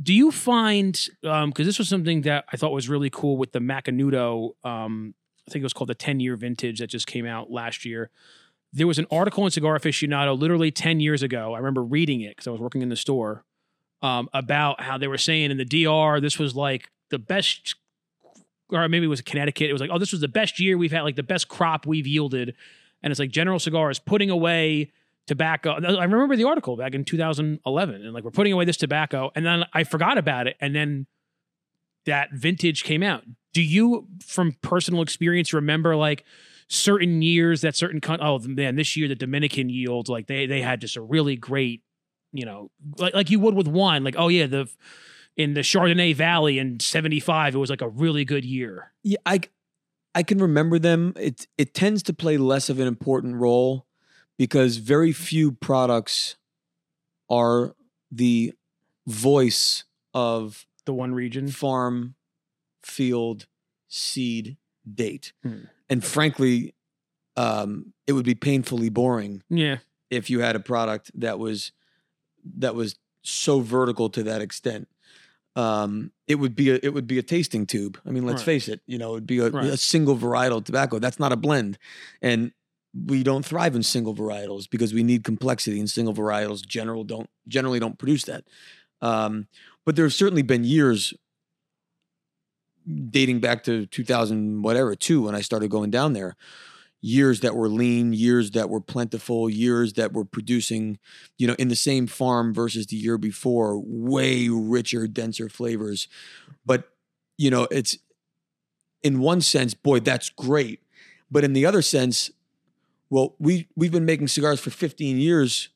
Do 0.00 0.14
you 0.14 0.30
find 0.30 1.08
um 1.24 1.50
because 1.50 1.66
this 1.66 1.78
was 1.78 1.88
something 1.88 2.22
that 2.22 2.44
I 2.52 2.56
thought 2.56 2.72
was 2.72 2.88
really 2.88 3.10
cool 3.10 3.36
with 3.36 3.52
the 3.52 3.58
Macanudo, 3.58 4.50
um, 4.64 5.14
I 5.48 5.50
think 5.50 5.62
it 5.62 5.64
was 5.64 5.72
called 5.72 5.88
the 5.88 5.94
10 5.94 6.20
year 6.20 6.36
vintage 6.36 6.80
that 6.80 6.88
just 6.88 7.06
came 7.06 7.26
out 7.26 7.50
last 7.50 7.84
year. 7.84 8.10
There 8.72 8.86
was 8.86 8.98
an 8.98 9.06
article 9.10 9.44
in 9.46 9.50
Cigar 9.50 9.78
Aficionado 9.78 10.38
literally 10.38 10.70
10 10.70 11.00
years 11.00 11.22
ago. 11.22 11.54
I 11.54 11.58
remember 11.58 11.82
reading 11.82 12.20
it 12.20 12.30
because 12.30 12.46
I 12.46 12.50
was 12.50 12.60
working 12.60 12.82
in 12.82 12.90
the 12.90 12.96
store 12.96 13.44
um, 14.02 14.28
about 14.34 14.82
how 14.82 14.98
they 14.98 15.08
were 15.08 15.18
saying 15.18 15.50
in 15.50 15.56
the 15.56 15.64
DR, 15.64 16.20
this 16.20 16.38
was 16.38 16.54
like 16.54 16.90
the 17.10 17.18
best, 17.18 17.76
or 18.70 18.86
maybe 18.88 19.06
it 19.06 19.08
was 19.08 19.22
Connecticut. 19.22 19.70
It 19.70 19.72
was 19.72 19.80
like, 19.80 19.90
oh, 19.90 19.98
this 19.98 20.12
was 20.12 20.20
the 20.20 20.28
best 20.28 20.60
year 20.60 20.76
we've 20.76 20.92
had, 20.92 21.02
like 21.02 21.16
the 21.16 21.22
best 21.22 21.48
crop 21.48 21.86
we've 21.86 22.06
yielded. 22.06 22.54
And 23.02 23.10
it's 23.10 23.20
like 23.20 23.30
General 23.30 23.58
Cigar 23.58 23.90
is 23.90 23.98
putting 23.98 24.30
away 24.30 24.90
tobacco. 25.26 25.72
I 25.72 26.04
remember 26.04 26.34
the 26.34 26.44
article 26.44 26.76
back 26.76 26.94
in 26.94 27.04
2011, 27.04 27.94
and 27.94 28.12
like 28.12 28.24
we're 28.24 28.30
putting 28.30 28.52
away 28.52 28.64
this 28.64 28.76
tobacco, 28.76 29.30
and 29.36 29.46
then 29.46 29.64
I 29.72 29.84
forgot 29.84 30.18
about 30.18 30.46
it, 30.48 30.56
and 30.60 30.74
then 30.74 31.06
that 32.06 32.32
vintage 32.32 32.82
came 32.82 33.02
out. 33.02 33.22
Do 33.52 33.62
you, 33.62 34.08
from 34.24 34.56
personal 34.62 35.02
experience, 35.02 35.52
remember 35.52 35.94
like 35.94 36.24
certain 36.68 37.22
years 37.22 37.60
that 37.60 37.76
certain 37.76 38.00
con- 38.00 38.20
oh 38.20 38.38
man, 38.40 38.76
this 38.76 38.96
year 38.96 39.08
the 39.08 39.14
Dominican 39.14 39.68
yields 39.68 40.08
like 40.08 40.26
they 40.26 40.46
they 40.46 40.60
had 40.60 40.80
just 40.80 40.96
a 40.96 41.02
really 41.02 41.36
great, 41.36 41.82
you 42.32 42.44
know, 42.44 42.70
like 42.98 43.14
like 43.14 43.30
you 43.30 43.38
would 43.40 43.54
with 43.54 43.68
wine, 43.68 44.04
like 44.04 44.16
oh 44.18 44.28
yeah 44.28 44.46
the 44.46 44.68
in 45.36 45.54
the 45.54 45.60
Chardonnay 45.60 46.14
Valley 46.14 46.58
in 46.58 46.80
'75 46.80 47.54
it 47.54 47.58
was 47.58 47.70
like 47.70 47.82
a 47.82 47.88
really 47.88 48.24
good 48.24 48.44
year. 48.44 48.92
Yeah, 49.02 49.18
I 49.24 49.40
I 50.14 50.22
can 50.22 50.38
remember 50.38 50.78
them. 50.78 51.12
It 51.16 51.46
it 51.56 51.74
tends 51.74 52.02
to 52.04 52.12
play 52.12 52.36
less 52.36 52.68
of 52.68 52.80
an 52.80 52.86
important 52.86 53.36
role 53.36 53.86
because 54.36 54.78
very 54.78 55.12
few 55.12 55.52
products 55.52 56.36
are 57.30 57.74
the 58.10 58.52
voice 59.06 59.84
of 60.14 60.66
The 60.86 60.94
one 60.94 61.14
region, 61.14 61.48
farm, 61.48 62.14
field, 62.82 63.46
seed, 63.88 64.56
date. 64.94 65.32
Hmm. 65.42 65.64
And 65.90 66.04
frankly, 66.04 66.74
um, 67.36 67.92
it 68.06 68.12
would 68.12 68.24
be 68.24 68.34
painfully 68.34 68.88
boring 68.88 69.42
yeah, 69.48 69.78
if 70.10 70.30
you 70.30 70.40
had 70.40 70.56
a 70.56 70.60
product 70.60 71.10
that 71.14 71.38
was 71.38 71.72
that 72.56 72.74
was 72.74 72.96
so 73.22 73.60
vertical 73.60 74.08
to 74.10 74.22
that 74.22 74.40
extent. 74.40 74.88
Um, 75.58 76.12
it 76.28 76.36
would 76.36 76.54
be 76.54 76.70
a 76.70 76.78
it 76.82 76.94
would 76.94 77.08
be 77.08 77.18
a 77.18 77.22
tasting 77.22 77.66
tube. 77.66 77.98
I 78.06 78.10
mean, 78.10 78.24
let's 78.24 78.42
Right. 78.42 78.46
face 78.46 78.68
it. 78.68 78.80
You 78.86 78.96
know, 78.96 79.12
it'd 79.14 79.26
be 79.26 79.40
a, 79.40 79.50
Right. 79.50 79.64
a 79.70 79.76
single 79.76 80.16
varietal 80.16 80.64
tobacco. 80.64 81.00
That's 81.00 81.18
not 81.18 81.32
a 81.32 81.36
blend, 81.36 81.78
and 82.22 82.52
we 82.94 83.22
don't 83.24 83.44
thrive 83.44 83.74
in 83.74 83.82
single 83.82 84.14
varietals 84.14 84.70
because 84.70 84.94
we 84.94 85.02
need 85.02 85.24
complexity. 85.24 85.80
And 85.80 85.90
single 85.90 86.14
varietals 86.14 86.64
general 86.64 87.02
don't 87.02 87.28
generally 87.48 87.80
don't 87.80 87.98
produce 87.98 88.24
that. 88.24 88.44
Um, 89.02 89.48
but 89.84 89.96
there 89.96 90.04
have 90.04 90.14
certainly 90.14 90.42
been 90.42 90.62
years 90.62 91.12
dating 93.10 93.40
back 93.40 93.64
to 93.64 93.86
2000 93.86 94.62
whatever 94.62 94.94
two 94.94 95.22
when 95.22 95.34
I 95.34 95.40
started 95.42 95.70
going 95.70 95.90
down 95.90 96.12
there 96.14 96.36
years 97.00 97.40
that 97.40 97.54
were 97.54 97.68
lean 97.68 98.12
years 98.12 98.50
that 98.52 98.68
were 98.68 98.80
plentiful 98.80 99.48
years 99.48 99.92
that 99.92 100.12
were 100.12 100.24
producing 100.24 100.98
you 101.36 101.46
know 101.46 101.54
in 101.54 101.68
the 101.68 101.76
same 101.76 102.06
farm 102.06 102.52
versus 102.52 102.86
the 102.86 102.96
year 102.96 103.18
before 103.18 103.78
way 103.78 104.48
richer 104.48 105.06
denser 105.06 105.48
flavors. 105.48 106.08
But 106.66 106.90
you 107.36 107.50
know 107.50 107.68
it's 107.70 107.98
in 109.02 109.20
one 109.20 109.40
sense 109.40 109.74
boy 109.74 110.00
that's 110.00 110.30
great. 110.30 110.80
But 111.30 111.44
in 111.44 111.52
the 111.52 111.66
other 111.66 111.82
sense 111.82 112.30
well 113.10 113.34
we 113.38 113.68
we've 113.76 113.92
been 113.92 114.04
making 114.06 114.28
cigars 114.28 114.60
for 114.60 114.70
15 114.70 115.18
years 115.18 115.68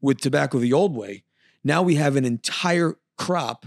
with 0.00 0.20
tobacco 0.20 0.58
the 0.58 0.72
old 0.72 0.96
way. 0.96 1.22
Now 1.62 1.82
we 1.82 1.96
have 1.96 2.16
an 2.16 2.24
entire 2.24 2.96
crop 3.18 3.66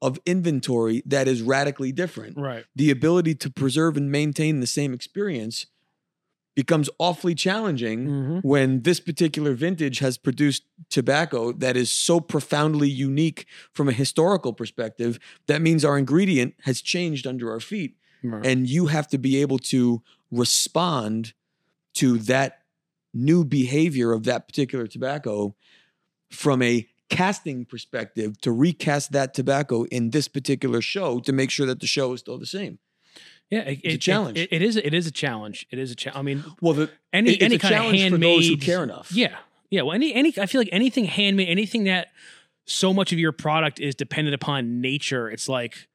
of 0.00 0.18
inventory 0.26 1.02
that 1.06 1.26
is 1.26 1.42
radically 1.42 1.90
different. 1.90 2.36
Right. 2.36 2.64
the 2.76 2.90
ability 2.90 3.34
to 3.34 3.50
preserve 3.50 3.96
and 3.96 4.12
maintain 4.12 4.60
the 4.60 4.66
same 4.66 4.94
experience 4.94 5.66
becomes 6.56 6.90
awfully 6.98 7.34
challenging 7.34 8.00
Mm-hmm. 8.08 8.38
when 8.48 8.82
this 8.82 8.98
particular 8.98 9.54
vintage 9.54 9.98
has 10.00 10.18
produced 10.18 10.64
tobacco 10.90 11.52
that 11.52 11.76
is 11.76 11.92
so 11.92 12.18
profoundly 12.18 12.88
unique 12.88 13.46
from 13.72 13.88
a 13.88 13.92
historical 13.92 14.52
perspective 14.52 15.18
that 15.46 15.60
means 15.62 15.84
our 15.84 15.96
ingredient 15.98 16.54
has 16.64 16.80
changed 16.80 17.26
under 17.26 17.50
our 17.52 17.60
feet 17.60 17.94
Right. 18.24 18.44
and 18.46 18.68
you 18.68 18.86
have 18.86 19.06
to 19.08 19.18
be 19.18 19.36
able 19.42 19.58
to 19.74 20.02
respond 20.32 21.34
to 21.94 22.18
that 22.18 22.62
new 23.14 23.44
behavior 23.44 24.12
of 24.12 24.24
that 24.24 24.48
particular 24.48 24.86
tobacco 24.86 25.54
from 26.30 26.60
a 26.62 26.86
casting 27.08 27.64
perspective 27.64 28.40
to 28.40 28.50
recast 28.50 29.12
that 29.12 29.32
tobacco 29.34 29.84
in 29.84 30.10
this 30.10 30.26
particular 30.28 30.80
show 30.80 31.20
to 31.20 31.32
make 31.32 31.50
sure 31.50 31.66
that 31.66 31.80
the 31.80 31.86
show 31.86 32.12
is 32.14 32.20
still 32.20 32.38
the 32.38 32.46
same. 32.46 32.78
Yeah, 33.50 33.60
it, 33.60 33.80
a 33.84 33.92
it- 33.94 34.00
challenge. 34.00 34.38
It, 34.38 34.48
it 34.52 34.62
is. 34.62 34.76
It 34.76 34.92
is 34.94 35.06
a 35.06 35.10
challenge. 35.10 35.66
It 35.70 35.78
is 35.78 35.90
a 35.90 35.94
challenge. 35.94 36.18
I 36.18 36.22
mean, 36.22 36.44
Well, 36.60 36.74
the, 36.74 36.90
any 37.12 37.32
it's 37.32 37.42
any 37.44 37.56
a 37.56 37.58
kind 37.58 37.74
of 37.74 37.80
challenge 37.80 38.00
handmade 38.00 38.20
for 38.20 38.40
those 38.40 38.48
who 38.48 38.56
care 38.56 38.82
enough. 38.82 39.12
Yeah, 39.12 39.36
yeah. 39.70 39.82
Well, 39.82 39.94
any 39.94 40.12
any 40.14 40.34
I 40.38 40.46
feel 40.46 40.60
like 40.60 40.70
anything 40.72 41.04
handmade, 41.04 41.48
anything 41.48 41.84
that 41.84 42.08
so 42.66 42.92
much 42.92 43.12
of 43.12 43.18
your 43.18 43.32
product 43.32 43.78
is 43.80 43.94
dependent 43.94 44.34
upon 44.34 44.80
nature. 44.80 45.30
It's 45.30 45.48
like 45.48 45.88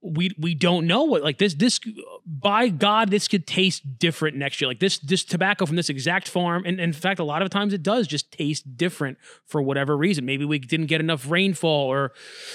we 0.00 0.30
we 0.38 0.54
don't 0.54 0.86
know 0.86 1.02
what 1.02 1.22
like 1.22 1.38
this 1.38 1.54
this 1.54 1.80
by 2.24 2.68
God 2.68 3.10
this 3.10 3.26
could 3.26 3.46
taste 3.46 3.98
different 3.98 4.36
next 4.36 4.60
year. 4.60 4.68
Like 4.68 4.78
this 4.78 4.98
this 4.98 5.24
tobacco 5.24 5.66
from 5.66 5.74
this 5.76 5.88
exact 5.88 6.28
farm, 6.28 6.62
and 6.64 6.78
in 6.78 6.92
fact, 6.92 7.18
a 7.18 7.24
lot 7.24 7.42
of 7.42 7.50
times 7.50 7.72
it 7.72 7.82
does 7.82 8.06
just 8.06 8.30
taste 8.30 8.76
different 8.76 9.18
for 9.46 9.60
whatever 9.60 9.96
reason. 9.96 10.24
Maybe 10.24 10.44
we 10.44 10.58
didn't 10.60 10.86
get 10.86 11.00
enough 11.00 11.28
rainfall, 11.28 11.88
or 11.92 12.12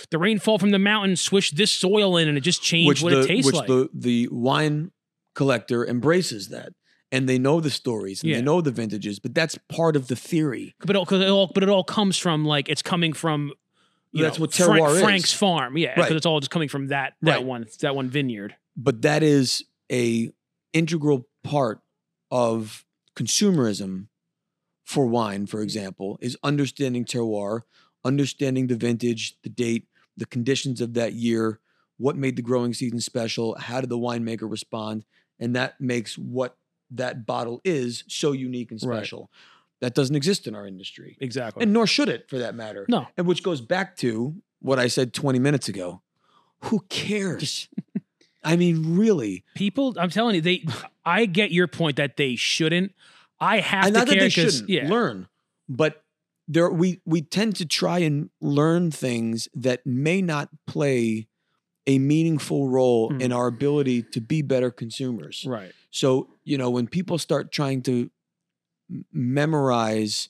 the 0.10 0.18
rainfall 0.18 0.58
from 0.58 0.72
the 0.72 0.80
mountain 0.80 1.16
swished 1.18 1.58
this 1.58 1.72
soil 1.72 2.16
in, 2.18 2.30
and 2.30 2.38
it 2.38 2.42
just 2.42 2.62
changed 2.62 2.88
which 2.88 3.02
what 3.04 3.10
the 3.12 3.22
it 3.22 3.28
tastes 3.28 3.46
which 3.48 3.56
like. 3.56 3.68
the 3.68 3.90
the 3.94 4.30
wine 4.32 4.92
collector 5.36 5.86
embraces 5.86 6.50
that. 6.50 6.70
And 7.12 7.30
they 7.30 7.38
know 7.38 7.60
the 7.60 7.70
stories 7.70 8.24
and 8.24 8.32
Yeah. 8.32 8.38
they 8.38 8.42
know 8.42 8.60
the 8.60 8.72
vintages, 8.72 9.20
but 9.20 9.36
that's 9.36 9.56
part 9.70 9.96
of 9.96 10.08
the 10.08 10.16
theory. 10.16 10.74
but 10.80 10.92
it 10.92 10.96
all, 10.96 11.06
'cause 11.06 11.22
it 11.22 11.30
all, 11.30 11.52
but 11.54 11.62
it 11.62 11.70
all 11.70 11.84
comes 11.84 12.18
from 12.18 12.44
like 12.44 12.70
it's 12.70 12.82
coming 12.82 13.14
from. 13.14 13.52
That's 14.14 14.38
know, 14.38 14.44
what 14.44 14.52
terroir 14.52 14.96
is. 14.96 15.02
Frank's 15.02 15.34
farm, 15.34 15.78
yeah, 15.78 15.96
because 15.96 16.10
Right. 16.12 16.18
it's 16.18 16.26
all 16.26 16.40
just 16.40 16.52
coming 16.52 16.70
from 16.70 16.88
that 16.88 17.14
that 17.22 17.38
Right. 17.38 17.46
one 17.46 17.66
that 17.82 17.96
one 17.96 18.10
vineyard. 18.10 18.56
But 18.76 19.02
that 19.02 19.24
is 19.24 19.64
a 19.92 20.32
integral 20.72 21.28
part 21.44 21.82
of 22.32 22.86
consumerism 23.16 24.08
for 24.84 25.06
wine, 25.06 25.46
for 25.46 25.62
example, 25.62 26.18
is 26.22 26.38
understanding 26.44 27.06
terroir, 27.06 27.62
understanding 28.04 28.68
the 28.68 28.76
vintage, 28.76 29.38
the 29.44 29.50
date, 29.50 29.88
the 30.18 30.26
conditions 30.26 30.82
of 30.82 30.94
that 30.94 31.14
year, 31.14 31.60
what 31.98 32.18
made 32.18 32.36
the 32.36 32.42
growing 32.42 32.74
season 32.74 33.00
special, 33.00 33.56
how 33.56 33.82
did 33.82 33.90
the 33.90 33.98
winemaker 33.98 34.50
respond, 34.50 35.06
and 35.40 35.56
that 35.56 35.80
makes 35.80 36.18
what 36.18 36.58
that 36.92 37.26
bottle 37.26 37.62
is 37.64 38.04
so 38.08 38.32
unique 38.32 38.72
and 38.72 38.82
Right. 38.84 38.98
That 39.84 39.94
doesn't 39.96 40.16
exist 40.16 40.48
in 40.48 40.56
our 40.56 40.66
industry. 40.66 41.18
Exactly. 41.20 41.62
and 41.64 41.74
nor 41.74 41.86
should 41.86 42.08
it 42.08 42.30
for 42.30 42.40
that 42.40 42.56
matter. 42.56 42.86
No. 42.88 43.06
And 43.18 43.28
which 43.28 43.44
goes 43.44 43.60
back 43.60 43.98
to 43.98 44.34
what 44.62 44.80
I 44.80 44.88
said 44.88 45.14
20 45.14 45.40
minutes 45.40 45.68
ago. 45.68 46.02
Who 46.66 46.80
cares? 46.88 47.68
I 48.46 48.56
mean, 48.56 48.96
really. 48.98 49.44
People, 49.56 49.94
I'm 50.00 50.10
telling 50.10 50.36
you, 50.36 50.42
they. 50.42 50.66
I 51.06 51.26
get 51.26 51.52
your 51.52 51.68
point 51.68 51.98
that 51.98 52.16
they 52.16 52.38
shouldn't. 52.38 52.94
I 53.42 53.60
have 53.60 53.86
And 53.88 53.94
to 53.94 54.00
not 54.00 54.08
that 54.08 54.14
care 54.14 54.22
they 54.22 54.26
'cause- 54.32 54.54
shouldn't 54.54 54.70
yeah, 54.70 54.88
learn, 54.88 55.28
but 55.68 56.04
there 56.48 56.70
we 56.70 57.02
we 57.06 57.22
tend 57.22 57.58
to 57.58 57.66
try 57.66 58.00
and 58.00 58.30
learn 58.40 58.90
things 58.92 59.50
that 59.54 59.86
may 59.86 60.22
not 60.22 60.48
play 60.68 61.28
a 61.88 62.00
meaningful 62.00 62.70
role 62.70 63.10
Mm. 63.12 63.22
in 63.22 63.32
our 63.34 63.48
ability 63.48 64.04
to 64.14 64.22
be 64.22 64.42
better 64.42 64.72
consumers. 64.72 65.44
Right. 65.46 65.74
So, 65.92 66.30
you 66.46 66.58
know, 66.58 66.70
when 66.70 66.88
people 66.88 67.18
start 67.18 67.52
trying 67.52 67.82
to 67.84 68.10
memorize, 69.12 70.30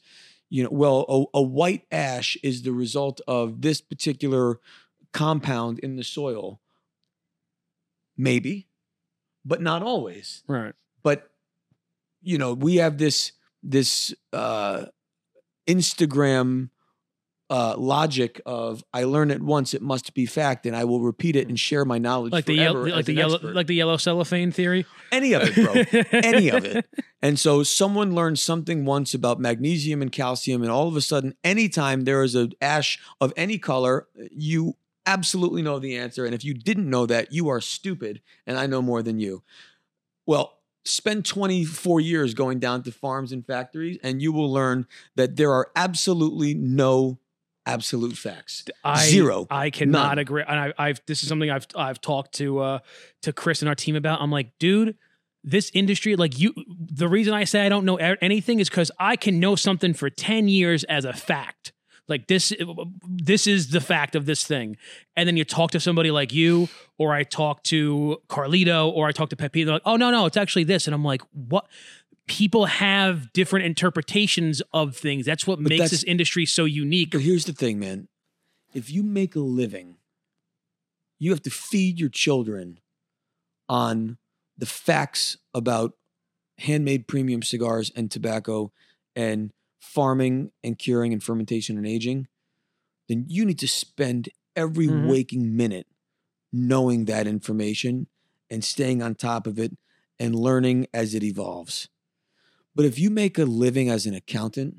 you 0.49 0.63
know, 0.63 0.69
well, 0.71 1.05
a, 1.09 1.37
a 1.39 1.41
white 1.41 1.85
ash 1.91 2.37
is 2.43 2.63
the 2.63 2.71
result 2.71 3.21
of 3.27 3.61
this 3.61 3.81
particular 3.81 4.59
compound 5.11 5.79
in 5.79 5.95
the 5.95 6.03
soil. 6.03 6.59
Maybe, 8.15 8.67
but 9.43 9.61
not 9.61 9.81
always. 9.81 10.43
Right. 10.47 10.73
But 11.01 11.29
you 12.21 12.37
know, 12.37 12.53
we 12.53 12.77
have 12.77 12.97
this 12.97 13.33
this 13.61 14.13
uh 14.31 14.85
Instagram 15.67 16.69
uh 17.53 17.75
logic 17.77 18.41
of 18.47 18.83
I 18.91 19.03
learn 19.03 19.29
it 19.29 19.39
once, 19.39 19.75
it 19.75 19.81
must 19.83 20.15
be 20.15 20.25
fact, 20.25 20.65
and 20.65 20.75
I 20.75 20.85
will 20.85 21.01
repeat 21.01 21.35
it 21.35 21.47
and 21.47 21.59
share 21.59 21.85
my 21.85 21.99
knowledge 21.99 22.33
Like 22.33 22.45
the 22.45 22.55
yellow, 22.55 22.83
like 22.83 23.05
the 23.05 23.13
yellow, 23.13 23.35
expert. 23.35 23.53
like 23.53 23.67
the 23.67 23.75
yellow 23.75 23.97
cellophane 23.97 24.51
theory. 24.51 24.87
any 25.11 25.33
of 25.33 25.43
it, 25.43 25.53
bro. 25.53 26.01
any 26.19 26.49
of 26.49 26.65
it. 26.65 26.85
And 27.21 27.37
so 27.37 27.61
someone 27.61 28.15
learns 28.15 28.41
something 28.41 28.85
once 28.85 29.13
about 29.13 29.39
magnesium 29.39 30.01
and 30.01 30.11
calcium, 30.11 30.63
and 30.63 30.71
all 30.71 30.87
of 30.87 30.95
a 30.95 31.01
sudden, 31.01 31.35
anytime 31.43 32.05
there 32.05 32.23
is 32.23 32.33
an 32.33 32.53
ash 32.59 32.99
of 33.21 33.31
any 33.37 33.59
color, 33.59 34.07
you 34.31 34.75
absolutely 35.05 35.61
know 35.61 35.77
the 35.77 35.95
answer. 35.95 36.25
And 36.25 36.33
if 36.33 36.43
you 36.43 36.55
didn't 36.55 36.89
know 36.89 37.05
that, 37.05 37.31
you 37.31 37.49
are 37.49 37.61
stupid, 37.61 38.21
and 38.47 38.57
I 38.57 38.65
know 38.65 38.81
more 38.81 39.03
than 39.03 39.19
you. 39.19 39.43
Well, 40.25 40.57
spend 40.85 41.23
24 41.25 42.01
years 42.01 42.33
going 42.33 42.59
down 42.59 42.81
to 42.83 42.91
farms 42.91 43.31
and 43.31 43.45
factories, 43.45 43.99
and 44.01 44.21
you 44.23 44.33
will 44.33 44.51
learn 44.51 44.87
that 45.15 45.35
there 45.35 45.51
are 45.51 45.69
absolutely 45.75 46.55
no 46.55 47.19
absolute 47.65 48.17
facts. 48.17 48.65
I, 48.83 49.05
Zero. 49.05 49.47
I 49.49 49.69
cannot 49.69 50.09
None. 50.09 50.19
agree. 50.19 50.43
And 50.47 50.59
I, 50.59 50.73
I've 50.77 51.01
this 51.05 51.23
is 51.23 51.29
something 51.29 51.49
I've 51.49 51.67
I've 51.75 52.01
talked 52.01 52.33
to 52.35 52.59
uh 52.59 52.79
to 53.21 53.33
Chris 53.33 53.61
and 53.61 53.69
our 53.69 53.75
team 53.75 53.95
about. 53.95 54.21
I'm 54.21 54.31
like, 54.31 54.51
dude, 54.59 54.97
this 55.43 55.71
industry, 55.73 56.15
like 56.15 56.39
you, 56.39 56.53
the 56.67 57.07
reason 57.07 57.33
I 57.33 57.43
say 57.43 57.65
I 57.65 57.69
don't 57.69 57.85
know 57.85 57.97
anything 57.97 58.59
is 58.59 58.69
because 58.69 58.91
I 58.99 59.15
can 59.15 59.39
know 59.39 59.55
something 59.55 59.93
for 59.93 60.09
ten 60.09 60.47
years 60.47 60.83
as 60.85 61.05
a 61.05 61.13
fact. 61.13 61.73
Like 62.07 62.27
this, 62.27 62.51
this 63.05 63.47
is 63.47 63.69
the 63.69 63.79
fact 63.79 64.15
of 64.15 64.25
this 64.25 64.43
thing. 64.43 64.75
And 65.15 65.25
then 65.25 65.37
you 65.37 65.45
talk 65.45 65.71
to 65.71 65.79
somebody 65.79 66.11
like 66.11 66.33
you, 66.33 66.67
or 66.97 67.13
I 67.13 67.23
talk 67.23 67.63
to 67.63 68.17
Carlito, 68.27 68.91
or 68.91 69.07
I 69.07 69.13
talk 69.13 69.29
to 69.29 69.37
Pepe. 69.37 69.63
They're 69.63 69.75
like, 69.75 69.83
oh 69.85 69.95
no, 69.95 70.11
no, 70.11 70.25
it's 70.25 70.35
actually 70.35 70.65
this. 70.65 70.85
And 70.85 70.93
I'm 70.93 71.05
like, 71.05 71.21
what? 71.31 71.65
People 72.27 72.65
have 72.65 73.33
different 73.33 73.65
interpretations 73.65 74.61
of 74.71 74.95
things. 74.95 75.25
That's 75.25 75.45
what 75.45 75.57
But 75.61 75.69
makes 75.69 75.79
that's- 75.79 75.91
this 75.91 76.03
industry 76.03 76.45
so 76.45 76.65
unique. 76.65 77.11
But 77.11 77.21
here's 77.21 77.45
the 77.45 77.53
thing, 77.53 77.79
man. 77.79 78.07
If 78.73 78.89
you 78.89 79.03
make 79.03 79.35
a 79.35 79.39
living, 79.41 79.97
you 81.19 81.31
have 81.31 81.41
to 81.43 81.49
feed 81.49 81.99
your 81.99 82.09
children 82.09 82.79
on 83.69 84.17
the 84.57 84.65
facts 84.65 85.37
about 85.53 85.97
handmade 86.59 87.07
premium 87.07 87.41
cigars 87.43 87.91
and 87.95 88.09
tobacco 88.09 88.71
and 89.15 89.51
farming 89.79 90.51
and 90.63 90.79
curing 90.79 91.11
and 91.11 91.21
fermentation 91.23 91.77
and 91.77 91.85
aging, 91.85 92.27
then 93.09 93.25
you 93.27 93.45
need 93.45 93.59
to 93.59 93.67
spend 93.67 94.29
every 94.55 94.87
Mhm. 94.87 95.07
waking 95.09 95.55
minute 95.55 95.87
knowing 96.51 97.05
that 97.05 97.27
information 97.27 98.07
and 98.49 98.63
staying 98.63 99.01
on 99.01 99.15
top 99.15 99.45
of 99.47 99.57
it 99.59 99.75
and 100.19 100.35
learning 100.35 100.87
as 100.93 101.13
it 101.15 101.23
evolves. 101.23 101.89
But 102.75 102.85
if 102.85 102.97
you 102.97 103.09
make 103.09 103.37
a 103.37 103.45
living 103.45 103.89
as 103.89 104.05
an 104.05 104.13
accountant, 104.15 104.75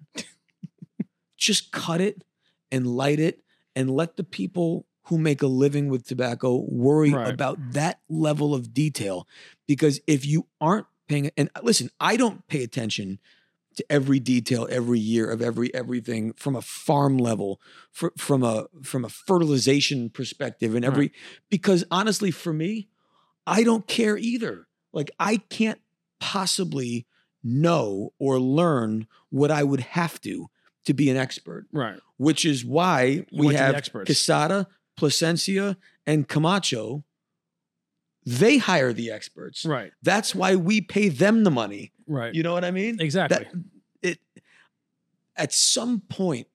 just 1.36 1.72
cut 1.72 2.01
it 2.01 2.24
and 2.72 2.86
light 2.86 3.20
it 3.20 3.42
and 3.76 3.90
let 3.90 4.16
the 4.16 4.24
people 4.24 4.86
who 5.09 5.18
make 5.18 5.42
a 5.42 5.47
living 5.47 5.88
with 5.88 6.07
tobacco 6.07 6.64
worry 6.68 7.12
Right. 7.12 7.28
about 7.32 7.59
that 7.72 8.01
level 8.09 8.55
of 8.55 8.72
detail. 8.72 9.28
Because 9.66 10.01
if 10.07 10.24
you 10.24 10.47
aren't 10.61 10.86
paying 11.07 11.30
and 11.36 11.51
listen 11.62 11.90
i 12.01 12.16
don't 12.16 12.47
pay 12.49 12.62
attention 12.62 13.18
to 13.76 13.84
every 13.92 14.18
detail 14.18 14.66
every 14.70 14.99
year 14.99 15.30
of 15.30 15.42
every 15.42 15.72
everything 15.74 16.32
from 16.32 16.57
a 16.57 16.62
farm 16.62 17.18
level 17.18 17.61
fr- 17.92 18.09
from 18.16 18.42
a 18.42 18.64
from 18.82 19.05
a 19.05 19.11
fertilization 19.11 20.09
perspective 20.09 20.74
and 20.74 20.82
every 20.82 21.12
because 21.51 21.84
honestly 21.90 22.30
for 22.30 22.55
me 22.55 22.88
i 23.47 23.62
don't 23.62 23.86
care 23.86 24.16
either. 24.16 24.66
Like 24.95 25.11
i 25.20 25.36
can't 25.36 25.78
possibly 26.20 27.07
know 27.45 28.12
or 28.18 28.40
learn 28.40 29.07
what 29.30 29.51
i 29.51 29.62
would 29.62 29.80
have 29.80 30.20
to 30.20 30.49
to 30.84 30.92
be 30.95 31.09
an 31.11 31.16
expert 31.16 31.66
Right. 31.72 31.99
which 32.16 32.45
is 32.45 32.64
why 32.64 33.03
You 33.05 33.26
we 33.32 33.47
went 33.47 33.59
to 33.59 33.62
the 33.62 33.66
have 33.66 33.74
experts. 33.76 34.09
Quesada, 34.09 34.66
Plasencia, 34.97 35.76
and 36.07 36.28
Camacho. 36.28 37.05
They 38.26 38.57
hire 38.59 38.92
the 38.92 39.11
experts. 39.11 39.64
Right. 39.66 39.92
That's 40.03 40.34
why 40.34 40.57
we 40.57 40.80
pay 40.80 41.09
them 41.11 41.45
the 41.45 41.51
money. 41.51 41.92
Right. 42.07 42.34
You 42.34 42.42
know 42.42 42.53
what 42.53 42.64
I 42.64 42.70
mean? 42.70 43.01
exactly. 43.01 43.38
That 43.38 43.55
it 44.03 44.18
at 45.36 45.53
some 45.53 46.01
point 46.01 46.47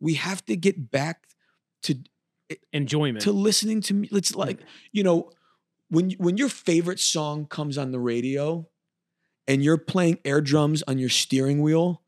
we 0.00 0.14
have 0.14 0.44
to 0.46 0.56
get 0.56 0.90
back 0.90 1.26
to 1.82 1.96
Enjoyment. 2.72 3.22
to 3.22 3.32
listening 3.32 3.80
to 3.82 3.94
me. 3.94 4.08
It's 4.12 4.34
like 4.34 4.60
mm. 4.60 4.64
you 4.92 5.02
know 5.02 5.30
when 5.88 6.12
when 6.12 6.36
your 6.36 6.48
favorite 6.48 7.00
song 7.00 7.46
comes 7.46 7.76
on 7.78 7.90
the 7.92 8.00
radio 8.00 8.66
and 9.48 9.62
you're 9.62 9.78
playing 9.78 10.18
air 10.24 10.40
drums 10.40 10.82
on 10.88 10.98
your 10.98 11.08
steering 11.08 11.60
wheel 11.62 12.02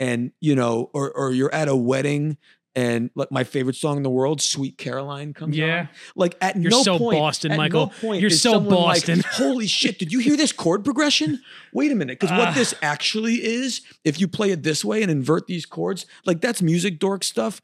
and 0.00 0.32
you 0.40 0.54
know 0.54 0.90
or 0.92 1.10
or 1.12 1.32
you're 1.32 1.54
at 1.54 1.68
a 1.68 1.76
wedding 1.76 2.36
and 2.74 3.10
like 3.14 3.30
my 3.30 3.44
favorite 3.44 3.76
song 3.76 3.98
in 3.98 4.02
the 4.02 4.08
world 4.10 4.40
sweet 4.40 4.78
caroline 4.78 5.34
comes 5.34 5.56
Yeah. 5.56 5.80
on 5.80 5.88
like 6.16 6.36
at 6.40 6.56
You're 6.56 6.70
no 6.70 6.82
so 6.82 6.98
point 6.98 7.18
Boston, 7.18 7.56
Michael. 7.56 7.86
no 7.86 7.92
point 8.00 8.20
You're 8.22 8.30
so 8.30 8.52
someone 8.52 8.74
like, 8.74 9.06
Boston. 9.06 9.22
holy 9.32 9.66
shit 9.66 9.98
did 9.98 10.10
you 10.12 10.18
hear 10.20 10.36
this 10.36 10.52
chord 10.52 10.82
progression 10.84 11.40
wait 11.74 11.92
a 11.92 11.94
minute 11.94 12.18
because 12.18 12.36
what 12.36 12.48
Ah. 12.48 12.52
this 12.52 12.74
actually 12.82 13.34
is 13.44 13.82
if 14.04 14.18
you 14.20 14.26
play 14.28 14.50
it 14.50 14.62
this 14.62 14.84
way 14.84 15.02
and 15.02 15.10
invert 15.10 15.46
these 15.46 15.66
chords 15.66 16.06
like 16.24 16.40
that's 16.40 16.62
music 16.62 16.98
dork 16.98 17.22
stuff 17.24 17.60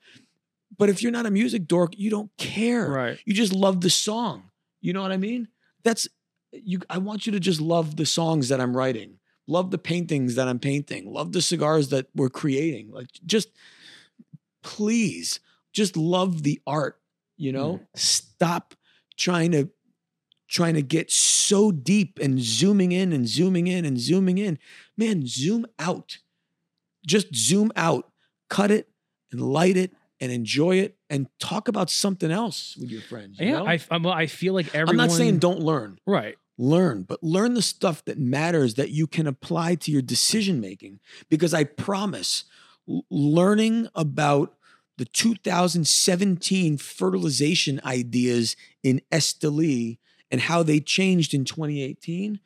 but 0.77 0.91
if 0.91 1.03
you're 1.03 1.11
not 1.13 1.25
a 1.27 1.31
music 1.31 1.67
dork 1.67 1.93
you 1.97 2.11
don't 2.11 2.31
care 2.37 2.89
right. 2.91 3.19
you 3.25 3.33
just 3.35 3.53
love 3.53 3.81
the 3.81 3.91
song. 3.91 4.45
You 4.81 4.93
know 4.93 5.03
what 5.03 5.11
I 5.11 5.17
mean? 5.17 5.49
That's 5.83 6.07
you 6.53 6.79
I 6.89 6.99
want 6.99 7.27
you 7.27 7.33
to 7.33 7.41
just 7.41 7.61
love 7.61 7.97
the 7.97 8.07
songs 8.07 8.49
that 8.51 8.61
I'm 8.61 8.77
writing. 8.77 9.18
Love 9.49 9.71
the 9.73 9.79
paintings 9.79 10.35
that 10.37 10.47
I'm 10.47 10.59
painting. 10.61 11.11
Love 11.13 11.33
the 11.33 11.43
cigars 11.43 11.89
that 11.89 12.07
we're 12.15 12.29
creating. 12.29 12.91
Like 12.93 13.09
just 13.27 13.49
please 14.63 15.41
just 15.73 15.97
love 15.97 16.43
the 16.43 16.61
art, 16.67 17.01
you 17.37 17.53
know? 17.53 17.75
Mm. 17.75 17.87
Stop 17.99 18.75
trying 19.17 19.53
to 19.53 19.71
trying 20.49 20.75
to 20.75 20.83
get 20.83 21.11
so 21.11 21.71
deep 21.71 22.19
and 22.23 22.41
zooming 22.41 22.93
in 22.93 23.13
and 23.13 23.29
zooming 23.29 23.67
in 23.67 23.85
and 23.85 23.99
zooming 24.01 24.39
in. 24.39 24.59
Man, 24.97 25.27
zoom 25.27 25.67
out. 25.79 26.19
Just 27.07 27.35
zoom 27.35 27.71
out. 27.77 28.11
Cut 28.49 28.71
it 28.71 28.89
and 29.31 29.41
light 29.43 29.77
it 29.77 29.93
and 30.21 30.33
enjoy 30.33 30.77
it 30.77 30.97
and 31.11 31.27
talk 31.39 31.69
about 31.69 31.91
something 31.91 32.31
else 32.31 32.77
with 32.81 32.91
your 32.91 33.03
friends. 33.03 33.39
you 33.39 33.47
Yeah. 33.47 33.59
know? 33.59 33.67
I, 33.67 33.79
I'm, 33.91 34.07
I 34.07 34.27
feel 34.27 34.55
like 34.55 34.75
everyone. 34.75 34.89
I'm 35.01 35.09
not 35.09 35.11
saying 35.15 35.39
don't 35.39 35.61
learn. 35.61 35.99
Right. 36.07 36.37
Learn, 36.61 37.03
but 37.03 37.23
learn 37.23 37.55
the 37.55 37.63
stuff 37.63 38.05
that 38.07 38.19
matters 38.19 38.75
that 38.75 38.91
you 38.91 39.07
can 39.07 39.27
apply 39.29 39.77
to 39.77 39.93
your 39.93 40.03
decision 40.03 40.61
making. 40.61 40.99
Because 41.29 41.55
I 41.55 41.63
promise, 41.65 42.45
learning 43.11 43.89
about 43.95 44.57
the 44.97 45.05
2017 45.05 46.77
fertilization 46.79 47.81
ideas 47.85 48.57
in 48.83 49.01
Esteli 49.13 49.99
and 50.31 50.41
how 50.43 50.63
they 50.65 50.81
changed 50.81 51.33
in 51.33 51.45
2018, 51.45 52.41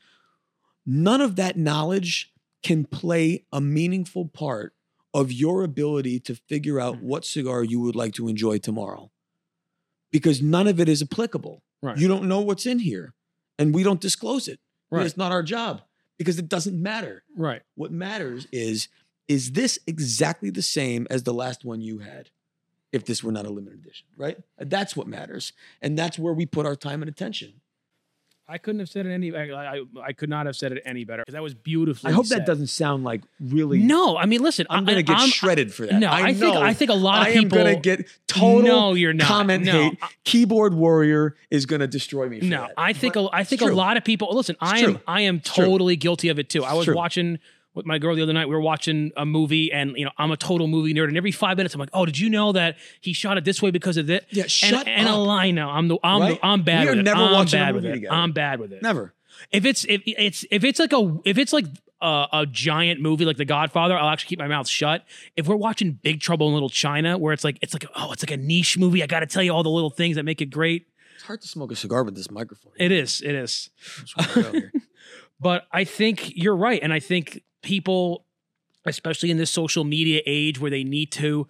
none 0.85 1.21
of 1.23 1.37
that 1.37 1.57
knowledge 1.57 2.33
can 2.63 2.85
play 2.85 3.45
a 3.51 3.61
meaningful 3.61 4.27
part 4.27 4.75
of 5.15 5.33
your 5.33 5.63
ability 5.65 6.21
to 6.21 6.35
figure 6.35 6.79
out 6.79 6.97
Mm-hmm. 6.97 7.07
what 7.09 7.25
cigar 7.25 7.65
you 7.65 7.81
would 7.81 7.97
like 7.97 8.13
to 8.15 8.29
enjoy 8.29 8.59
tomorrow. 8.59 9.11
Because 10.11 10.43
none 10.43 10.69
of 10.69 10.79
it 10.79 10.89
is 10.89 11.01
applicable. 11.03 11.63
Right. 11.81 11.97
You 11.97 12.09
don't 12.09 12.29
know 12.29 12.41
what's 12.41 12.67
in 12.67 12.79
here, 12.81 13.15
and 13.59 13.75
we 13.75 13.83
don't 13.83 14.01
disclose 14.01 14.49
it. 14.49 14.61
Right. 14.91 15.07
It's 15.07 15.17
not 15.17 15.33
our 15.33 15.43
job 15.43 15.83
because 16.19 16.39
it 16.39 16.49
doesn't 16.49 16.81
matter. 16.81 17.25
Right. 17.37 17.63
What 17.75 17.93
matters 17.93 18.47
is 18.53 18.89
is 19.29 19.53
this 19.53 19.79
exactly 19.87 20.51
the 20.51 20.63
same 20.63 21.07
as 21.09 21.23
the 21.23 21.33
last 21.33 21.65
one 21.65 21.81
you 21.81 21.99
had? 21.99 22.31
If 22.93 23.07
this 23.07 23.25
were 23.25 23.33
not 23.33 23.47
a 23.47 23.51
limited 23.51 23.79
edition, 23.79 24.07
right? 24.19 24.37
That's 24.59 24.95
what 24.95 25.07
matters, 25.07 25.55
and 25.81 25.99
that's 25.99 26.19
where 26.19 26.35
we 26.35 26.45
put 26.45 26.67
our 26.67 26.77
time 26.77 27.01
and 27.01 27.09
attention. 27.09 27.63
I 28.53 28.59
couldn't 28.59 28.81
have 28.81 28.89
said 28.89 29.07
it 29.07 29.11
any. 29.11 29.35
I, 29.35 29.77
I, 29.79 29.83
I 30.05 30.13
could 30.13 30.29
not 30.29 30.47
have 30.47 30.55
said 30.55 30.73
it 30.73 30.83
any 30.85 31.05
better 31.05 31.23
because 31.23 31.33
that 31.33 31.43
was 31.43 31.55
beautifully. 31.55 32.11
I 32.11 32.15
hope 32.15 32.27
said. 32.27 32.41
that 32.41 32.47
doesn't 32.47 32.67
sound 32.67 33.03
like 33.05 33.23
really. 33.41 33.79
No, 33.81 34.17
I 34.17 34.27
mean, 34.27 34.43
listen. 34.43 34.67
I'm 34.69 34.85
gonna 34.85 35.03
get 35.03 35.17
I'm- 35.17 35.29
shredded 35.31 35.73
for 35.73 35.87
that. 35.87 35.99
No, 35.99 36.11
I, 36.13 36.35
think. 36.35 36.55
I 36.57 36.75
think 36.75 36.91
a 36.91 36.95
lot 36.95 37.23
of 37.23 37.27
I 37.27 37.31
of 37.31 37.37
am 37.37 37.43
people. 37.45 37.59
gonna 37.59 37.81
get 37.81 38.07
total 38.27 38.63
No, 38.63 38.95
you're 38.95 39.13
not. 39.13 39.27
comment 39.27 39.65
No, 39.65 39.73
hate. 39.73 39.99
I- 40.03 40.09
Keyboard 40.25 40.75
warrior 40.75 41.35
is 41.51 41.65
gonna 41.67 41.87
destroy 41.87 42.29
me. 42.29 42.41
For 42.41 42.47
No, 42.47 42.61
that. 42.63 42.75
I 42.77 42.93
think 42.93 43.15
But 43.15 43.25
a, 43.27 43.31
I 43.37 43.45
think 43.45 43.63
a 43.63 43.67
lot 43.67 43.97
of 43.97 44.05
people. 44.05 44.29
Listen, 44.35 44.57
I 44.61 44.83
true. 44.83 44.95
am 44.95 45.01
I 45.07 45.21
am 45.23 45.41
totally 45.41 45.97
guilty 45.97 46.29
of 46.29 46.39
it 46.39 46.49
too. 46.49 46.63
I 46.65 46.75
was 46.75 46.87
watching 46.89 47.39
with 47.75 47.87
my 47.87 47.99
girl 47.99 48.15
the 48.15 48.23
other 48.23 48.33
night. 48.33 48.49
We 48.49 48.55
were 48.55 48.61
watching 48.61 49.13
a 49.17 49.25
movie, 49.25 49.73
and 49.73 49.97
you 49.97 50.05
know, 50.05 50.11
I'm 50.19 50.31
a 50.31 50.37
total 50.37 50.67
movie 50.67 50.93
nerd. 50.95 51.09
And 51.09 51.17
every 51.17 51.33
five 51.33 51.57
minutes, 51.57 51.75
I'm 51.75 51.81
like, 51.81 51.91
"Oh, 51.93 52.05
did 52.05 52.19
you 52.19 52.29
know 52.29 52.53
that 52.53 52.77
he 53.01 53.13
shot 53.13 53.39
it 53.39 53.45
this 53.45 53.63
way 53.63 53.71
because 53.71 53.97
of 53.97 54.07
this?" 54.07 54.25
Yeah, 54.31 54.47
shut 54.47 54.87
and, 54.87 55.07
and 55.07 55.09
a 55.09 55.17
line 55.17 55.55
now. 55.55 55.71
I'm 55.71 55.89
the 55.89 55.99
I'm 56.05 56.21
Right? 56.21 56.41
the, 56.41 56.47
I'm 56.47 56.63
bad 56.63 56.83
We 56.85 56.89
are 56.89 56.91
with 56.93 56.99
it. 57.01 57.03
never 57.05 57.21
I'm 57.23 57.33
watching 57.33 57.61
a 57.61 57.65
bad 57.65 57.75
with 57.75 57.85
movie 57.85 57.93
it. 57.93 58.01
together. 58.01 58.15
I'm 58.15 58.33
bad 58.33 58.61
with 58.61 58.73
it. 58.73 58.83
Never. 58.83 59.15
If 59.51 59.65
it's 59.65 59.85
if 59.89 60.03
it's 60.07 60.45
if 60.51 60.65
it's 60.65 60.79
like 60.79 60.93
a 60.93 61.19
if 61.25 61.39
it's 61.39 61.53
like 61.53 61.67
a, 62.01 62.27
a 62.33 62.47
giant 62.51 63.01
movie 63.01 63.25
like 63.25 63.37
The 63.37 63.45
Godfather, 63.45 63.97
I'll 63.97 64.09
actually 64.11 64.29
keep 64.29 64.39
my 64.39 64.49
mouth 64.49 64.69
shut. 64.69 65.05
If 65.37 65.47
we're 65.49 65.57
watching 65.57 65.93
Big 66.03 66.21
Trouble 66.21 66.49
in 66.49 66.53
Little 66.55 66.69
China, 66.69 67.17
where 67.17 67.33
it's 67.33 67.45
like 67.45 67.59
it's 67.63 67.73
like 67.75 67.87
oh, 67.97 68.13
it's 68.13 68.23
like 68.23 68.33
a 68.33 68.37
niche 68.37 68.77
movie, 68.79 69.03
I 69.03 69.07
got 69.07 69.21
to 69.21 69.27
tell 69.27 69.43
you 69.43 69.53
all 69.53 69.63
the 69.63 69.71
little 69.71 69.91
things 69.91 70.17
that 70.17 70.25
make 70.25 70.41
it 70.41 70.47
great. 70.47 70.87
It's 71.15 71.25
hard 71.25 71.41
to 71.41 71.49
smoke 71.49 71.71
a 71.73 71.77
cigar 71.77 72.03
with 72.03 72.17
this 72.17 72.31
microphone. 72.31 72.73
It 72.79 72.91
is. 72.93 73.21
It 73.23 73.35
is. 73.37 73.71
But 75.43 75.67
I 75.73 75.85
think 75.85 76.37
you're 76.37 76.57
right. 76.57 76.81
And 76.83 76.93
I 76.93 77.01
think 77.01 77.43
people, 77.63 78.25
especially 78.87 79.31
in 79.31 79.39
this 79.39 79.51
social 79.51 79.83
media 79.85 80.23
age 80.25 80.61
where 80.61 80.71
they 80.71 80.85
need 80.85 81.11
to 81.13 81.49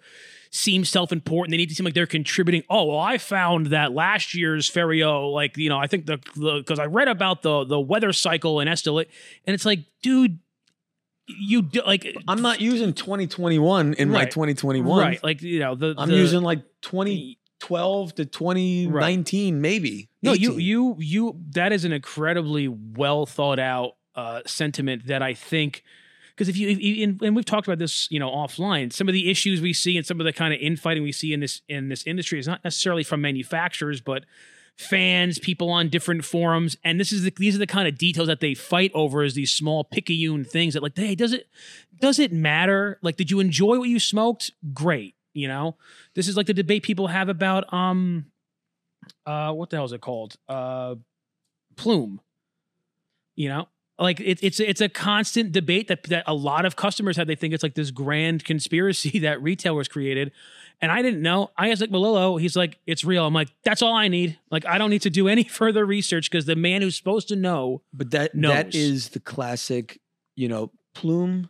seem 0.49 0.83
self-important, 0.85 1.51
they 1.51 1.57
need 1.57 1.69
to 1.69 1.75
seem 1.75 1.83
like 1.85 1.93
they're 1.93 2.05
contributing. 2.07 2.63
Oh, 2.69 2.85
well, 2.85 2.99
I 2.99 3.17
found 3.17 3.67
that 3.67 3.91
last 3.91 4.33
year's 4.33 4.69
Ferio, 4.69 5.31
like, 5.31 5.57
you 5.57 5.69
know, 5.69 5.77
I 5.77 5.87
think 5.87 6.07
the 6.07 6.17
because 6.59 6.79
I 6.79 6.85
read 6.85 7.07
about 7.07 7.43
the 7.43 7.65
the 7.65 7.79
weather 7.79 8.13
cycle 8.13 8.59
in 8.59 8.67
Esteli, 8.67 9.05
and 9.45 9.53
it's 9.53 9.65
like, 9.65 9.81
dude, 10.01 10.39
you 11.27 11.61
do 11.61 11.81
like 11.85 12.15
I'm 12.27 12.41
not 12.41 12.61
using 12.61 12.93
2021 12.93 13.93
in 13.93 14.09
my 14.09 14.25
2021. 14.25 14.99
right, 14.99 15.23
like 15.23 15.41
you 15.41 15.59
know, 15.59 15.75
the 15.75 15.95
I'm 15.97 16.09
the- 16.09 16.17
using 16.17 16.41
like 16.41 16.63
2012 17.63 18.15
to 18.15 18.25
2019, 18.25 19.61
maybe. 19.61 20.09
No, 20.21 20.33
you 20.33 20.51
18. 20.51 20.59
you 20.59 20.95
you 20.99 21.39
that 21.51 21.71
is 21.71 21.85
an 21.85 21.93
incredibly 21.93 22.67
well 22.67 23.25
thought 23.25 23.59
out 23.59 23.95
uh, 24.15 24.41
sentiment 24.45 25.07
that 25.07 25.21
I 25.21 25.33
think 25.33 25.83
because 26.35 26.49
if 26.49 26.57
you, 26.57 26.69
if 26.69 26.81
you 26.81 27.03
and, 27.03 27.21
and 27.21 27.35
we've 27.35 27.45
talked 27.45 27.67
about 27.67 27.79
this 27.79 28.07
you 28.11 28.19
know 28.19 28.29
offline 28.29 28.91
some 28.91 29.07
of 29.07 29.13
the 29.13 29.29
issues 29.29 29.61
we 29.61 29.73
see 29.73 29.97
and 29.97 30.05
some 30.05 30.19
of 30.19 30.25
the 30.25 30.33
kind 30.33 30.53
of 30.53 30.59
infighting 30.59 31.03
we 31.03 31.11
see 31.11 31.33
in 31.33 31.39
this 31.39 31.61
in 31.69 31.89
this 31.89 32.05
industry 32.05 32.37
is 32.37 32.47
not 32.47 32.63
necessarily 32.63 33.03
from 33.03 33.21
manufacturers 33.21 34.01
but 34.01 34.25
fans 34.75 35.39
people 35.39 35.69
on 35.69 35.87
different 35.87 36.25
forums 36.25 36.75
and 36.83 36.99
this 36.99 37.11
is 37.11 37.23
the, 37.23 37.33
these 37.37 37.55
are 37.55 37.59
the 37.59 37.67
kind 37.67 37.87
of 37.87 37.97
details 37.97 38.27
that 38.27 38.39
they 38.39 38.55
fight 38.55 38.91
over 38.95 39.23
is 39.23 39.35
these 39.35 39.53
small 39.53 39.83
picayune 39.83 40.43
things 40.43 40.73
that 40.73 40.81
like 40.81 40.97
hey 40.97 41.13
does 41.15 41.31
it 41.31 41.47
does 41.99 42.17
it 42.17 42.31
matter 42.31 42.97
like 43.03 43.15
did 43.15 43.29
you 43.29 43.39
enjoy 43.39 43.77
what 43.77 43.89
you 43.89 43.99
smoked 43.99 44.51
great 44.73 45.15
you 45.33 45.47
know? 45.47 45.75
This 46.15 46.27
is 46.27 46.37
like 46.37 46.47
the 46.47 46.53
debate 46.53 46.83
people 46.83 47.07
have 47.07 47.29
about 47.29 47.71
um 47.73 48.25
uh 49.25 49.51
what 49.51 49.69
the 49.69 49.77
hell 49.77 49.85
is 49.85 49.91
it 49.91 50.01
called? 50.01 50.35
Uh 50.47 50.95
plume. 51.75 52.21
You 53.35 53.49
know? 53.49 53.67
Like 53.99 54.19
it, 54.19 54.39
it's 54.41 54.59
it's 54.59 54.81
a 54.81 54.89
constant 54.89 55.51
debate 55.51 55.87
that 55.87 56.03
that 56.03 56.23
a 56.27 56.33
lot 56.33 56.65
of 56.65 56.75
customers 56.75 57.15
have. 57.17 57.27
They 57.27 57.35
think 57.35 57.53
it's 57.53 57.63
like 57.63 57.75
this 57.75 57.91
grand 57.91 58.43
conspiracy 58.43 59.19
that 59.25 59.41
retailers 59.41 59.87
created. 59.87 60.31
And 60.81 60.91
i 60.91 61.01
didn't 61.01 61.21
know. 61.21 61.51
I 61.55 61.69
asked 61.69 61.79
like 61.79 61.91
malillo 61.91 62.39
he's 62.41 62.55
like 62.55 62.79
it's 62.87 63.03
real. 63.03 63.25
I'm 63.25 63.33
like 63.33 63.49
that's 63.63 63.81
all 63.81 63.93
i 63.93 64.07
need. 64.07 64.37
Like 64.49 64.65
i 64.65 64.77
don't 64.79 64.89
need 64.89 65.03
to 65.03 65.09
do 65.11 65.27
any 65.27 65.43
further 65.59 65.85
research 65.85 66.29
because 66.29 66.45
the 66.45 66.55
man 66.55 66.81
who's 66.81 66.97
supposed 66.97 67.27
to 67.29 67.35
know 67.35 67.83
But 67.93 68.11
that 68.11 68.33
knows. 68.35 68.51
that 68.53 68.75
is 68.75 69.09
the 69.09 69.19
classic, 69.19 70.01
you 70.35 70.47
know, 70.49 70.71
plume 70.95 71.49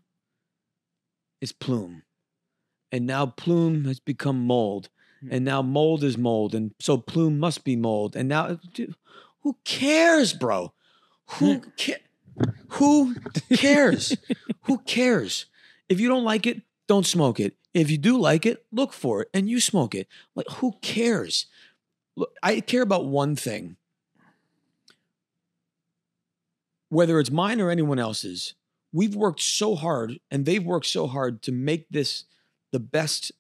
is 1.41 1.51
plume. 1.53 2.02
And 2.93 3.07
now 3.07 3.25
plume 3.25 3.85
has 3.85 3.99
become 3.99 4.45
mold. 4.45 4.89
Hmm. 5.21 5.29
And 5.31 5.45
now 5.45 5.61
mold 5.61 6.03
is 6.03 6.17
mold. 6.17 6.53
And 6.55 6.73
so 6.79 6.97
plume 6.97 7.39
must 7.39 7.63
be 7.65 7.75
mold. 7.75 8.15
And 8.15 8.29
now 8.29 8.59
dude, 8.73 8.95
who 9.41 9.57
cares, 9.65 10.31
bro? 10.31 10.71
Who 11.39 11.55
Hmm. 11.55 11.69
ca- 11.77 12.03
who 12.69 13.15
cares? 13.55 14.15
who 14.61 14.77
cares? 14.79 15.47
If 15.89 15.99
you 15.99 16.07
don't 16.07 16.23
like 16.23 16.45
it, 16.47 16.61
don't 16.87 17.05
smoke 17.05 17.39
it. 17.39 17.55
If 17.73 17.89
you 17.89 17.97
do 17.97 18.17
like 18.17 18.45
it, 18.45 18.65
look 18.71 18.93
for 18.93 19.23
it 19.23 19.29
and 19.33 19.49
you 19.49 19.59
smoke 19.59 19.95
it. 19.95 20.07
Like 20.35 20.47
who 20.57 20.73
cares? 20.81 21.47
Look, 22.15 22.35
I 22.43 22.59
care 22.59 22.83
about 22.83 23.05
one 23.05 23.35
thing 23.35 23.77
whether 26.89 27.19
it's 27.19 27.31
mine 27.31 27.59
or 27.59 27.71
anyone 27.71 27.97
else's, 27.97 28.53
we've 28.91 29.15
worked 29.15 29.41
so 29.41 29.73
hard 29.73 30.19
and 30.29 30.45
they've 30.45 30.63
worked 30.63 30.85
so 30.85 31.07
hard 31.07 31.41
to 31.41 31.51
make 31.51 31.89
this 31.89 32.25
the 32.73 32.79
best 32.81 33.31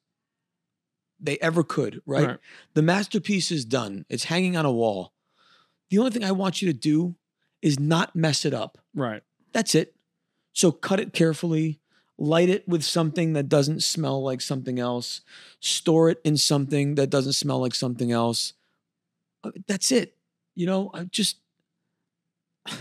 they 1.19 1.37
ever 1.39 1.63
could, 1.63 2.01
right? 2.05 2.27
Right. 2.27 2.37
The 2.75 2.81
masterpiece 2.81 3.51
is 3.51 3.65
done. 3.65 4.05
It's 4.09 4.25
hanging 4.25 4.55
on 4.55 4.65
a 4.65 4.71
wall. 4.71 5.11
The 5.89 5.97
only 5.97 6.11
thing 6.11 6.23
I 6.23 6.31
want 6.31 6.61
you 6.61 6.71
to 6.71 6.77
do 6.77 7.15
is 7.61 7.79
not 7.79 8.15
mess 8.15 8.45
it 8.45 8.53
up. 8.53 8.77
right 8.95 9.21
That's 9.51 9.75
it. 9.75 9.95
So 10.53 10.71
cut 10.71 10.99
it 10.99 11.13
carefully, 11.13 11.79
light 12.17 12.49
it 12.49 12.67
with 12.67 12.83
something 12.83 13.33
that 13.33 13.49
doesn't 13.49 13.81
smell 13.83 14.21
like 14.23 14.39
something 14.41 14.79
else, 14.79 15.21
store 15.59 16.09
it 16.09 16.19
in 16.23 16.37
something 16.37 16.95
that 16.95 17.09
doesn't 17.09 17.33
smell 17.33 17.59
like 17.59 17.73
something 17.75 18.11
else. 18.11 18.53
Uh, 19.43 19.51
That's 19.67 19.91
it. 19.91 20.15
You 20.55 20.67
know, 20.67 20.91
I 20.93 21.05
just 21.05 21.37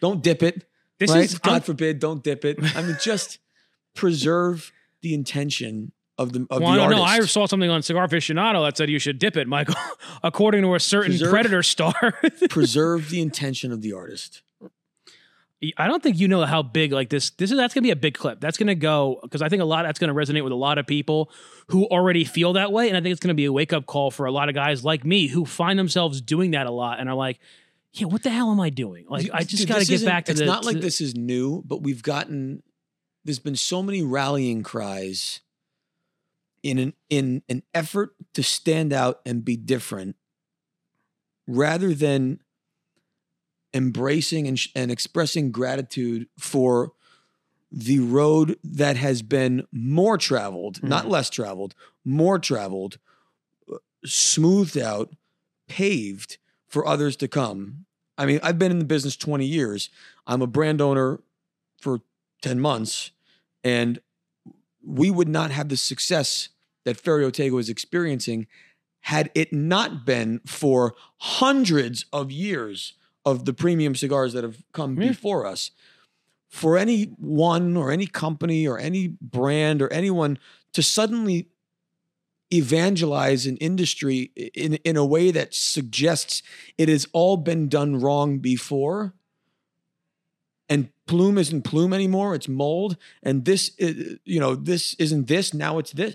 don't 0.00 0.22
dip 0.22 0.42
it. 0.42 0.64
this 0.98 1.10
right? 1.10 1.24
is 1.24 1.38
God 1.38 1.52
I'm- 1.52 1.62
forbid, 1.62 1.98
don't 2.00 2.22
dip 2.24 2.44
it. 2.44 2.58
I 2.76 2.82
mean, 2.82 2.96
just 3.00 3.38
preserve 3.94 4.72
the 5.02 5.14
intention 5.14 5.92
of 6.18 6.32
the 6.32 6.46
of 6.50 6.60
well, 6.60 6.70
I 6.70 6.74
the 6.76 6.80
don't 6.82 6.90
know. 6.90 7.02
I 7.02 7.20
saw 7.20 7.46
something 7.46 7.70
on 7.70 7.82
Cigar 7.82 8.06
Aficionado 8.06 8.64
that 8.66 8.76
said 8.76 8.90
you 8.90 8.98
should 8.98 9.18
dip 9.18 9.36
it, 9.36 9.48
Michael, 9.48 9.74
according 10.22 10.62
to 10.62 10.74
a 10.74 10.80
certain 10.80 11.12
Preserve- 11.12 11.30
Predator 11.30 11.62
star. 11.62 12.14
preserve 12.50 13.08
the 13.10 13.20
intention 13.22 13.72
of 13.72 13.80
the 13.82 13.92
artist. 13.92 14.42
I 15.76 15.88
don't 15.88 16.02
think 16.02 16.18
you 16.18 16.26
know 16.26 16.42
how 16.46 16.62
big 16.62 16.90
like 16.90 17.10
this. 17.10 17.30
This 17.30 17.50
is 17.50 17.56
that's 17.58 17.74
gonna 17.74 17.82
be 17.82 17.90
a 17.90 17.96
big 17.96 18.14
clip. 18.14 18.40
That's 18.40 18.56
gonna 18.56 18.74
go 18.74 19.18
because 19.22 19.42
I 19.42 19.50
think 19.50 19.60
a 19.60 19.66
lot 19.66 19.82
that's 19.82 19.98
gonna 19.98 20.14
resonate 20.14 20.42
with 20.42 20.52
a 20.54 20.56
lot 20.56 20.78
of 20.78 20.86
people 20.86 21.30
who 21.68 21.84
already 21.86 22.24
feel 22.24 22.54
that 22.54 22.72
way, 22.72 22.88
and 22.88 22.96
I 22.96 23.02
think 23.02 23.12
it's 23.12 23.20
gonna 23.20 23.34
be 23.34 23.44
a 23.44 23.52
wake 23.52 23.74
up 23.74 23.84
call 23.84 24.10
for 24.10 24.24
a 24.24 24.32
lot 24.32 24.48
of 24.48 24.54
guys 24.54 24.84
like 24.86 25.04
me 25.04 25.26
who 25.26 25.44
find 25.44 25.78
themselves 25.78 26.22
doing 26.22 26.52
that 26.52 26.66
a 26.66 26.70
lot 26.70 26.98
and 26.98 27.10
are 27.10 27.14
like, 27.14 27.38
"Yeah, 27.92 28.06
what 28.06 28.22
the 28.22 28.30
hell 28.30 28.50
am 28.50 28.58
I 28.58 28.70
doing? 28.70 29.04
Like, 29.06 29.28
I 29.34 29.44
just 29.44 29.58
Dude, 29.58 29.68
got 29.68 29.80
to 29.80 29.84
get 29.84 30.02
back 30.02 30.24
to 30.26 30.30
It's 30.32 30.40
the." 30.40 30.46
not 30.46 30.64
like 30.64 30.80
this 30.80 31.02
is 31.02 31.14
new, 31.14 31.62
but 31.66 31.82
we've 31.82 32.02
gotten. 32.02 32.62
There's 33.24 33.38
been 33.38 33.56
so 33.56 33.82
many 33.82 34.02
rallying 34.02 34.62
cries 34.62 35.40
in 36.62 36.78
an 36.78 36.94
in 37.08 37.42
an 37.48 37.62
effort 37.74 38.14
to 38.34 38.42
stand 38.42 38.92
out 38.92 39.20
and 39.24 39.44
be 39.44 39.56
different, 39.56 40.16
rather 41.46 41.94
than 41.94 42.40
embracing 43.72 44.46
and, 44.46 44.60
and 44.74 44.90
expressing 44.90 45.52
gratitude 45.52 46.28
for 46.38 46.92
the 47.70 48.00
road 48.00 48.58
that 48.64 48.96
has 48.96 49.22
been 49.22 49.64
more 49.70 50.18
traveled, 50.18 50.82
not 50.82 51.08
less 51.08 51.30
traveled, 51.30 51.74
more 52.04 52.38
traveled, 52.38 52.98
uh, 53.72 53.76
smoothed 54.04 54.76
out, 54.76 55.10
paved 55.68 56.38
for 56.66 56.86
others 56.86 57.16
to 57.16 57.28
come. 57.28 57.86
I 58.18 58.26
mean, 58.26 58.40
I've 58.42 58.58
been 58.58 58.72
in 58.72 58.80
the 58.80 58.84
business 58.84 59.16
20 59.16 59.46
years. 59.46 59.88
I'm 60.26 60.42
a 60.42 60.46
brand 60.46 60.80
owner 60.80 61.20
for 61.80 62.00
10 62.42 62.60
months, 62.60 63.10
and 63.64 64.00
we 64.84 65.10
would 65.10 65.28
not 65.28 65.50
have 65.50 65.68
the 65.68 65.76
success 65.76 66.48
that 66.84 66.96
Ferio 67.02 67.30
Tego 67.30 67.58
is 67.60 67.68
experiencing 67.68 68.46
had 69.00 69.30
it 69.34 69.52
not 69.52 70.04
been 70.04 70.40
for 70.46 70.94
hundreds 71.18 72.04
of 72.12 72.30
years 72.30 72.94
of 73.24 73.44
the 73.44 73.52
premium 73.52 73.94
cigars 73.94 74.32
that 74.32 74.44
have 74.44 74.62
come 74.72 75.00
Yeah. 75.00 75.08
before 75.08 75.46
us. 75.46 75.70
For 76.48 76.76
any 76.76 77.04
one 77.18 77.76
or 77.76 77.92
any 77.92 78.06
company 78.06 78.66
or 78.66 78.78
any 78.78 79.08
brand 79.20 79.80
or 79.82 79.92
anyone 79.92 80.38
to 80.72 80.82
suddenly 80.82 81.48
evangelize 82.52 83.46
an 83.46 83.56
industry 83.58 84.32
in, 84.54 84.74
in 84.76 84.96
a 84.96 85.04
way 85.04 85.30
that 85.30 85.54
suggests 85.54 86.42
it 86.76 86.88
has 86.88 87.06
all 87.12 87.36
been 87.36 87.68
done 87.68 88.00
wrong 88.00 88.38
before 88.38 89.14
plume 91.10 91.38
isn't 91.42 91.62
plume 91.70 91.92
anymore 92.00 92.30
it's 92.36 92.48
mold 92.48 92.96
and 93.22 93.44
this 93.44 93.62
i- 93.86 94.16
you 94.34 94.40
know 94.42 94.52
this 94.70 94.94
isn't 95.04 95.26
this 95.34 95.52
now 95.64 95.72
it's 95.80 95.92
this 96.00 96.14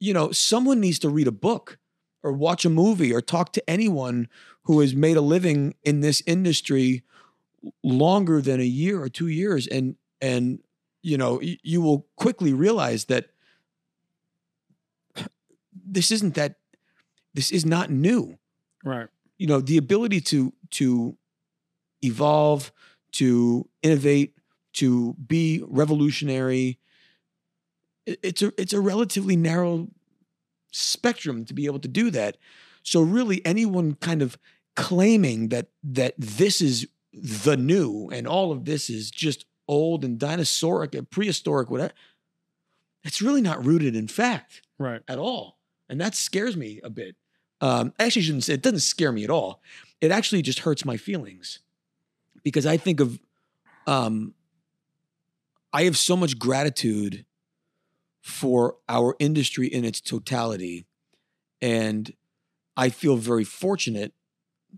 you 0.00 0.12
know 0.14 0.30
someone 0.32 0.80
needs 0.80 0.98
to 0.98 1.08
read 1.10 1.26
a 1.28 1.32
book 1.48 1.78
or 2.22 2.32
watch 2.32 2.64
a 2.64 2.70
movie 2.70 3.12
or 3.14 3.20
talk 3.20 3.52
to 3.52 3.62
anyone 3.70 4.28
who 4.64 4.80
has 4.80 4.94
made 4.94 5.16
a 5.16 5.20
living 5.34 5.74
in 5.84 6.00
this 6.00 6.22
industry 6.26 7.02
longer 7.82 8.40
than 8.40 8.60
a 8.60 8.70
year 8.82 9.00
or 9.02 9.08
two 9.08 9.28
years 9.28 9.66
and 9.66 9.96
and 10.20 10.60
you 11.02 11.16
know 11.18 11.32
y- 11.42 11.58
you 11.62 11.80
will 11.80 12.06
quickly 12.16 12.52
realize 12.52 13.04
that 13.06 13.24
this 15.72 16.10
isn't 16.10 16.34
that 16.34 16.56
this 17.34 17.50
is 17.50 17.64
not 17.64 17.90
new 17.90 18.38
right. 18.84 19.08
you 19.38 19.46
know 19.46 19.60
the 19.60 19.76
ability 19.76 20.20
to 20.20 20.52
to 20.70 21.16
evolve 22.02 22.72
to 23.12 23.68
innovate 23.82 24.34
to 24.74 25.14
be 25.14 25.62
revolutionary. 25.66 26.78
It's 28.06 28.42
a 28.42 28.52
it's 28.60 28.72
a 28.72 28.80
relatively 28.80 29.36
narrow 29.36 29.88
spectrum 30.70 31.44
to 31.46 31.54
be 31.54 31.66
able 31.66 31.78
to 31.80 31.88
do 31.88 32.10
that 32.10 32.36
so 32.82 33.00
really 33.02 33.44
anyone 33.44 33.94
kind 33.94 34.22
of 34.22 34.38
claiming 34.76 35.48
that 35.48 35.68
that 35.82 36.14
this 36.18 36.60
is 36.60 36.86
the 37.12 37.56
new 37.56 38.08
and 38.12 38.26
all 38.26 38.52
of 38.52 38.64
this 38.64 38.88
is 38.88 39.10
just 39.10 39.44
old 39.66 40.04
and 40.04 40.18
dinosauric 40.18 40.94
and 40.96 41.10
prehistoric, 41.10 41.70
whatever. 41.70 41.92
It's 43.04 43.20
really 43.20 43.42
not 43.42 43.64
rooted 43.64 43.94
in 43.94 44.08
fact 44.08 44.62
Right. 44.78 45.02
at 45.08 45.18
all. 45.18 45.58
And 45.88 46.00
that 46.00 46.14
scares 46.14 46.56
me 46.56 46.80
a 46.84 46.90
bit. 46.90 47.16
Um, 47.60 47.92
I 47.98 48.04
actually 48.04 48.22
shouldn't 48.22 48.44
say 48.44 48.54
it 48.54 48.62
doesn't 48.62 48.80
scare 48.80 49.12
me 49.12 49.24
at 49.24 49.30
all. 49.30 49.60
It 50.00 50.10
actually 50.10 50.42
just 50.42 50.60
hurts 50.60 50.84
my 50.84 50.96
feelings 50.96 51.58
because 52.48 52.66
I 52.66 52.78
think 52.78 53.00
of, 53.00 53.20
um, 53.86 54.34
I 55.72 55.84
have 55.84 55.98
so 55.98 56.16
much 56.16 56.38
gratitude 56.38 57.26
for 58.22 58.76
our 58.88 59.14
industry 59.18 59.66
in 59.66 59.84
its 59.84 60.00
totality. 60.00 60.86
And 61.60 62.10
I 62.74 62.88
feel 62.88 63.16
very 63.16 63.44
fortunate 63.44 64.14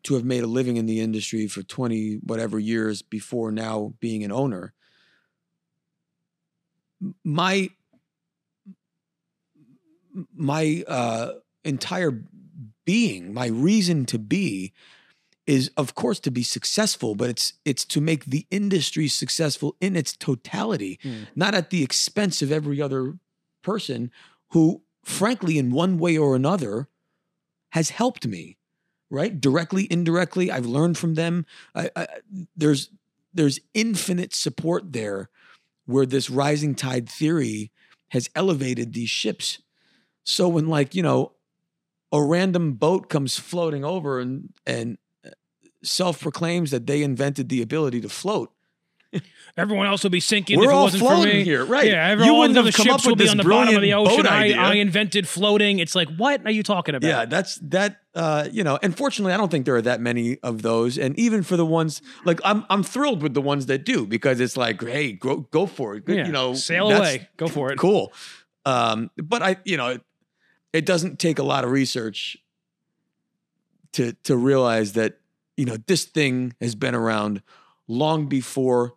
to 0.03 0.15
have 0.15 0.25
made 0.25 0.43
a 0.43 0.49
living 0.49 0.77
in 0.77 0.87
the 0.87 1.01
industry 1.01 1.47
for 1.47 1.63
20 1.63 2.21
whatever 2.25 2.59
years 2.59 3.03
before 3.03 3.53
now 3.53 3.95
being 4.01 4.25
an 4.25 4.33
owner. 4.33 4.73
My 7.25 7.71
my 10.35 10.83
uh, 10.89 11.35
entire 11.65 12.25
being, 12.85 13.33
my 13.33 13.47
reason 13.47 14.05
to 14.07 14.19
be, 14.19 14.73
is 15.51 15.71
of 15.77 15.95
course 15.95 16.21
to 16.21 16.31
be 16.31 16.43
successful, 16.43 17.15
but 17.15 17.29
it's 17.31 17.47
it's 17.65 17.85
to 17.87 18.01
make 18.01 18.25
the 18.25 18.47
industry 18.51 19.09
successful 19.09 19.77
in 19.81 19.97
its 19.97 20.13
totality, 20.17 20.99
Hmm. 21.03 21.25
not 21.35 21.55
at 21.55 21.71
the 21.71 21.83
expense 21.83 22.43
of 22.45 22.53
every 22.53 22.81
other 22.81 23.19
person 23.63 24.11
who, 24.53 24.83
frankly, 25.05 25.59
in 25.59 25.71
one 25.71 25.99
way 25.99 26.17
or 26.17 26.35
another, 26.37 26.89
has 27.71 27.91
helped 27.91 28.27
me, 28.27 28.57
right? 29.11 29.41
Directly, 29.41 29.87
indirectly, 29.91 30.51
I've 30.51 30.67
learned 30.77 30.97
from 30.99 31.15
them. 31.15 31.45
I, 31.75 31.91
I, 31.97 32.07
there's 32.57 32.91
there's 33.35 33.61
infinite 33.75 34.35
support 34.35 34.93
there, 34.93 35.31
where 35.87 36.07
this 36.07 36.31
rising 36.31 36.75
tide 36.75 37.09
theory 37.09 37.71
has 38.09 38.29
elevated 38.35 38.93
these 38.93 39.11
ships 39.11 39.59
so 40.25 40.49
when 40.49 40.69
like, 40.69 40.95
you 40.95 41.03
know, 41.03 41.33
a 42.13 42.23
random 42.23 42.75
boat 42.75 43.09
comes 43.09 43.39
floating 43.39 43.85
over 43.85 44.21
and 44.21 44.53
and 44.67 44.99
uh, 45.83 45.87
self-proclaims 45.87 46.71
that 46.71 46.87
they 46.87 47.03
invented 47.03 47.49
the 47.49 47.63
ability 47.63 48.01
to 48.01 48.09
float. 48.09 48.53
Everyone 49.57 49.89
else 49.89 50.05
will 50.05 50.11
be 50.11 50.21
sinking 50.21 50.57
We're 50.57 50.67
if 50.67 50.71
it 50.71 50.75
all 50.75 50.85
wasn't 50.85 51.03
for 51.03 51.09
floating 51.09 51.39
me. 51.39 51.45
here, 51.45 51.65
right. 51.65 51.85
Yeah, 51.85 52.07
You 52.07 52.13
everyone 52.13 52.39
wouldn't 52.39 52.59
of 52.59 52.65
have 52.67 52.73
the 52.73 52.77
come 52.77 52.87
ships 52.87 52.95
up 52.95 53.05
will 53.05 53.13
with 53.13 53.19
be 53.19 53.25
this 53.25 53.31
on 53.33 53.39
the 53.39 53.43
bottom 53.43 53.75
of 53.75 53.83
the 53.83 53.93
ocean. 53.95 54.25
I. 54.25 54.53
I 54.53 54.75
invented 54.75 55.27
floating. 55.27 55.81
It's 55.81 55.97
like, 55.97 56.09
what 56.17 56.47
are 56.47 56.53
you 56.53 56.63
talking 56.63 56.95
about? 56.95 57.09
Yeah, 57.09 57.25
that's 57.25 57.57
that 57.57 58.03
uh, 58.15 58.49
you 58.53 58.63
know, 58.63 58.79
and 58.81 58.97
fortunately 58.97 59.33
I 59.33 59.37
don't 59.37 59.51
think 59.51 59.65
there 59.67 59.75
are 59.75 59.83
that 59.83 60.01
many 60.01 60.39
of 60.45 60.63
those. 60.63 60.97
And 60.97 61.19
even 61.19 61.43
for 61.43 61.57
the 61.57 61.67
ones 61.67 62.01
like 62.25 62.41
I'm 62.45 62.65
I'm 62.71 62.85
thrilled 62.85 63.21
with 63.21 63.35
the 63.35 63.43
ones 63.43 63.67
that 63.67 63.85
do 63.85 64.07
because 64.07 64.39
it's 64.39 64.57
like, 64.57 64.81
hey, 64.81 65.11
go 65.13 65.39
go 65.39 65.67
for 65.67 65.97
it. 65.97 66.05
Yeah. 66.07 66.27
You 66.27 66.33
know, 66.33 66.55
sail 66.55 66.89
away. 66.93 67.29
Go 67.37 67.49
for 67.49 67.73
it. 67.73 67.79
Cool. 67.79 68.13
Um, 68.65 69.11
but 69.17 69.43
I, 69.43 69.57
you 69.65 69.77
know, 69.77 69.89
it, 69.89 70.03
it 70.73 70.87
doesn't 70.87 71.19
take 71.19 71.41
a 71.41 71.43
lot 71.43 71.65
of 71.65 71.73
research 71.73 72.37
to 73.95 74.13
to 74.23 74.37
realize 74.37 74.93
that 74.93 75.19
you 75.61 75.67
know 75.67 75.77
this 75.87 76.05
thing 76.05 76.55
has 76.61 76.75
been 76.75 76.95
around 76.95 77.43
long 77.87 78.27
before 78.29 78.95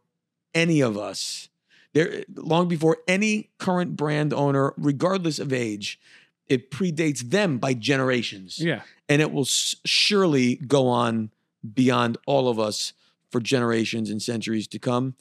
any 0.54 0.80
of 0.82 0.98
us. 0.98 1.50
There, 1.94 2.24
long 2.34 2.68
before 2.70 2.98
any 3.08 3.50
current 3.58 3.96
brand 3.98 4.34
owner, 4.34 4.74
regardless 4.78 5.40
of 5.40 5.52
age, 5.52 6.00
it 6.48 6.72
predates 6.72 7.20
them 7.20 7.58
by 7.58 7.74
generations, 7.74 8.60
Yeah. 8.60 8.82
and 9.10 9.22
it 9.22 9.32
will 9.34 9.44
s- 9.44 9.76
surely 9.86 10.56
go 10.56 10.88
on 10.88 11.32
beyond 11.74 12.18
all 12.26 12.48
of 12.48 12.60
us 12.60 12.94
for 13.30 13.42
generations 13.42 14.10
and 14.10 14.22
centuries 14.22 14.68
to 14.70 14.80
come. 14.80 15.16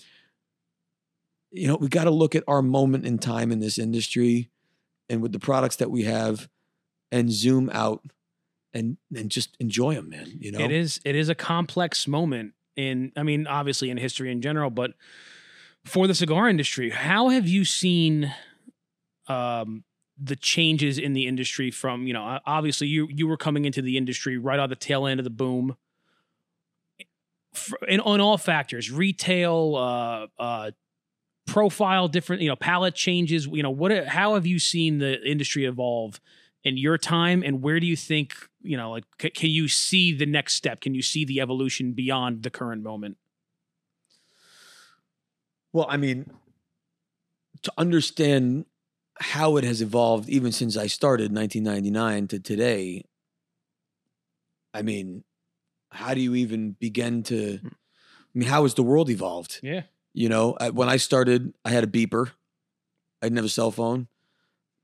You 1.50 1.66
know, 1.68 1.76
we 1.76 1.88
got 1.88 2.04
to 2.04 2.10
look 2.10 2.34
at 2.34 2.44
our 2.46 2.62
moment 2.62 3.04
in 3.04 3.18
time 3.18 3.50
in 3.52 3.60
this 3.60 3.78
industry 3.78 4.48
and 5.10 5.20
with 5.20 5.32
the 5.32 5.38
products 5.38 5.76
that 5.76 5.90
we 5.90 6.04
have 6.04 6.48
and 7.10 7.30
zoom 7.30 7.68
out 7.72 8.00
and 8.74 8.96
and 9.14 9.30
just 9.30 9.56
enjoy 9.60 9.94
them, 9.94 10.08
man. 10.08 10.32
You 10.38 10.52
know, 10.52 10.60
It 10.60 10.72
is 10.72 11.00
it 11.04 11.14
is 11.14 11.28
a 11.28 11.34
complex 11.34 12.06
moment 12.06 12.54
in 12.76 13.12
I 13.16 13.22
mean 13.22 13.46
obviously 13.46 13.90
in 13.90 13.96
history 13.96 14.30
in 14.30 14.40
general 14.40 14.70
but 14.70 14.92
for 15.84 16.06
the 16.06 16.14
cigar 16.14 16.48
industry 16.48 16.90
how 16.90 17.28
have 17.28 17.46
you 17.46 17.64
seen 17.64 18.32
um 19.28 19.84
the 20.16 20.36
changes 20.36 20.98
in 20.98 21.12
the 21.12 21.26
industry 21.26 21.70
from 21.70 22.06
you 22.06 22.12
know 22.12 22.38
obviously 22.46 22.86
you 22.86 23.08
you 23.10 23.26
were 23.26 23.36
coming 23.36 23.64
into 23.64 23.82
the 23.82 23.96
industry 23.96 24.38
right 24.38 24.58
on 24.58 24.68
the 24.68 24.76
tail 24.76 25.06
end 25.06 25.20
of 25.20 25.24
the 25.24 25.30
boom 25.30 25.76
in 27.88 28.00
on 28.00 28.20
all 28.20 28.38
factors 28.38 28.90
retail 28.90 29.74
uh 29.76 30.26
uh 30.42 30.70
profile 31.46 32.08
different 32.08 32.40
you 32.40 32.48
know 32.48 32.56
palette 32.56 32.94
changes 32.94 33.46
you 33.46 33.62
know 33.62 33.70
what 33.70 34.06
how 34.06 34.34
have 34.34 34.46
you 34.46 34.58
seen 34.58 34.98
the 34.98 35.20
industry 35.28 35.64
evolve 35.66 36.20
in 36.64 36.76
your 36.76 36.96
time 36.96 37.42
and 37.42 37.60
where 37.60 37.80
do 37.80 37.86
you 37.86 37.96
think 37.96 38.34
you 38.62 38.76
know 38.76 38.90
like 38.90 39.04
c- 39.20 39.30
can 39.30 39.50
you 39.50 39.68
see 39.68 40.12
the 40.12 40.26
next 40.26 40.54
step 40.54 40.80
can 40.80 40.94
you 40.94 41.02
see 41.02 41.24
the 41.24 41.40
evolution 41.40 41.92
beyond 41.92 42.42
the 42.42 42.50
current 42.50 42.82
moment 42.82 43.16
Well, 45.72 45.86
I 45.88 45.96
mean, 45.96 46.30
to 47.62 47.72
understand 47.78 48.66
how 49.18 49.56
it 49.56 49.64
has 49.64 49.80
evolved 49.80 50.28
even 50.28 50.52
since 50.52 50.76
I 50.76 50.86
started 50.86 51.32
1999 51.32 52.28
to 52.28 52.38
today, 52.40 53.04
I 54.74 54.82
mean, 54.82 55.24
how 55.90 56.14
do 56.14 56.20
you 56.20 56.34
even 56.34 56.72
begin 56.72 57.22
to? 57.24 57.60
I 57.64 58.38
mean, 58.38 58.48
how 58.48 58.62
has 58.62 58.74
the 58.74 58.82
world 58.82 59.10
evolved? 59.10 59.60
yeah 59.62 59.82
You 60.14 60.28
know, 60.28 60.56
I, 60.60 60.70
when 60.70 60.88
I 60.88 60.96
started, 60.96 61.54
I 61.64 61.70
had 61.70 61.84
a 61.84 61.86
beeper. 61.86 62.32
I 63.22 63.26
didn't 63.26 63.36
have 63.36 63.46
a 63.46 63.50
cell 63.50 63.70
phone. 63.70 64.08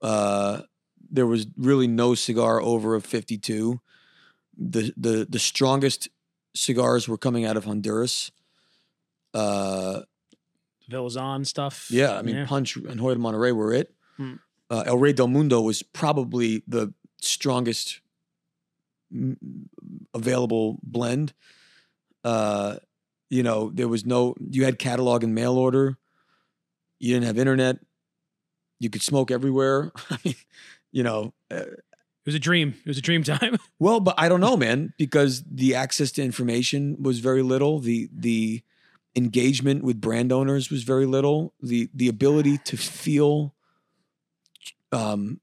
Uh, 0.00 0.62
there 1.10 1.26
was 1.26 1.46
really 1.56 1.86
no 1.86 2.14
cigar 2.14 2.60
over 2.60 2.94
a 2.94 3.00
52. 3.00 3.80
The 4.56 4.92
the 4.96 5.26
the 5.28 5.38
strongest 5.38 6.08
cigars 6.54 7.08
were 7.08 7.18
coming 7.18 7.44
out 7.44 7.56
of 7.56 7.64
Honduras. 7.64 8.30
Uh, 9.34 10.02
stuff 11.44 11.90
yeah, 11.90 12.16
I 12.16 12.22
mean, 12.22 12.36
yeah. 12.36 12.46
Punch 12.46 12.76
and 12.76 13.00
Hoyo 13.00 13.14
de 13.14 13.20
Monterrey 13.20 13.54
were 13.54 13.72
it. 13.72 13.94
Hmm. 14.16 14.34
Uh, 14.70 14.84
El 14.86 14.98
Rey 14.98 15.12
del 15.12 15.28
Mundo 15.28 15.60
was 15.60 15.82
probably 15.82 16.62
the 16.66 16.92
strongest 17.20 18.00
available 20.14 20.78
blend. 20.82 21.32
Uh, 22.24 22.76
you 23.30 23.42
know, 23.42 23.70
there 23.70 23.88
was 23.88 24.04
no, 24.04 24.34
you 24.50 24.64
had 24.64 24.78
catalog 24.78 25.22
and 25.22 25.34
mail 25.34 25.56
order. 25.56 25.98
You 26.98 27.14
didn't 27.14 27.26
have 27.26 27.38
internet. 27.38 27.78
You 28.80 28.90
could 28.90 29.02
smoke 29.02 29.30
everywhere. 29.30 29.92
I 30.10 30.18
mean, 30.24 30.34
you 30.92 31.02
know, 31.02 31.34
uh, 31.50 31.56
it 31.56 32.26
was 32.26 32.34
a 32.34 32.38
dream 32.38 32.74
it 32.84 32.88
was 32.88 32.98
a 32.98 33.02
dream 33.02 33.22
time 33.24 33.56
well, 33.78 34.00
but 34.00 34.14
I 34.18 34.28
don't 34.28 34.40
know, 34.40 34.56
man, 34.56 34.92
because 34.98 35.42
the 35.50 35.74
access 35.74 36.12
to 36.12 36.22
information 36.22 37.02
was 37.02 37.20
very 37.20 37.42
little. 37.42 37.78
The 37.78 38.08
the 38.12 38.62
engagement 39.16 39.82
with 39.82 40.00
brand 40.00 40.32
owners 40.32 40.70
was 40.70 40.82
very 40.82 41.06
little. 41.06 41.54
The 41.60 41.88
the 41.94 42.08
ability 42.08 42.58
to 42.58 42.76
feel 42.76 43.54
um, 44.92 45.40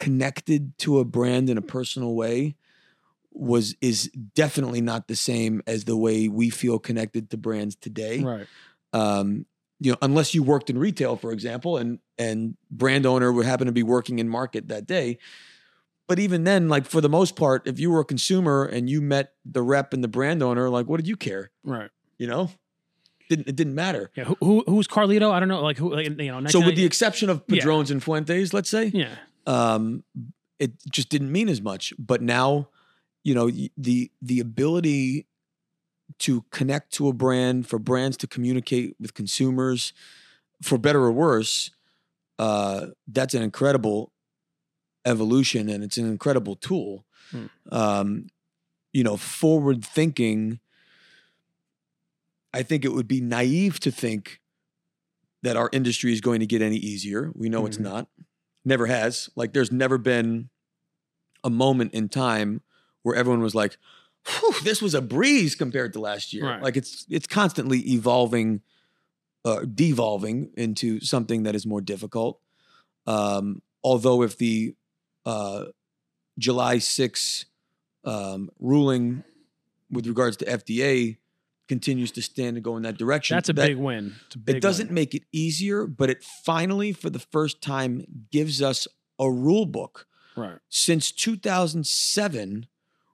connected 0.00 0.76
to 0.78 0.98
a 0.98 1.04
brand 1.04 1.48
in 1.50 1.58
a 1.58 1.62
personal 1.62 2.14
way 2.14 2.56
was 3.32 3.74
is 3.80 4.10
definitely 4.34 4.80
not 4.80 5.08
the 5.08 5.16
same 5.16 5.62
as 5.66 5.84
the 5.84 5.96
way 5.96 6.28
we 6.28 6.50
feel 6.50 6.78
connected 6.78 7.30
to 7.30 7.36
brands 7.36 7.74
today 7.74 8.20
right 8.20 8.46
um, 8.92 9.44
you 9.84 9.90
know, 9.92 9.98
unless 10.02 10.34
you 10.34 10.42
worked 10.42 10.70
in 10.70 10.78
retail, 10.78 11.16
for 11.16 11.30
example, 11.30 11.76
and 11.76 11.98
and 12.18 12.56
brand 12.70 13.04
owner 13.06 13.30
would 13.32 13.44
happen 13.46 13.66
to 13.66 13.72
be 13.72 13.82
working 13.82 14.18
in 14.18 14.28
market 14.28 14.68
that 14.68 14.86
day. 14.86 15.18
But 16.06 16.18
even 16.18 16.44
then, 16.44 16.68
like 16.68 16.86
for 16.86 17.00
the 17.00 17.08
most 17.08 17.36
part, 17.36 17.66
if 17.66 17.78
you 17.78 17.90
were 17.90 18.00
a 18.00 18.04
consumer 18.04 18.64
and 18.64 18.88
you 18.88 19.00
met 19.00 19.34
the 19.44 19.62
rep 19.62 19.92
and 19.92 20.02
the 20.02 20.08
brand 20.08 20.42
owner, 20.42 20.70
like 20.70 20.86
what 20.86 20.96
did 20.98 21.06
you 21.06 21.16
care? 21.16 21.50
right 21.64 21.90
You 22.18 22.26
know, 22.26 22.50
didn't 23.28 23.48
it 23.48 23.56
didn't 23.56 23.74
matter. 23.74 24.10
yeah 24.16 24.24
who, 24.24 24.36
who 24.40 24.64
who's 24.66 24.86
carlito 24.86 25.30
i 25.30 25.38
don't 25.40 25.48
know 25.48 25.62
like 25.62 25.76
who 25.78 25.94
like, 25.94 26.06
you 26.06 26.14
know 26.32 26.46
So 26.48 26.60
with 26.64 26.76
the 26.76 26.84
exception 26.84 27.28
of 27.30 27.42
Yeah. 27.48 27.58
Padrones 27.60 27.90
and 27.90 28.02
Fuentes, 28.02 28.52
let's 28.54 28.70
say, 28.70 28.86
yeah 28.94 29.14
um, 29.46 30.04
it 30.58 30.72
just 30.90 31.08
didn't 31.10 31.30
mean 31.32 31.48
as 31.50 31.60
much. 31.60 31.92
But 31.98 32.22
now, 32.22 32.68
you 33.22 33.34
know, 33.34 33.50
the 33.76 34.10
the 34.22 34.40
ability 34.40 35.26
to 36.20 36.42
connect 36.50 36.92
to 36.94 37.08
a 37.08 37.12
brand, 37.12 37.66
for 37.68 37.78
brands 37.78 38.16
to 38.18 38.26
communicate 38.26 38.94
with 39.00 39.14
consumers, 39.14 39.92
for 40.62 40.78
better 40.78 41.02
or 41.02 41.12
worse, 41.12 41.70
uh, 42.38 42.86
that's 43.08 43.34
an 43.34 43.42
incredible 43.42 44.12
evolution, 45.04 45.68
and 45.68 45.84
it's 45.84 45.98
an 45.98 46.06
incredible 46.06 46.56
tool. 46.56 47.04
Hmm. 47.30 47.46
Um, 47.70 48.26
you 48.92 49.02
know, 49.04 49.16
forward 49.16 49.84
thinking. 49.84 50.60
I 52.52 52.62
think 52.62 52.84
it 52.84 52.92
would 52.92 53.08
be 53.08 53.20
naive 53.20 53.80
to 53.80 53.90
think 53.90 54.40
that 55.42 55.56
our 55.56 55.68
industry 55.72 56.12
is 56.12 56.20
going 56.20 56.40
to 56.40 56.46
get 56.46 56.62
any 56.62 56.76
easier. 56.76 57.32
We 57.34 57.48
know 57.48 57.66
it's 57.66 57.78
Mhm. 57.78 57.82
not. 57.82 58.08
Never 58.64 58.86
has. 58.86 59.28
Like 59.34 59.52
there's 59.52 59.72
never 59.72 59.98
been 59.98 60.50
a 61.42 61.50
moment 61.50 61.92
in 61.92 62.08
time 62.08 62.62
where 63.02 63.16
everyone 63.16 63.42
was 63.42 63.54
like, 63.54 63.76
Whew, 64.26 64.54
this 64.62 64.80
was 64.80 64.94
a 64.94 65.02
breeze 65.02 65.54
compared 65.54 65.92
to 65.94 66.00
last 66.00 66.32
year. 66.32 66.46
Right. 66.46 66.62
Like 66.62 66.76
it's 66.76 67.06
it's 67.10 67.26
constantly 67.26 67.80
evolving 67.92 68.62
uh, 69.44 69.60
devolving 69.72 70.50
into 70.56 71.00
something 71.00 71.42
that 71.42 71.54
is 71.54 71.66
more 71.66 71.80
difficult. 71.82 72.40
Um, 73.06 73.60
although, 73.82 74.22
if 74.22 74.38
the 74.38 74.74
uh, 75.26 75.66
July 76.38 76.78
6 76.78 77.44
um, 78.04 78.48
ruling 78.58 79.22
with 79.90 80.06
regards 80.06 80.38
to 80.38 80.46
FDA 80.46 81.18
continues 81.68 82.10
to 82.12 82.22
stand 82.22 82.56
and 82.56 82.64
go 82.64 82.76
in 82.78 82.82
that 82.84 82.96
direction, 82.96 83.36
That's 83.36 83.50
a 83.50 83.52
that- 83.52 83.66
big 83.66 83.76
win. 83.76 84.14
A 84.34 84.38
big 84.38 84.56
it 84.56 84.60
doesn't 84.60 84.86
win. 84.88 84.94
make 84.94 85.14
it 85.14 85.24
easier, 85.32 85.86
but 85.86 86.08
it 86.08 86.22
finally, 86.24 86.92
for 86.92 87.10
the 87.10 87.18
first 87.18 87.60
time, 87.60 88.04
gives 88.30 88.62
us 88.62 88.88
a 89.18 89.30
rule 89.30 89.66
book. 89.66 90.06
right. 90.36 90.58
Since 90.70 91.12
2007, 91.12 92.66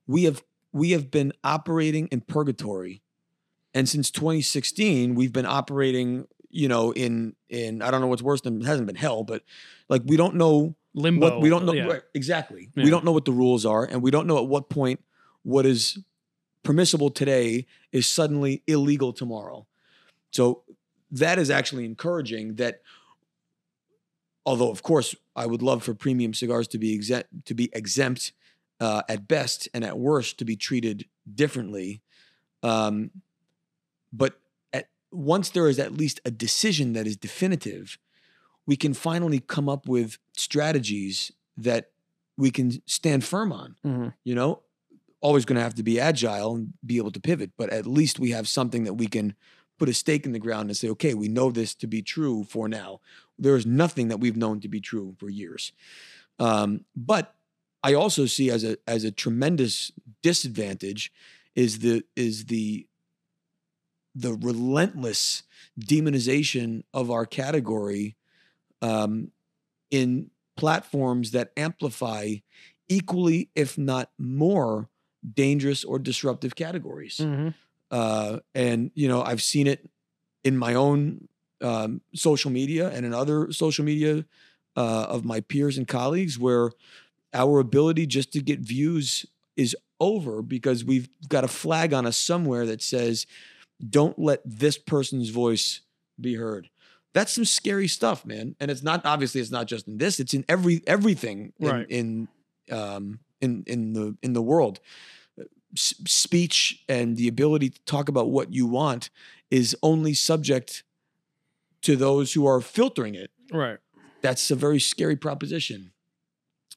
we 0.06 0.24
have 0.24 0.42
we 0.72 0.92
have 0.92 1.10
been 1.10 1.32
operating 1.42 2.06
in 2.08 2.20
purgatory, 2.20 3.02
and 3.74 3.88
since 3.88 4.10
2016, 4.10 5.14
we've 5.14 5.32
been 5.32 5.46
operating, 5.46 6.26
you 6.48 6.68
know, 6.68 6.92
in 6.92 7.34
in 7.48 7.82
I 7.82 7.90
don't 7.90 8.00
know 8.00 8.06
what's 8.06 8.22
worse 8.22 8.40
than 8.40 8.60
it 8.60 8.66
hasn't 8.66 8.86
been 8.86 8.96
hell, 8.96 9.24
but 9.24 9.42
like 9.88 10.02
we 10.04 10.16
don't 10.16 10.36
know 10.36 10.74
Limbo. 10.94 11.30
what 11.30 11.40
we 11.40 11.48
don't 11.48 11.64
know 11.66 11.72
Yeah. 11.72 11.86
right, 11.86 12.02
exactly. 12.14 12.68
Yeah. 12.74 12.84
We 12.84 12.90
don't 12.90 13.04
know 13.04 13.12
what 13.12 13.24
the 13.24 13.32
rules 13.32 13.64
are, 13.66 13.84
and 13.84 14.02
we 14.02 14.10
don't 14.10 14.26
know 14.26 14.38
at 14.38 14.46
what 14.46 14.68
point 14.68 15.02
what 15.42 15.66
is 15.66 15.98
permissible 16.62 17.10
today 17.10 17.66
is 17.92 18.06
suddenly 18.06 18.62
illegal 18.66 19.12
tomorrow. 19.12 19.66
So 20.30 20.62
that 21.10 21.38
is 21.38 21.50
actually 21.50 21.84
encouraging. 21.84 22.56
That 22.56 22.82
although 24.46 24.70
of 24.70 24.82
course 24.82 25.14
I 25.34 25.46
would 25.46 25.62
love 25.62 25.82
for 25.82 25.94
premium 25.94 26.34
cigars 26.34 26.68
to 26.68 26.78
be 26.78 26.94
exempt 26.94 27.46
to 27.46 27.54
be 27.54 27.70
exempt 27.72 28.32
uh, 28.80 29.02
at 29.08 29.28
best 29.28 29.68
and 29.74 29.84
at 29.84 29.98
worst 29.98 30.38
to 30.38 30.44
be 30.44 30.56
treated 30.56 31.06
differently, 31.32 32.02
um, 32.62 33.10
but 34.12 34.40
at 34.72 34.88
once 35.12 35.50
there 35.50 35.68
is 35.68 35.78
at 35.78 35.92
least 35.92 36.20
a 36.24 36.30
decision 36.30 36.94
that 36.94 37.06
is 37.06 37.16
definitive 37.16 37.98
we 38.66 38.76
can 38.76 38.94
finally 38.94 39.40
come 39.40 39.68
up 39.68 39.88
with 39.88 40.18
strategies 40.36 41.32
that 41.56 41.90
we 42.36 42.52
can 42.52 42.80
stand 42.86 43.24
firm 43.24 43.52
on. 43.52 43.74
Mhm. 43.84 44.14
You 44.22 44.34
know, 44.36 44.62
always 45.20 45.44
going 45.44 45.56
to 45.56 45.62
have 45.62 45.74
to 45.74 45.82
be 45.82 45.98
agile 45.98 46.54
and 46.54 46.72
be 46.86 46.96
able 46.96 47.10
to 47.10 47.20
pivot, 47.20 47.50
but 47.56 47.70
at 47.70 47.84
least 47.84 48.20
we 48.20 48.30
have 48.30 48.48
something 48.48 48.84
that 48.84 48.94
we 48.94 49.08
can 49.08 49.34
put 49.76 49.88
a 49.88 49.92
stake 49.94 50.24
in 50.24 50.30
the 50.30 50.38
ground 50.38 50.68
and 50.68 50.76
say, 50.76 50.88
okay, 50.88 51.14
we 51.14 51.26
know 51.26 51.50
this 51.50 51.74
to 51.74 51.88
be 51.88 52.00
true 52.00 52.44
for 52.44 52.68
now. 52.68 53.00
There 53.38 53.56
is 53.56 53.66
nothing 53.66 54.06
that 54.06 54.18
we've 54.18 54.36
known 54.36 54.60
to 54.60 54.68
be 54.68 54.80
true 54.80 55.16
for 55.18 55.28
years. 55.28 55.72
Um, 56.38 56.84
but 56.94 57.34
I 57.82 57.94
also 57.94 58.26
see 58.26 58.50
as 58.50 58.64
a 58.64 58.76
as 58.86 59.04
a 59.04 59.10
tremendous 59.10 59.90
disadvantage 60.22 61.12
is 61.54 61.80
the 61.80 62.04
is 62.16 62.46
the 62.46 62.86
the 64.14 64.34
relentless 64.34 65.44
demonization 65.78 66.82
of 66.92 67.10
our 67.10 67.24
category 67.24 68.16
um, 68.82 69.30
in 69.90 70.30
platforms 70.56 71.30
that 71.30 71.52
amplify 71.56 72.34
equally, 72.88 73.50
if 73.54 73.78
not 73.78 74.10
more, 74.18 74.88
dangerous 75.34 75.84
or 75.84 75.98
disruptive 75.98 76.56
categories. 76.56 77.18
Mhm. 77.18 77.54
Uh, 77.90 78.40
and 78.54 78.90
you 78.94 79.08
know, 79.08 79.22
I've 79.22 79.42
seen 79.42 79.66
it 79.66 79.88
in 80.44 80.56
my 80.56 80.74
own 80.74 81.28
um, 81.60 82.00
social 82.14 82.50
media 82.50 82.88
and 82.90 83.04
in 83.04 83.12
other 83.12 83.52
social 83.52 83.84
media 83.84 84.24
uh, 84.76 85.06
of 85.08 85.24
my 85.24 85.40
peers 85.40 85.76
and 85.76 85.86
colleagues, 85.86 86.38
where 86.38 86.70
our 87.32 87.58
ability 87.60 88.06
just 88.06 88.32
to 88.32 88.40
get 88.40 88.60
views 88.60 89.26
is 89.56 89.76
over 90.00 90.42
because 90.42 90.84
we've 90.84 91.08
got 91.28 91.44
a 91.44 91.48
flag 91.48 91.92
on 91.92 92.06
us 92.06 92.16
somewhere 92.16 92.66
that 92.66 92.82
says, 92.82 93.26
"Don't 93.88 94.18
let 94.18 94.40
this 94.44 94.78
person's 94.78 95.28
voice 95.30 95.80
be 96.20 96.34
heard." 96.36 96.70
That's 97.12 97.32
some 97.32 97.44
scary 97.44 97.88
stuff, 97.88 98.24
man. 98.24 98.54
And 98.60 98.70
it's 98.70 98.82
not 98.82 99.04
obviously 99.04 99.40
it's 99.40 99.50
not 99.50 99.66
just 99.66 99.86
in 99.88 99.98
this; 99.98 100.20
it's 100.20 100.34
in 100.34 100.44
every 100.48 100.82
everything 100.86 101.52
in 101.58 101.68
Right. 101.68 101.86
in 101.90 102.28
um, 102.70 103.20
in 103.40 103.64
in 103.66 103.92
the 103.92 104.16
in 104.22 104.32
the 104.32 104.42
world 104.42 104.80
s- 105.76 105.94
speech 106.06 106.82
and 106.88 107.16
the 107.16 107.28
ability 107.28 107.70
to 107.70 107.80
talk 107.84 108.08
about 108.08 108.30
what 108.30 108.52
you 108.54 108.66
want 108.66 109.10
is 109.50 109.76
only 109.82 110.14
subject 110.14 110.84
to 111.82 111.96
those 111.96 112.32
who 112.34 112.46
are 112.46 112.60
filtering 112.60 113.14
it. 113.14 113.30
Right. 113.52 113.78
That's 114.22 114.50
a 114.50 114.54
very 114.56 114.78
scary 114.80 115.16
proposition. 115.16 115.92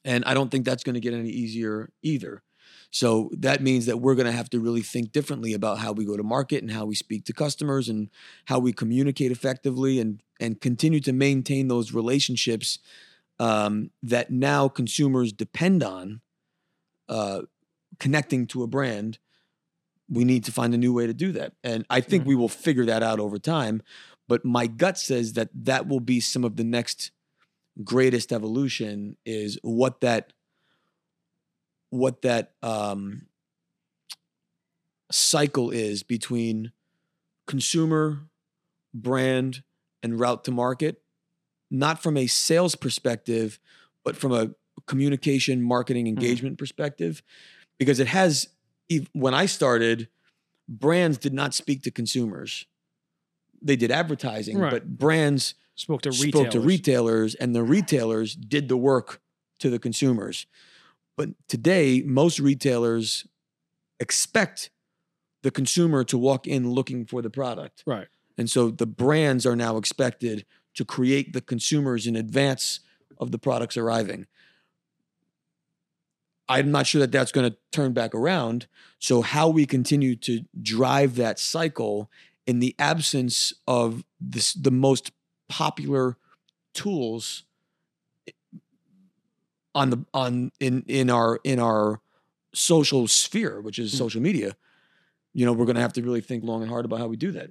And 0.04 0.24
I 0.24 0.34
don't 0.34 0.50
think 0.50 0.64
that's 0.64 0.84
going 0.84 0.94
to 0.94 1.00
get 1.00 1.14
any 1.14 1.30
easier 1.30 1.90
either. 2.02 2.42
So 2.90 3.30
that 3.38 3.60
means 3.62 3.86
that 3.86 3.98
we're 3.98 4.14
going 4.14 4.26
to 4.26 4.32
have 4.32 4.50
to 4.50 4.60
really 4.60 4.82
think 4.82 5.10
differently 5.10 5.52
about 5.52 5.78
how 5.78 5.92
we 5.92 6.04
go 6.04 6.16
to 6.16 6.22
market 6.22 6.62
and 6.62 6.70
how 6.70 6.84
we 6.84 6.94
speak 6.94 7.24
to 7.24 7.32
customers 7.32 7.88
and 7.88 8.08
how 8.44 8.58
we 8.60 8.72
communicate 8.72 9.32
effectively 9.32 9.98
and 9.98 10.22
and 10.40 10.60
continue 10.60 11.00
to 11.00 11.12
maintain 11.12 11.68
those 11.68 11.92
relationships 11.92 12.78
um, 13.38 13.90
that 14.02 14.30
now 14.30 14.68
consumers 14.68 15.32
depend 15.32 15.82
on 15.82 16.20
uh, 17.08 17.42
connecting 17.98 18.46
to 18.48 18.62
a 18.62 18.66
brand. 18.66 19.18
We 20.08 20.24
need 20.24 20.44
to 20.44 20.52
find 20.52 20.74
a 20.74 20.78
new 20.78 20.92
way 20.92 21.06
to 21.06 21.14
do 21.14 21.32
that, 21.32 21.54
and 21.64 21.86
I 21.88 22.00
think 22.00 22.24
Mhm. 22.24 22.26
we 22.26 22.34
will 22.34 22.48
figure 22.48 22.84
that 22.86 23.02
out 23.02 23.20
over 23.20 23.38
time. 23.38 23.82
But 24.28 24.44
my 24.44 24.66
gut 24.66 24.98
says 24.98 25.32
that 25.34 25.50
that 25.64 25.86
will 25.88 26.00
be 26.00 26.20
some 26.20 26.44
of 26.44 26.56
the 26.56 26.64
next 26.64 27.10
greatest 27.82 28.32
evolution 28.32 29.16
is 29.24 29.58
what 29.62 30.00
that 30.00 30.32
what 31.90 32.22
that 32.22 32.52
um, 32.62 33.26
cycle 35.10 35.70
is 35.70 36.02
between 36.02 36.72
consumer, 37.46 38.20
brand, 38.92 39.62
and 40.02 40.18
route 40.18 40.44
to 40.44 40.50
market, 40.50 41.02
not 41.70 42.02
from 42.02 42.16
a 42.16 42.26
sales 42.26 42.74
perspective, 42.74 43.58
but 44.04 44.16
from 44.16 44.32
a 44.32 44.50
communication, 44.86 45.62
marketing, 45.62 46.06
engagement 46.08 46.58
perspective, 46.58 47.22
because 47.78 47.98
it 48.00 48.08
has. 48.08 48.48
When 49.12 49.32
I 49.32 49.46
started, 49.46 50.08
brands 50.68 51.16
did 51.16 51.32
not 51.32 51.54
speak 51.54 51.82
to 51.84 51.90
consumers; 51.90 52.66
they 53.62 53.76
did 53.76 53.90
advertising, 53.90 54.58
Right. 54.58 54.70
but 54.70 54.98
brands 54.98 55.54
Spoke 55.76 56.02
to 56.02 56.10
retailers. 56.10 56.30
spoke 56.30 56.50
to 56.50 56.60
retailers 56.60 57.34
and 57.34 57.54
the 57.54 57.62
retailers 57.62 58.34
did 58.34 58.68
the 58.68 58.76
work 58.76 59.20
to 59.58 59.70
the 59.70 59.78
consumers. 59.78 60.46
But 61.16 61.30
today, 61.48 62.02
most 62.04 62.38
retailers 62.38 63.26
expect 64.00 64.70
the 65.42 65.50
consumer 65.50 66.04
to 66.04 66.18
walk 66.18 66.46
in 66.46 66.70
looking 66.70 67.04
for 67.04 67.22
the 67.22 67.30
product. 67.30 67.82
Right. 67.86 68.08
And 68.36 68.50
so 68.50 68.70
the 68.70 68.86
brands 68.86 69.46
are 69.46 69.56
now 69.56 69.76
expected 69.76 70.44
to 70.74 70.84
create 70.84 71.32
the 71.32 71.40
consumers 71.40 72.06
in 72.06 72.16
advance 72.16 72.80
of 73.18 73.30
the 73.30 73.38
products 73.38 73.76
arriving. 73.76 74.26
I'm 76.48 76.70
not 76.70 76.86
sure 76.86 77.00
that 77.00 77.12
that's 77.12 77.32
going 77.32 77.50
to 77.50 77.56
turn 77.72 77.92
back 77.92 78.14
around. 78.14 78.66
So, 78.98 79.22
how 79.22 79.48
we 79.48 79.64
continue 79.64 80.14
to 80.16 80.44
drive 80.60 81.16
that 81.16 81.38
cycle 81.38 82.10
in 82.46 82.58
the 82.58 82.74
absence 82.78 83.54
of 83.66 84.04
this, 84.20 84.52
the 84.52 84.70
most 84.70 85.10
popular 85.54 86.16
tools 86.72 87.44
on 89.74 89.90
the 89.90 90.04
on 90.12 90.50
in 90.58 90.82
in 90.88 91.10
our 91.10 91.38
in 91.44 91.60
our 91.60 92.00
social 92.52 93.06
sphere, 93.08 93.60
which 93.60 93.78
is 93.78 93.92
Mm. 93.94 93.98
social 93.98 94.20
media, 94.20 94.56
you 95.32 95.44
know, 95.44 95.52
we're 95.52 95.64
going 95.64 95.76
to 95.76 95.80
have 95.82 95.92
to 95.94 96.02
really 96.02 96.20
think 96.20 96.44
long 96.44 96.62
and 96.62 96.70
hard 96.70 96.84
about 96.84 96.98
how 96.98 97.06
we 97.06 97.16
do 97.16 97.32
that. 97.32 97.50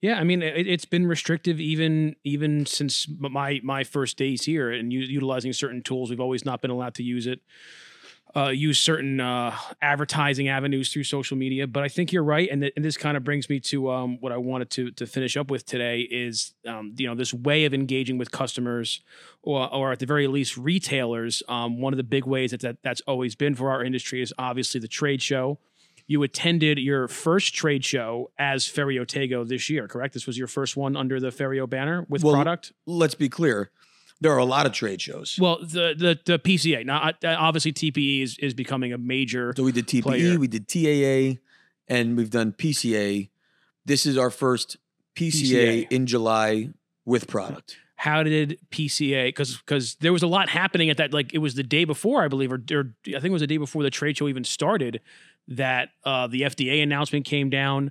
Yeah, 0.00 0.18
I 0.20 0.24
mean, 0.24 0.42
it, 0.42 0.66
it's 0.66 0.84
been 0.84 1.06
restrictive 1.06 1.60
even 1.60 2.16
even 2.24 2.66
since 2.66 3.08
my 3.18 3.60
my 3.62 3.84
first 3.84 4.16
days 4.16 4.44
here, 4.44 4.70
and 4.70 4.92
u- 4.92 5.00
utilizing 5.00 5.52
certain 5.52 5.82
tools. 5.82 6.10
We've 6.10 6.20
always 6.20 6.44
not 6.44 6.60
been 6.62 6.70
allowed 6.70 6.94
to 6.94 7.02
use 7.02 7.26
it. 7.26 7.40
Uh, 8.36 8.48
use 8.48 8.78
certain 8.78 9.18
uh, 9.20 9.56
advertising 9.82 10.48
avenues 10.48 10.92
through 10.92 11.02
social 11.02 11.36
media, 11.36 11.66
but 11.66 11.82
I 11.82 11.88
think 11.88 12.12
you're 12.12 12.22
right, 12.22 12.48
and, 12.48 12.62
th- 12.62 12.72
and 12.76 12.84
this 12.84 12.96
kind 12.96 13.16
of 13.16 13.24
brings 13.24 13.50
me 13.50 13.58
to 13.60 13.90
um, 13.90 14.18
what 14.20 14.30
I 14.30 14.36
wanted 14.36 14.70
to 14.70 14.92
to 14.92 15.06
finish 15.06 15.36
up 15.36 15.50
with 15.50 15.66
today 15.66 16.02
is 16.02 16.54
um, 16.64 16.94
you 16.96 17.08
know 17.08 17.16
this 17.16 17.34
way 17.34 17.64
of 17.64 17.74
engaging 17.74 18.18
with 18.18 18.30
customers, 18.30 19.00
or 19.42 19.72
or 19.74 19.90
at 19.90 19.98
the 19.98 20.06
very 20.06 20.28
least 20.28 20.56
retailers. 20.56 21.42
Um, 21.48 21.80
one 21.80 21.92
of 21.92 21.96
the 21.96 22.04
big 22.04 22.24
ways 22.24 22.52
that, 22.52 22.60
that 22.60 22.76
that's 22.84 23.00
always 23.02 23.34
been 23.34 23.56
for 23.56 23.70
our 23.70 23.82
industry 23.82 24.22
is 24.22 24.32
obviously 24.38 24.80
the 24.80 24.88
trade 24.88 25.22
show 25.22 25.58
you 26.10 26.24
attended 26.24 26.76
your 26.78 27.06
first 27.06 27.54
trade 27.54 27.84
show 27.84 28.32
as 28.36 28.64
Ferio 28.64 29.06
Tego 29.06 29.46
this 29.48 29.70
year, 29.70 29.86
correct? 29.86 30.12
This 30.12 30.26
was 30.26 30.36
your 30.36 30.48
first 30.48 30.76
one 30.76 30.96
under 30.96 31.20
the 31.20 31.28
Ferio 31.28 31.70
banner 31.70 32.04
with 32.08 32.24
Well, 32.24 32.34
product. 32.34 32.72
Let's 32.84 33.14
be 33.14 33.28
clear. 33.28 33.70
There 34.20 34.32
are 34.32 34.38
a 34.38 34.44
lot 34.44 34.66
of 34.66 34.72
trade 34.72 35.00
shows. 35.00 35.38
Well, 35.40 35.58
the 35.60 35.94
the 35.96 36.18
the 36.24 36.38
PCA. 36.38 36.84
Now, 36.84 37.10
uh, 37.10 37.12
obviously, 37.38 37.72
TPE 37.72 38.22
is 38.22 38.38
is 38.38 38.54
becoming 38.54 38.92
a 38.92 38.98
major. 38.98 39.54
So 39.56 39.62
we 39.62 39.72
did 39.72 39.86
TPE, 39.86 40.02
player. 40.02 40.38
we 40.38 40.48
did 40.48 40.68
TAA, 40.68 41.40
and 41.88 42.16
we've 42.16 42.30
done 42.30 42.52
PCA. 42.52 43.30
This 43.86 44.04
is 44.04 44.18
our 44.18 44.30
first 44.30 44.76
PCA, 45.16 45.86
PCA. 45.86 45.86
in 45.90 46.06
July 46.06 46.70
with 47.04 47.28
product. 47.28 47.76
How 47.96 48.22
did 48.22 48.58
PCA? 48.70 49.28
Because 49.28 49.56
because 49.58 49.96
there 49.96 50.12
was 50.12 50.22
a 50.22 50.26
lot 50.26 50.48
happening 50.48 50.90
at 50.90 50.98
that. 50.98 51.12
Like 51.12 51.34
it 51.34 51.38
was 51.38 51.54
the 51.54 51.62
day 51.62 51.84
before, 51.84 52.22
I 52.22 52.28
believe, 52.28 52.52
or, 52.52 52.62
or 52.72 52.94
I 53.08 53.12
think 53.12 53.24
it 53.26 53.30
was 53.30 53.42
the 53.42 53.46
day 53.46 53.58
before 53.58 53.82
the 53.82 53.90
trade 53.90 54.16
show 54.16 54.28
even 54.28 54.44
started. 54.44 55.00
That 55.48 55.88
uh, 56.04 56.26
the 56.26 56.42
FDA 56.42 56.82
announcement 56.82 57.24
came 57.24 57.50
down. 57.50 57.90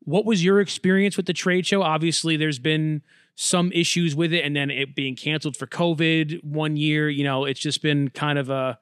what 0.00 0.24
was 0.24 0.44
your 0.44 0.60
experience 0.60 1.16
with 1.16 1.26
the 1.26 1.32
trade 1.32 1.66
show? 1.66 1.82
Obviously, 1.82 2.36
there's 2.36 2.58
been 2.58 3.02
some 3.36 3.70
issues 3.72 4.16
with 4.16 4.32
it, 4.32 4.44
and 4.44 4.56
then 4.56 4.70
it 4.70 4.94
being 4.94 5.14
canceled 5.14 5.56
for 5.56 5.66
COVID 5.66 6.42
one 6.42 6.76
year. 6.76 7.08
You 7.08 7.22
know, 7.22 7.44
it's 7.44 7.60
just 7.60 7.82
been 7.82 8.08
kind 8.08 8.38
of 8.38 8.50
a 8.50 8.78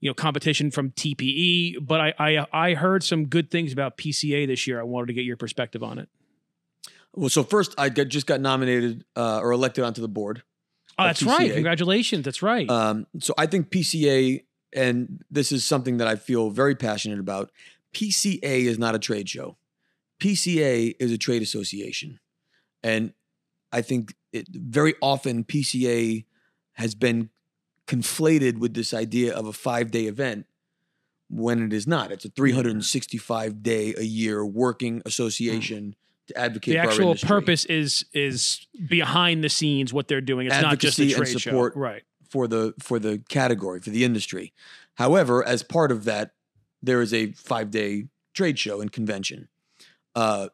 you 0.00 0.08
know 0.08 0.14
competition 0.14 0.70
from 0.70 0.92
TPE. 0.92 1.86
But 1.86 2.00
I 2.00 2.14
I, 2.18 2.46
I 2.52 2.74
heard 2.74 3.02
some 3.02 3.26
good 3.26 3.50
things 3.50 3.72
about 3.72 3.98
PCA 3.98 4.46
this 4.46 4.66
year. 4.66 4.80
I 4.80 4.84
wanted 4.84 5.08
to 5.08 5.12
get 5.12 5.24
your 5.24 5.36
perspective 5.36 5.82
on 5.82 5.98
it. 5.98 6.08
Well, 7.14 7.30
so 7.30 7.42
first, 7.42 7.74
I 7.78 7.88
got, 7.88 8.08
just 8.08 8.26
got 8.26 8.40
nominated 8.40 9.04
uh, 9.16 9.40
or 9.42 9.52
elected 9.52 9.84
onto 9.84 10.02
the 10.02 10.08
board. 10.08 10.42
Oh, 10.98 11.04
that's 11.04 11.22
right. 11.22 11.52
Congratulations. 11.52 12.24
That's 12.24 12.42
right. 12.42 12.68
Um, 12.70 13.06
so 13.20 13.34
I 13.38 13.46
think 13.46 13.70
PCA, 13.70 14.44
and 14.74 15.22
this 15.30 15.50
is 15.50 15.64
something 15.64 15.96
that 15.96 16.08
I 16.08 16.16
feel 16.16 16.50
very 16.50 16.74
passionate 16.74 17.18
about. 17.18 17.50
PCA 17.94 18.40
is 18.42 18.78
not 18.78 18.94
a 18.94 18.98
trade 18.98 19.28
show. 19.28 19.56
PCA 20.20 20.94
is 21.00 21.10
a 21.10 21.18
trade 21.18 21.42
association, 21.42 22.20
and 22.82 23.12
I 23.76 23.82
think 23.82 24.14
it, 24.32 24.48
very 24.48 24.94
often 25.02 25.44
PCA 25.44 26.24
has 26.72 26.94
been 26.94 27.28
conflated 27.86 28.58
with 28.58 28.72
this 28.72 28.94
idea 28.94 29.34
of 29.34 29.46
a 29.46 29.52
five 29.52 29.90
day 29.90 30.06
event 30.06 30.46
when 31.28 31.62
it 31.62 31.74
is 31.74 31.86
not. 31.86 32.10
It's 32.10 32.24
a 32.24 32.30
365 32.30 33.62
day 33.62 33.94
a 33.98 34.02
year 34.02 34.46
working 34.46 35.02
association 35.04 35.94
to 36.28 36.38
advocate 36.38 36.72
the 36.72 36.78
actual 36.78 37.14
purpose 37.16 37.66
is 37.66 38.06
is 38.14 38.66
behind 38.88 39.44
the 39.44 39.50
scenes 39.50 39.92
what 39.92 40.08
they're 40.08 40.22
doing. 40.22 40.46
It's 40.46 40.62
not 40.62 40.78
just 40.78 40.98
a 40.98 41.02
Advocacy 41.02 41.14
and 41.14 41.26
trade 41.26 41.40
support. 41.40 41.74
show. 41.74 41.80
Right. 41.80 42.02
for 42.30 42.48
the 42.48 42.72
for 42.80 42.98
the 42.98 43.22
category 43.28 43.80
for 43.80 43.90
the 43.90 44.04
industry. 44.04 44.54
However, 44.94 45.46
as 45.46 45.62
part 45.62 45.92
of 45.92 46.04
that, 46.04 46.30
there 46.82 47.02
is 47.02 47.12
a 47.12 47.32
five 47.32 47.70
day 47.70 48.06
trade 48.32 48.58
show 48.58 48.80
and 48.80 48.90
convention. 48.90 49.48
Uh, 50.14 50.48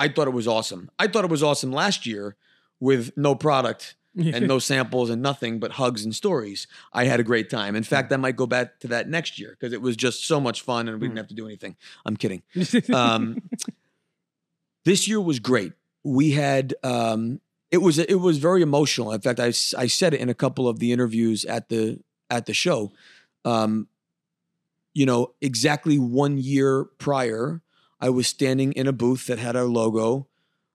I 0.00 0.08
thought 0.08 0.26
it 0.26 0.32
was 0.32 0.48
awesome. 0.48 0.90
I 0.98 1.06
thought 1.06 1.24
it 1.24 1.30
was 1.30 1.42
awesome 1.42 1.70
last 1.70 2.06
year 2.06 2.36
with 2.80 3.16
no 3.16 3.34
product 3.34 3.94
and 4.16 4.48
no 4.48 4.58
samples 4.58 5.10
and 5.10 5.22
nothing 5.22 5.60
but 5.60 5.72
hugs 5.72 6.04
and 6.04 6.14
stories. 6.14 6.66
I 6.92 7.04
had 7.04 7.20
a 7.20 7.22
great 7.22 7.50
time. 7.50 7.76
In 7.76 7.84
fact, 7.84 8.12
I 8.12 8.16
might 8.16 8.34
go 8.34 8.46
back 8.46 8.80
to 8.80 8.88
that 8.88 9.08
next 9.08 9.38
year 9.38 9.50
because 9.50 9.72
it 9.72 9.82
was 9.82 9.96
just 9.96 10.26
so 10.26 10.40
much 10.40 10.62
fun 10.62 10.88
and 10.88 11.00
we 11.00 11.06
didn't 11.06 11.18
have 11.18 11.28
to 11.28 11.34
do 11.34 11.46
anything. 11.46 11.76
I'm 12.04 12.16
kidding. 12.16 12.42
Um, 12.92 13.42
this 14.84 15.06
year 15.06 15.20
was 15.20 15.38
great. 15.38 15.74
We 16.02 16.30
had 16.30 16.74
um, 16.82 17.40
it 17.70 17.78
was 17.78 17.98
it 17.98 18.20
was 18.20 18.38
very 18.38 18.62
emotional. 18.62 19.12
In 19.12 19.20
fact, 19.20 19.38
I, 19.38 19.48
I 19.76 19.86
said 19.86 20.14
it 20.14 20.20
in 20.20 20.28
a 20.28 20.34
couple 20.34 20.66
of 20.66 20.78
the 20.78 20.92
interviews 20.92 21.44
at 21.44 21.68
the 21.68 22.00
at 22.30 22.46
the 22.46 22.54
show. 22.54 22.92
Um, 23.44 23.88
you 24.94 25.06
know, 25.06 25.34
exactly 25.40 25.98
one 25.98 26.38
year 26.38 26.84
prior, 26.98 27.62
I 28.00 28.10
was 28.10 28.26
standing 28.26 28.72
in 28.72 28.86
a 28.86 28.92
booth 28.92 29.26
that 29.26 29.38
had 29.38 29.56
our 29.56 29.64
logo. 29.64 30.26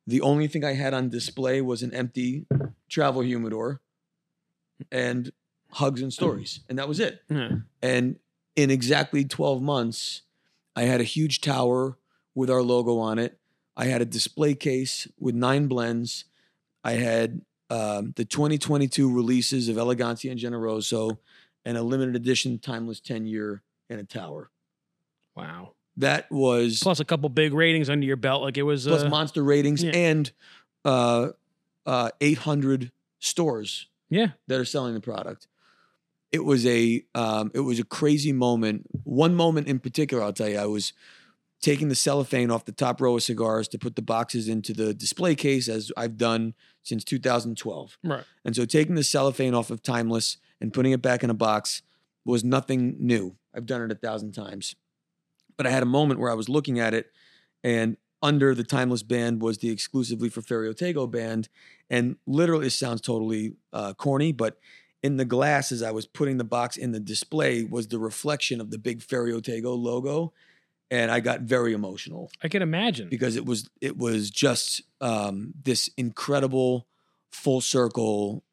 The 0.07 0.21
only 0.21 0.47
thing 0.47 0.63
I 0.63 0.73
had 0.73 0.93
on 0.93 1.09
display 1.09 1.61
was 1.61 1.81
an 1.81 1.93
empty 1.93 2.45
travel 2.89 3.21
humidor 3.21 3.81
and 4.91 5.31
hugs 5.71 6.01
and 6.01 6.13
stories, 6.13 6.59
and 6.69 6.77
that 6.77 6.87
was 6.87 6.99
it. 6.99 7.21
Yeah. 7.29 7.49
And 7.81 8.17
in 8.55 8.69
exactly 8.69 9.25
12 9.25 9.61
months, 9.61 10.21
I 10.75 10.83
had 10.83 11.01
a 11.01 11.05
huge 11.05 11.41
tower 11.41 11.97
with 12.35 12.49
our 12.49 12.61
logo 12.61 12.99
on 12.99 13.17
it. 13.17 13.39
I 13.75 13.85
had 13.85 14.01
a 14.01 14.05
display 14.05 14.53
case 14.53 15.07
with 15.19 15.35
nine 15.35 15.67
blends. 15.67 16.25
I 16.83 16.93
had 16.93 17.41
um, 17.69 18.13
the 18.15 18.25
2022 18.25 19.11
releases 19.11 19.69
of 19.69 19.77
Elegancia 19.77 20.31
and 20.31 20.39
Generoso 20.39 21.17
and 21.65 21.77
a 21.77 21.81
limited 21.81 22.15
edition 22.15 22.59
timeless 22.59 22.99
10 22.99 23.25
year 23.25 23.63
and 23.89 23.99
a 23.99 24.03
tower. 24.03 24.51
Wow. 25.35 25.73
That 25.97 26.29
was 26.29 26.79
Plus 26.81 26.99
a 26.99 27.05
couple 27.05 27.29
big 27.29 27.53
ratings 27.53 27.89
under 27.89 28.05
your 28.05 28.17
belt. 28.17 28.41
Like 28.41 28.57
it 28.57 28.63
was. 28.63 28.85
plus 28.85 29.03
uh, 29.03 29.09
monster 29.09 29.43
ratings 29.43 29.81
yeah. 29.83 29.91
and 29.91 30.31
uh, 30.83 31.29
uh, 31.85 32.09
800 32.19 32.91
stores 33.19 33.87
yeah. 34.09 34.29
that 34.47 34.59
are 34.59 34.65
selling 34.65 34.93
the 34.93 34.99
product. 34.99 35.47
It 36.31 36.43
was 36.43 36.65
a 36.65 37.03
um, 37.15 37.51
it 37.53 37.61
was 37.61 37.79
a 37.79 37.85
crazy 37.85 38.33
moment. 38.33 38.87
One 39.03 39.35
moment 39.35 39.67
in 39.67 39.79
particular, 39.79 40.21
I'll 40.21 40.33
tell 40.33 40.49
you, 40.49 40.57
I 40.57 40.65
was 40.65 40.91
taking 41.61 41.87
the 41.87 41.95
cellophane 41.95 42.51
off 42.51 42.65
the 42.65 42.71
top 42.71 42.99
row 42.99 43.15
of 43.15 43.23
cigars 43.23 43.67
to 43.69 43.77
put 43.77 43.95
the 43.95 44.01
boxes 44.01 44.49
into 44.49 44.73
the 44.73 44.93
display 44.93 45.33
case, 45.33 45.69
as 45.69 45.91
I've 45.95 46.17
done 46.17 46.53
since 46.83 47.03
2012. 47.03 47.97
Right. 48.03 48.23
And 48.43 48.55
so, 48.55 48.65
taking 48.65 48.95
the 48.95 49.03
cellophane 49.03 49.53
off 49.53 49.69
of 49.69 49.81
Timeless 49.81 50.37
and 50.59 50.73
putting 50.73 50.91
it 50.91 51.01
back 51.01 51.23
in 51.23 51.29
a 51.29 51.33
box 51.33 51.81
was 52.25 52.43
nothing 52.43 52.97
new. 52.99 53.35
I've 53.53 53.65
done 53.65 53.81
it 53.81 53.91
a 53.91 53.95
thousand 53.95 54.33
times. 54.33 54.75
But 55.57 55.67
I 55.67 55.69
had 55.69 55.83
a 55.83 55.87
moment 55.87 56.19
where 56.19 56.31
I 56.31 56.35
was 56.35 56.49
looking 56.49 56.79
at 56.79 56.93
it, 56.93 57.11
and 57.63 57.97
under 58.21 58.55
the 58.55 58.63
Timeless 58.63 59.03
band 59.03 59.41
was 59.41 59.59
the 59.59 59.69
exclusively 59.69 60.29
for 60.29 60.41
Ferio 60.41 60.73
Tego 60.73 61.09
band. 61.09 61.47
And 61.89 62.17
literally, 62.25 62.67
it 62.67 62.71
sounds 62.71 63.01
totally 63.01 63.55
uh, 63.71 63.93
corny, 63.93 64.31
but 64.31 64.57
in 65.03 65.17
the 65.17 65.25
glass, 65.25 65.71
as 65.71 65.83
I 65.83 65.91
was 65.91 66.07
putting 66.07 66.37
the 66.37 66.43
box 66.43 66.77
in 66.77 66.91
the 66.91 66.99
display, 66.99 67.63
was 67.63 67.87
the 67.87 67.99
reflection 67.99 68.59
of 68.59 68.71
the 68.71 68.79
big 68.79 69.01
Ferio 69.01 69.39
Tego 69.39 69.77
logo. 69.77 70.33
And 70.89 71.11
I 71.11 71.19
got 71.19 71.41
very 71.41 71.73
emotional 71.73 72.31
I 72.43 72.47
can 72.47 72.61
imagine. 72.61 73.09
because 73.09 73.35
it 73.35 73.45
was 73.45 73.69
it 73.81 73.97
was 73.97 74.29
just 74.29 74.83
um, 75.01 75.53
this 75.63 75.89
incredible 75.97 76.87
full 77.31 77.61
circle 77.61 78.43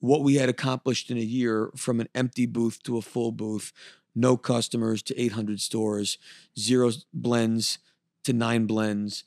what 0.00 0.22
we 0.22 0.34
had 0.34 0.48
accomplished 0.48 1.10
in 1.10 1.16
a 1.16 1.20
year 1.20 1.70
from 1.76 2.00
an 2.00 2.08
empty 2.14 2.44
booth 2.44 2.82
to 2.82 2.98
a 2.98 3.02
full 3.02 3.32
booth 3.32 3.72
no 4.16 4.36
customers 4.36 5.02
to 5.02 5.20
800 5.20 5.60
stores 5.60 6.18
zero 6.58 6.90
blends 7.12 7.78
to 8.24 8.32
nine 8.32 8.66
blends. 8.66 9.22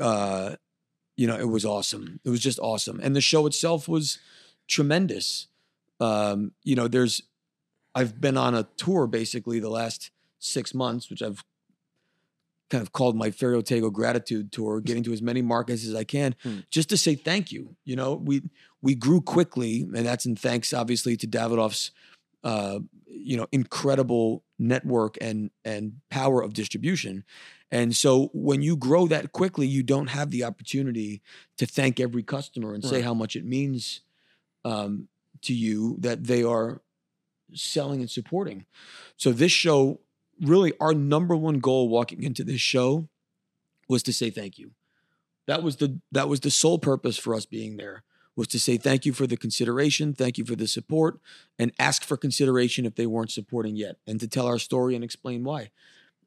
Uh, 0.00 0.56
you 1.16 1.26
know 1.26 1.36
it 1.36 1.48
was 1.50 1.64
awesome. 1.66 2.20
It 2.24 2.30
was 2.30 2.40
just 2.40 2.58
awesome. 2.60 3.00
And 3.02 3.14
the 3.14 3.20
show 3.20 3.46
itself 3.46 3.88
was 3.88 4.18
tremendous. 4.68 5.48
Um, 6.00 6.52
you 6.64 6.74
know 6.76 6.88
there's 6.88 7.22
i've 7.94 8.18
been 8.20 8.38
on 8.38 8.54
a 8.54 8.66
tour 8.78 9.06
basically 9.06 9.60
the 9.60 9.68
last 9.68 10.10
six 10.38 10.72
months 10.72 11.10
which 11.10 11.20
i've 11.20 11.44
kind 12.70 12.80
of 12.80 12.90
called 12.92 13.14
my 13.14 13.28
Ferio 13.28 13.62
Tego 13.62 13.92
gratitude 13.92 14.50
tour, 14.50 14.80
getting 14.80 15.02
to 15.02 15.12
as 15.12 15.20
many 15.20 15.42
markets 15.42 15.86
as 15.86 15.94
I 15.94 16.04
can, 16.04 16.34
Hmm. 16.42 16.60
just 16.70 16.88
to 16.88 16.96
say 16.96 17.14
thank 17.14 17.52
you. 17.52 17.76
You 17.84 17.96
know, 17.96 18.14
we 18.14 18.40
we 18.80 18.94
grew 18.94 19.20
quickly, 19.20 19.82
and 19.82 20.06
that's 20.06 20.24
in 20.24 20.36
thanks 20.36 20.72
obviously 20.72 21.14
to 21.18 21.26
Davidoff's 21.26 21.90
uh, 22.44 22.80
you 23.06 23.36
know 23.36 23.46
incredible 23.52 24.44
network 24.58 25.16
and 25.20 25.50
and 25.64 26.00
power 26.10 26.42
of 26.42 26.54
distribution. 26.54 27.24
And 27.70 27.96
so 27.96 28.30
when 28.34 28.60
you 28.60 28.76
grow 28.76 29.06
that 29.06 29.32
quickly, 29.32 29.66
you 29.66 29.82
don't 29.82 30.08
have 30.08 30.30
the 30.30 30.44
opportunity 30.44 31.22
to 31.56 31.64
thank 31.64 31.98
every 31.98 32.22
customer 32.22 32.74
and 32.74 32.84
say 32.84 32.96
Right. 32.96 33.04
how 33.04 33.14
much 33.14 33.34
it 33.34 33.46
means 33.46 34.02
um, 34.64 35.08
to 35.42 35.54
you 35.54 35.96
that 36.00 36.24
they 36.24 36.42
are 36.42 36.82
selling 37.54 38.00
and 38.00 38.10
supporting. 38.10 38.66
So 39.16 39.32
this 39.32 39.52
show, 39.52 40.00
really, 40.40 40.74
our 40.80 40.92
number 40.92 41.34
one 41.34 41.60
goal 41.60 41.88
walking 41.88 42.22
into 42.22 42.44
this 42.44 42.60
show 42.60 43.08
was 43.88 44.02
to 44.04 44.12
say 44.12 44.28
thank 44.30 44.58
you. 44.58 44.72
That 45.46 45.62
was 45.62 45.76
the 45.76 45.98
that 46.12 46.28
was 46.28 46.40
the 46.40 46.50
sole 46.50 46.78
purpose 46.78 47.16
for 47.18 47.34
us 47.34 47.46
being 47.46 47.76
there 47.78 48.04
was 48.36 48.48
to 48.48 48.58
say 48.58 48.76
thank 48.76 49.04
you 49.04 49.12
for 49.12 49.26
the 49.26 49.36
consideration, 49.36 50.14
thank 50.14 50.38
you 50.38 50.44
for 50.44 50.56
the 50.56 50.66
support, 50.66 51.18
and 51.58 51.72
ask 51.78 52.02
for 52.02 52.16
consideration 52.16 52.86
if 52.86 52.94
they 52.94 53.06
weren't 53.06 53.30
supporting 53.30 53.76
yet, 53.76 53.96
and 54.06 54.20
to 54.20 54.28
tell 54.28 54.46
our 54.46 54.58
story 54.58 54.94
and 54.94 55.04
explain 55.04 55.44
why. 55.44 55.70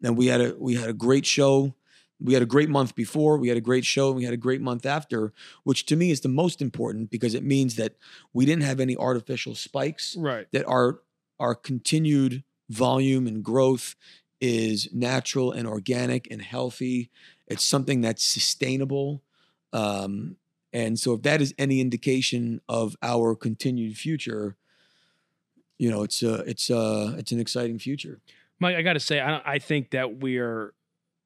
And 0.04 0.18
we 0.18 0.28
had 0.28 0.42
a 0.42 0.56
we 0.58 0.76
had 0.76 0.90
a 0.90 0.94
great 0.94 1.26
show. 1.26 1.74
We 2.20 2.34
had 2.34 2.44
a 2.44 2.46
great 2.48 2.70
month 2.70 2.96
before. 2.96 3.38
We 3.38 3.50
had 3.50 3.58
a 3.58 3.62
great 3.62 3.86
show. 3.86 4.08
And 4.08 4.16
we 4.16 4.24
had 4.24 4.34
a 4.34 4.38
great 4.38 4.62
month 4.62 4.86
after, 4.86 5.34
which 5.64 5.86
to 5.88 5.98
me 5.98 6.12
is 6.12 6.22
the 6.22 6.30
most 6.30 6.62
important 6.62 7.10
because 7.10 7.34
it 7.34 7.44
means 7.44 7.76
that 7.76 7.96
we 8.34 8.46
didn't 8.46 8.64
have 8.64 8.80
any 8.80 8.96
artificial 8.96 9.54
spikes 9.56 10.16
right. 10.18 10.48
that 10.52 10.66
our 10.66 11.02
our 11.40 11.56
continued 11.56 12.44
volume 12.70 13.28
and 13.28 13.44
growth 13.44 13.96
is 14.40 14.90
natural 14.94 15.52
and 15.52 15.68
organic 15.68 16.28
and 16.32 16.42
healthy. 16.42 17.10
It's 17.48 17.64
something 17.64 18.02
that's 18.02 18.24
sustainable. 18.24 19.24
Um, 19.74 20.38
and 20.76 21.00
so 21.00 21.14
if 21.14 21.22
that 21.22 21.42
is 21.42 21.54
any 21.58 21.80
indication 21.80 22.60
of 22.68 22.98
our 23.02 23.34
continued 23.34 23.98
future, 23.98 24.58
you 25.78 25.90
know, 25.90 26.04
it's 26.04 26.22
a, 26.22 26.42
it's 26.42 26.70
a, 26.70 27.16
it's 27.18 27.32
an 27.32 27.40
exciting 27.40 27.80
future. 27.80 28.20
Mike, 28.60 28.76
I 28.76 28.82
got 28.82 28.94
to 28.94 29.00
say, 29.00 29.22
I, 29.22 29.42
I 29.54 29.60
think 29.60 29.92
that 29.92 30.18
we're 30.18 30.74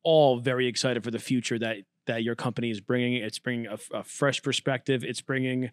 all 0.03 0.37
very 0.39 0.67
excited 0.67 1.03
for 1.03 1.09
the 1.09 1.17
future 1.17 1.57
that 1.57 1.77
that 2.05 2.23
your 2.23 2.35
company 2.35 2.69
is 2.69 2.79
bringing. 2.79 3.15
It's 3.15 3.39
bringing 3.39 3.65
a, 3.65 3.77
a 3.91 4.03
fresh 4.03 4.41
perspective. 4.43 5.03
It's 5.03 5.21
bringing 5.21 5.71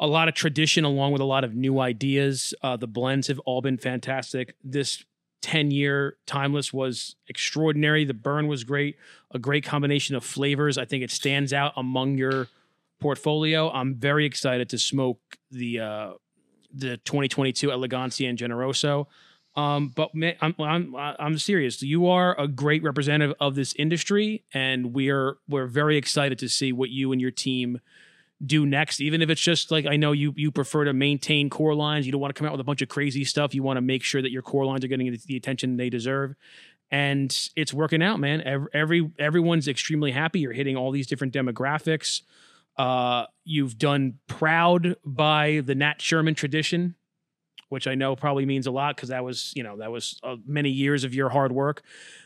a 0.00 0.06
lot 0.08 0.26
of 0.26 0.34
tradition 0.34 0.84
along 0.84 1.12
with 1.12 1.20
a 1.20 1.24
lot 1.24 1.44
of 1.44 1.54
new 1.54 1.78
ideas. 1.78 2.54
Uh, 2.60 2.76
the 2.76 2.88
blends 2.88 3.28
have 3.28 3.38
all 3.40 3.62
been 3.62 3.78
fantastic. 3.78 4.56
This 4.64 5.04
10 5.42 5.70
year 5.70 6.16
timeless 6.26 6.72
was 6.72 7.14
extraordinary. 7.28 8.04
The 8.04 8.14
burn 8.14 8.48
was 8.48 8.64
great, 8.64 8.96
a 9.30 9.38
great 9.38 9.64
combination 9.64 10.16
of 10.16 10.24
flavors. 10.24 10.76
I 10.76 10.84
think 10.84 11.04
it 11.04 11.10
stands 11.12 11.52
out 11.52 11.72
among 11.76 12.18
your 12.18 12.48
portfolio. 13.02 13.70
I'm 13.70 13.94
very 13.94 14.24
excited 14.24 14.68
to 14.70 14.78
smoke 14.78 15.20
the 15.50 15.80
uh, 15.80 16.12
the 16.72 16.96
2022 16.98 17.68
Elegancia 17.68 18.28
and 18.28 18.38
Generoso. 18.38 19.06
Um, 19.54 19.88
but 19.88 20.14
man, 20.14 20.36
I'm 20.40 20.54
I'm 20.58 20.94
I'm 20.96 21.38
serious. 21.38 21.82
You 21.82 22.08
are 22.08 22.38
a 22.40 22.48
great 22.48 22.82
representative 22.82 23.36
of 23.38 23.54
this 23.54 23.74
industry, 23.74 24.44
and 24.54 24.94
we're 24.94 25.36
we're 25.48 25.66
very 25.66 25.96
excited 25.98 26.38
to 26.38 26.48
see 26.48 26.72
what 26.72 26.88
you 26.88 27.12
and 27.12 27.20
your 27.20 27.30
team 27.30 27.80
do 28.44 28.64
next. 28.64 29.00
Even 29.00 29.20
if 29.20 29.28
it's 29.28 29.40
just 29.40 29.70
like 29.70 29.84
I 29.84 29.96
know 29.96 30.12
you 30.12 30.32
you 30.36 30.50
prefer 30.50 30.84
to 30.84 30.94
maintain 30.94 31.50
core 31.50 31.74
lines. 31.74 32.06
You 32.06 32.12
don't 32.12 32.20
want 32.20 32.34
to 32.34 32.38
come 32.38 32.46
out 32.46 32.52
with 32.52 32.62
a 32.62 32.64
bunch 32.64 32.80
of 32.80 32.88
crazy 32.88 33.24
stuff. 33.24 33.54
You 33.54 33.62
want 33.62 33.76
to 33.76 33.82
make 33.82 34.02
sure 34.02 34.22
that 34.22 34.32
your 34.32 34.42
core 34.42 34.64
lines 34.64 34.84
are 34.84 34.88
getting 34.88 35.14
the 35.26 35.36
attention 35.36 35.76
they 35.76 35.90
deserve. 35.90 36.34
And 36.90 37.34
it's 37.56 37.72
working 37.72 38.02
out, 38.02 38.20
man. 38.20 38.42
Every, 38.42 38.68
every 38.72 39.10
everyone's 39.18 39.68
extremely 39.68 40.12
happy. 40.12 40.40
You're 40.40 40.52
hitting 40.52 40.76
all 40.76 40.92
these 40.92 41.06
different 41.06 41.34
demographics. 41.34 42.22
Uh, 42.76 43.26
you've 43.44 43.78
done 43.78 44.18
proud 44.26 44.96
by 45.04 45.62
the 45.64 45.74
Nat 45.74 46.00
Sherman 46.00 46.34
tradition 46.34 46.94
which 47.72 47.86
I 47.86 47.94
know 47.94 48.14
probably 48.14 48.44
means 48.44 48.66
a 48.66 48.70
lot 48.70 48.96
because 48.96 49.08
that 49.08 49.24
was, 49.24 49.50
you 49.56 49.62
know, 49.62 49.78
that 49.78 49.90
was 49.90 50.20
uh, 50.22 50.36
many 50.44 50.68
years 50.68 51.04
of 51.04 51.14
your 51.14 51.30
hard 51.30 51.52
work. 51.52 51.82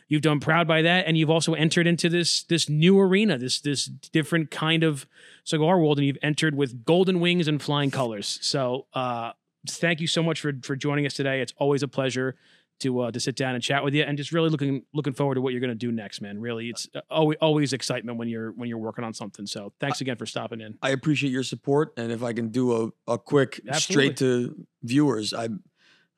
You've 0.09 0.23
done 0.23 0.41
proud 0.41 0.67
by 0.67 0.83
that, 0.83 1.07
and 1.07 1.17
you've 1.17 1.31
also 1.31 1.55
entered 1.55 1.87
into 1.87 2.09
this 2.09 2.43
this 2.43 2.69
new 2.69 2.99
arena, 2.99 3.39
this 3.39 3.61
this 3.61 3.85
different 3.85 4.51
kind 4.51 4.83
of 4.83 5.07
cigar 5.45 5.79
world, 5.79 5.99
and 5.99 6.07
you've 6.09 6.19
entered 6.21 6.57
with 6.57 6.85
golden 6.85 7.21
wings 7.21 7.47
and 7.47 7.63
flying 7.63 7.93
colors. 7.93 8.41
So, 8.43 8.87
uh, 8.93 9.33
thank 9.69 10.01
you 10.01 10.09
so 10.09 10.21
much 10.21 10.41
for 10.41 10.53
for 10.65 10.75
joining 10.75 11.07
us 11.07 11.15
today. 11.15 11.41
It's 11.41 11.55
always 11.59 11.85
a 11.85 11.89
pleasure 11.89 12.35
to 12.81 13.01
uh, 13.01 13.11
to 13.11 13.21
sit 13.21 13.37
down 13.37 13.55
and 13.55 13.63
chat 13.63 13.83
with 13.83 13.95
you, 13.95 14.03
and 14.03 14.17
just 14.19 14.33
really 14.33 14.51
looking 14.51 14.83
looking 14.93 15.13
forward 15.13 15.37
to 15.37 15.41
what 15.41 15.53
you're 15.53 15.61
going 15.61 15.71
to 15.71 15.75
do 15.75 15.93
next, 15.93 16.21
man. 16.21 16.41
Really, 16.41 16.69
it's 16.69 16.89
uh, 16.95 17.01
always 17.11 17.39
always 17.41 17.73
excitement 17.73 18.19
when 18.19 18.29
you're 18.29 18.53
when 18.53 18.69
you're 18.69 18.79
working 18.79 19.05
on 19.05 19.15
something. 19.15 19.47
So 19.47 19.73
thanks 19.81 20.01
again 20.01 20.17
for 20.17 20.27
stopping 20.27 20.61
in. 20.61 20.79
I 20.83 20.91
appreciate 20.91 21.31
your 21.31 21.43
support, 21.43 21.93
and 21.97 22.13
if 22.13 22.23
I 22.23 22.33
can 22.33 22.49
do 22.49 22.93
a 23.07 23.13
a 23.13 23.19
quick 23.19 23.61
Absolutely. 23.69 23.79
straight 23.81 24.17
to 24.19 24.67
viewers, 24.83 25.33
I 25.33 25.49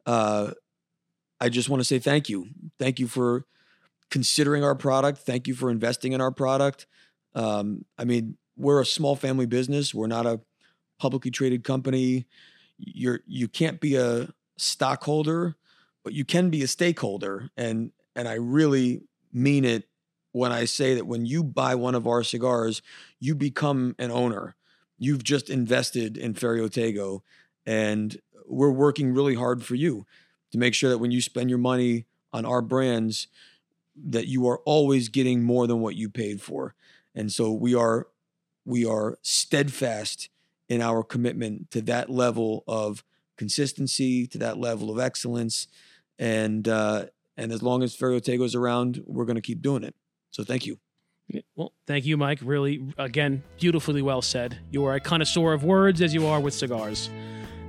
uh, 0.07 0.53
I 1.41 1.49
just 1.49 1.69
want 1.69 1.81
to 1.81 1.85
say 1.85 1.99
thank 1.99 2.29
you, 2.29 2.49
thank 2.79 2.99
you 2.99 3.07
for 3.07 3.45
considering 4.11 4.65
our 4.65 4.75
product, 4.75 5.19
thank 5.19 5.47
you 5.47 5.55
for 5.55 5.71
investing 5.71 6.13
in 6.13 6.21
our 6.21 6.33
product. 6.33 6.87
Um, 7.35 7.85
I 7.99 8.05
mean, 8.05 8.37
we're 8.57 8.81
a 8.81 8.87
small 8.87 9.15
family 9.15 9.47
business. 9.47 9.95
We're 9.95 10.07
not 10.07 10.27
a 10.27 10.41
publicly 10.99 11.31
traded 11.31 11.63
company. 11.63 12.27
You're 12.79 13.21
you 13.27 13.49
can't 13.49 13.81
be 13.81 13.97
a 13.97 14.29
stockholder 14.57 15.57
but 16.05 16.13
you 16.13 16.25
can 16.25 16.51
be 16.51 16.63
a 16.63 16.69
stakeholder 16.69 17.51
and 17.57 17.93
and 18.17 18.27
I 18.27 18.35
really 18.35 19.03
mean 19.33 19.65
it 19.65 19.89
when 20.33 20.53
I 20.53 20.65
say 20.65 20.95
that 20.95 21.07
when 21.07 21.25
you 21.25 21.43
buy 21.43 21.75
one 21.75 21.95
of 21.95 22.07
our 22.07 22.23
cigars, 22.23 22.83
you 23.21 23.35
become 23.35 23.95
an 23.99 24.11
owner. 24.11 24.57
You've 24.99 25.23
just 25.23 25.49
invested 25.49 26.17
in 26.17 26.35
Ferio 26.35 26.69
Tego 26.69 27.21
and 27.65 28.21
we're 28.47 28.71
working 28.71 29.13
really 29.13 29.35
hard 29.35 29.65
for 29.65 29.75
you 29.75 30.07
to 30.53 30.59
make 30.59 30.75
sure 30.75 30.91
that 30.91 30.99
when 30.99 31.11
you 31.11 31.21
spend 31.21 31.51
your 31.51 31.59
money 31.59 32.07
on 32.33 32.45
our 32.45 32.63
brands 32.63 33.29
that 33.97 34.27
you 34.27 34.47
are 34.49 34.59
always 34.59 35.09
getting 35.09 35.43
more 35.43 35.67
than 35.67 35.81
what 35.81 35.97
you 35.97 36.09
paid 36.09 36.41
for. 36.41 36.75
And 37.15 37.33
so 37.33 37.53
we 37.53 37.75
are 37.75 38.09
we 38.65 38.85
are 38.85 39.19
steadfast 39.23 40.29
in 40.69 40.83
our 40.83 41.03
commitment 41.03 41.71
to 41.71 41.81
that 41.83 42.11
level 42.11 42.65
of 42.69 43.03
consistency, 43.37 44.27
to 44.27 44.39
that 44.39 44.59
level 44.59 44.91
of 44.91 44.99
excellence 44.99 45.67
and 46.19 46.67
uh, 46.69 47.07
and 47.37 47.53
as 47.53 47.63
long 47.63 47.83
as 47.83 47.97
Ferio 47.97 48.21
Tego's 48.21 48.55
around, 48.55 49.03
we're 49.07 49.25
going 49.25 49.37
to 49.37 49.43
keep 49.43 49.63
doing 49.63 49.85
it. 49.85 49.95
So 50.31 50.45
thank 50.45 50.67
you. 50.67 50.79
Well, 51.57 51.73
thank 51.87 52.07
you, 52.07 52.17
Mike. 52.17 52.41
Really, 52.43 52.93
again, 52.97 53.43
beautifully 53.59 54.03
well 54.03 54.23
said. 54.23 54.59
You 54.71 54.85
are 54.87 54.95
a 54.95 55.01
connoisseur 55.01 55.53
of 55.53 55.63
words 55.63 56.01
as 56.01 56.15
you 56.15 56.27
are 56.27 56.41
with 56.41 56.55
cigars. 56.55 57.11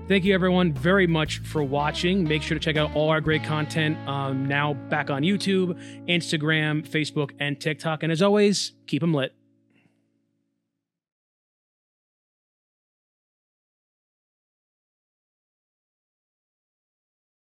Thank 0.07 0.23
you, 0.23 0.33
everyone, 0.33 0.73
very 0.73 1.05
much 1.05 1.39
for 1.39 1.61
watching. 1.61 2.23
Make 2.23 2.41
sure 2.41 2.57
to 2.57 2.63
check 2.63 2.77
out 2.77 2.95
all 2.95 3.09
our 3.09 3.21
great 3.21 3.43
content 3.43 3.95
um, 4.07 4.47
now 4.47 4.73
back 4.73 5.11
on 5.11 5.21
YouTube, 5.21 5.77
Instagram, 6.07 6.87
Facebook, 6.87 7.31
and 7.39 7.59
TikTok. 7.59 8.01
And 8.01 8.11
as 8.11 8.21
always, 8.21 8.73
keep 8.87 9.01
them 9.01 9.13
lit. 9.13 9.35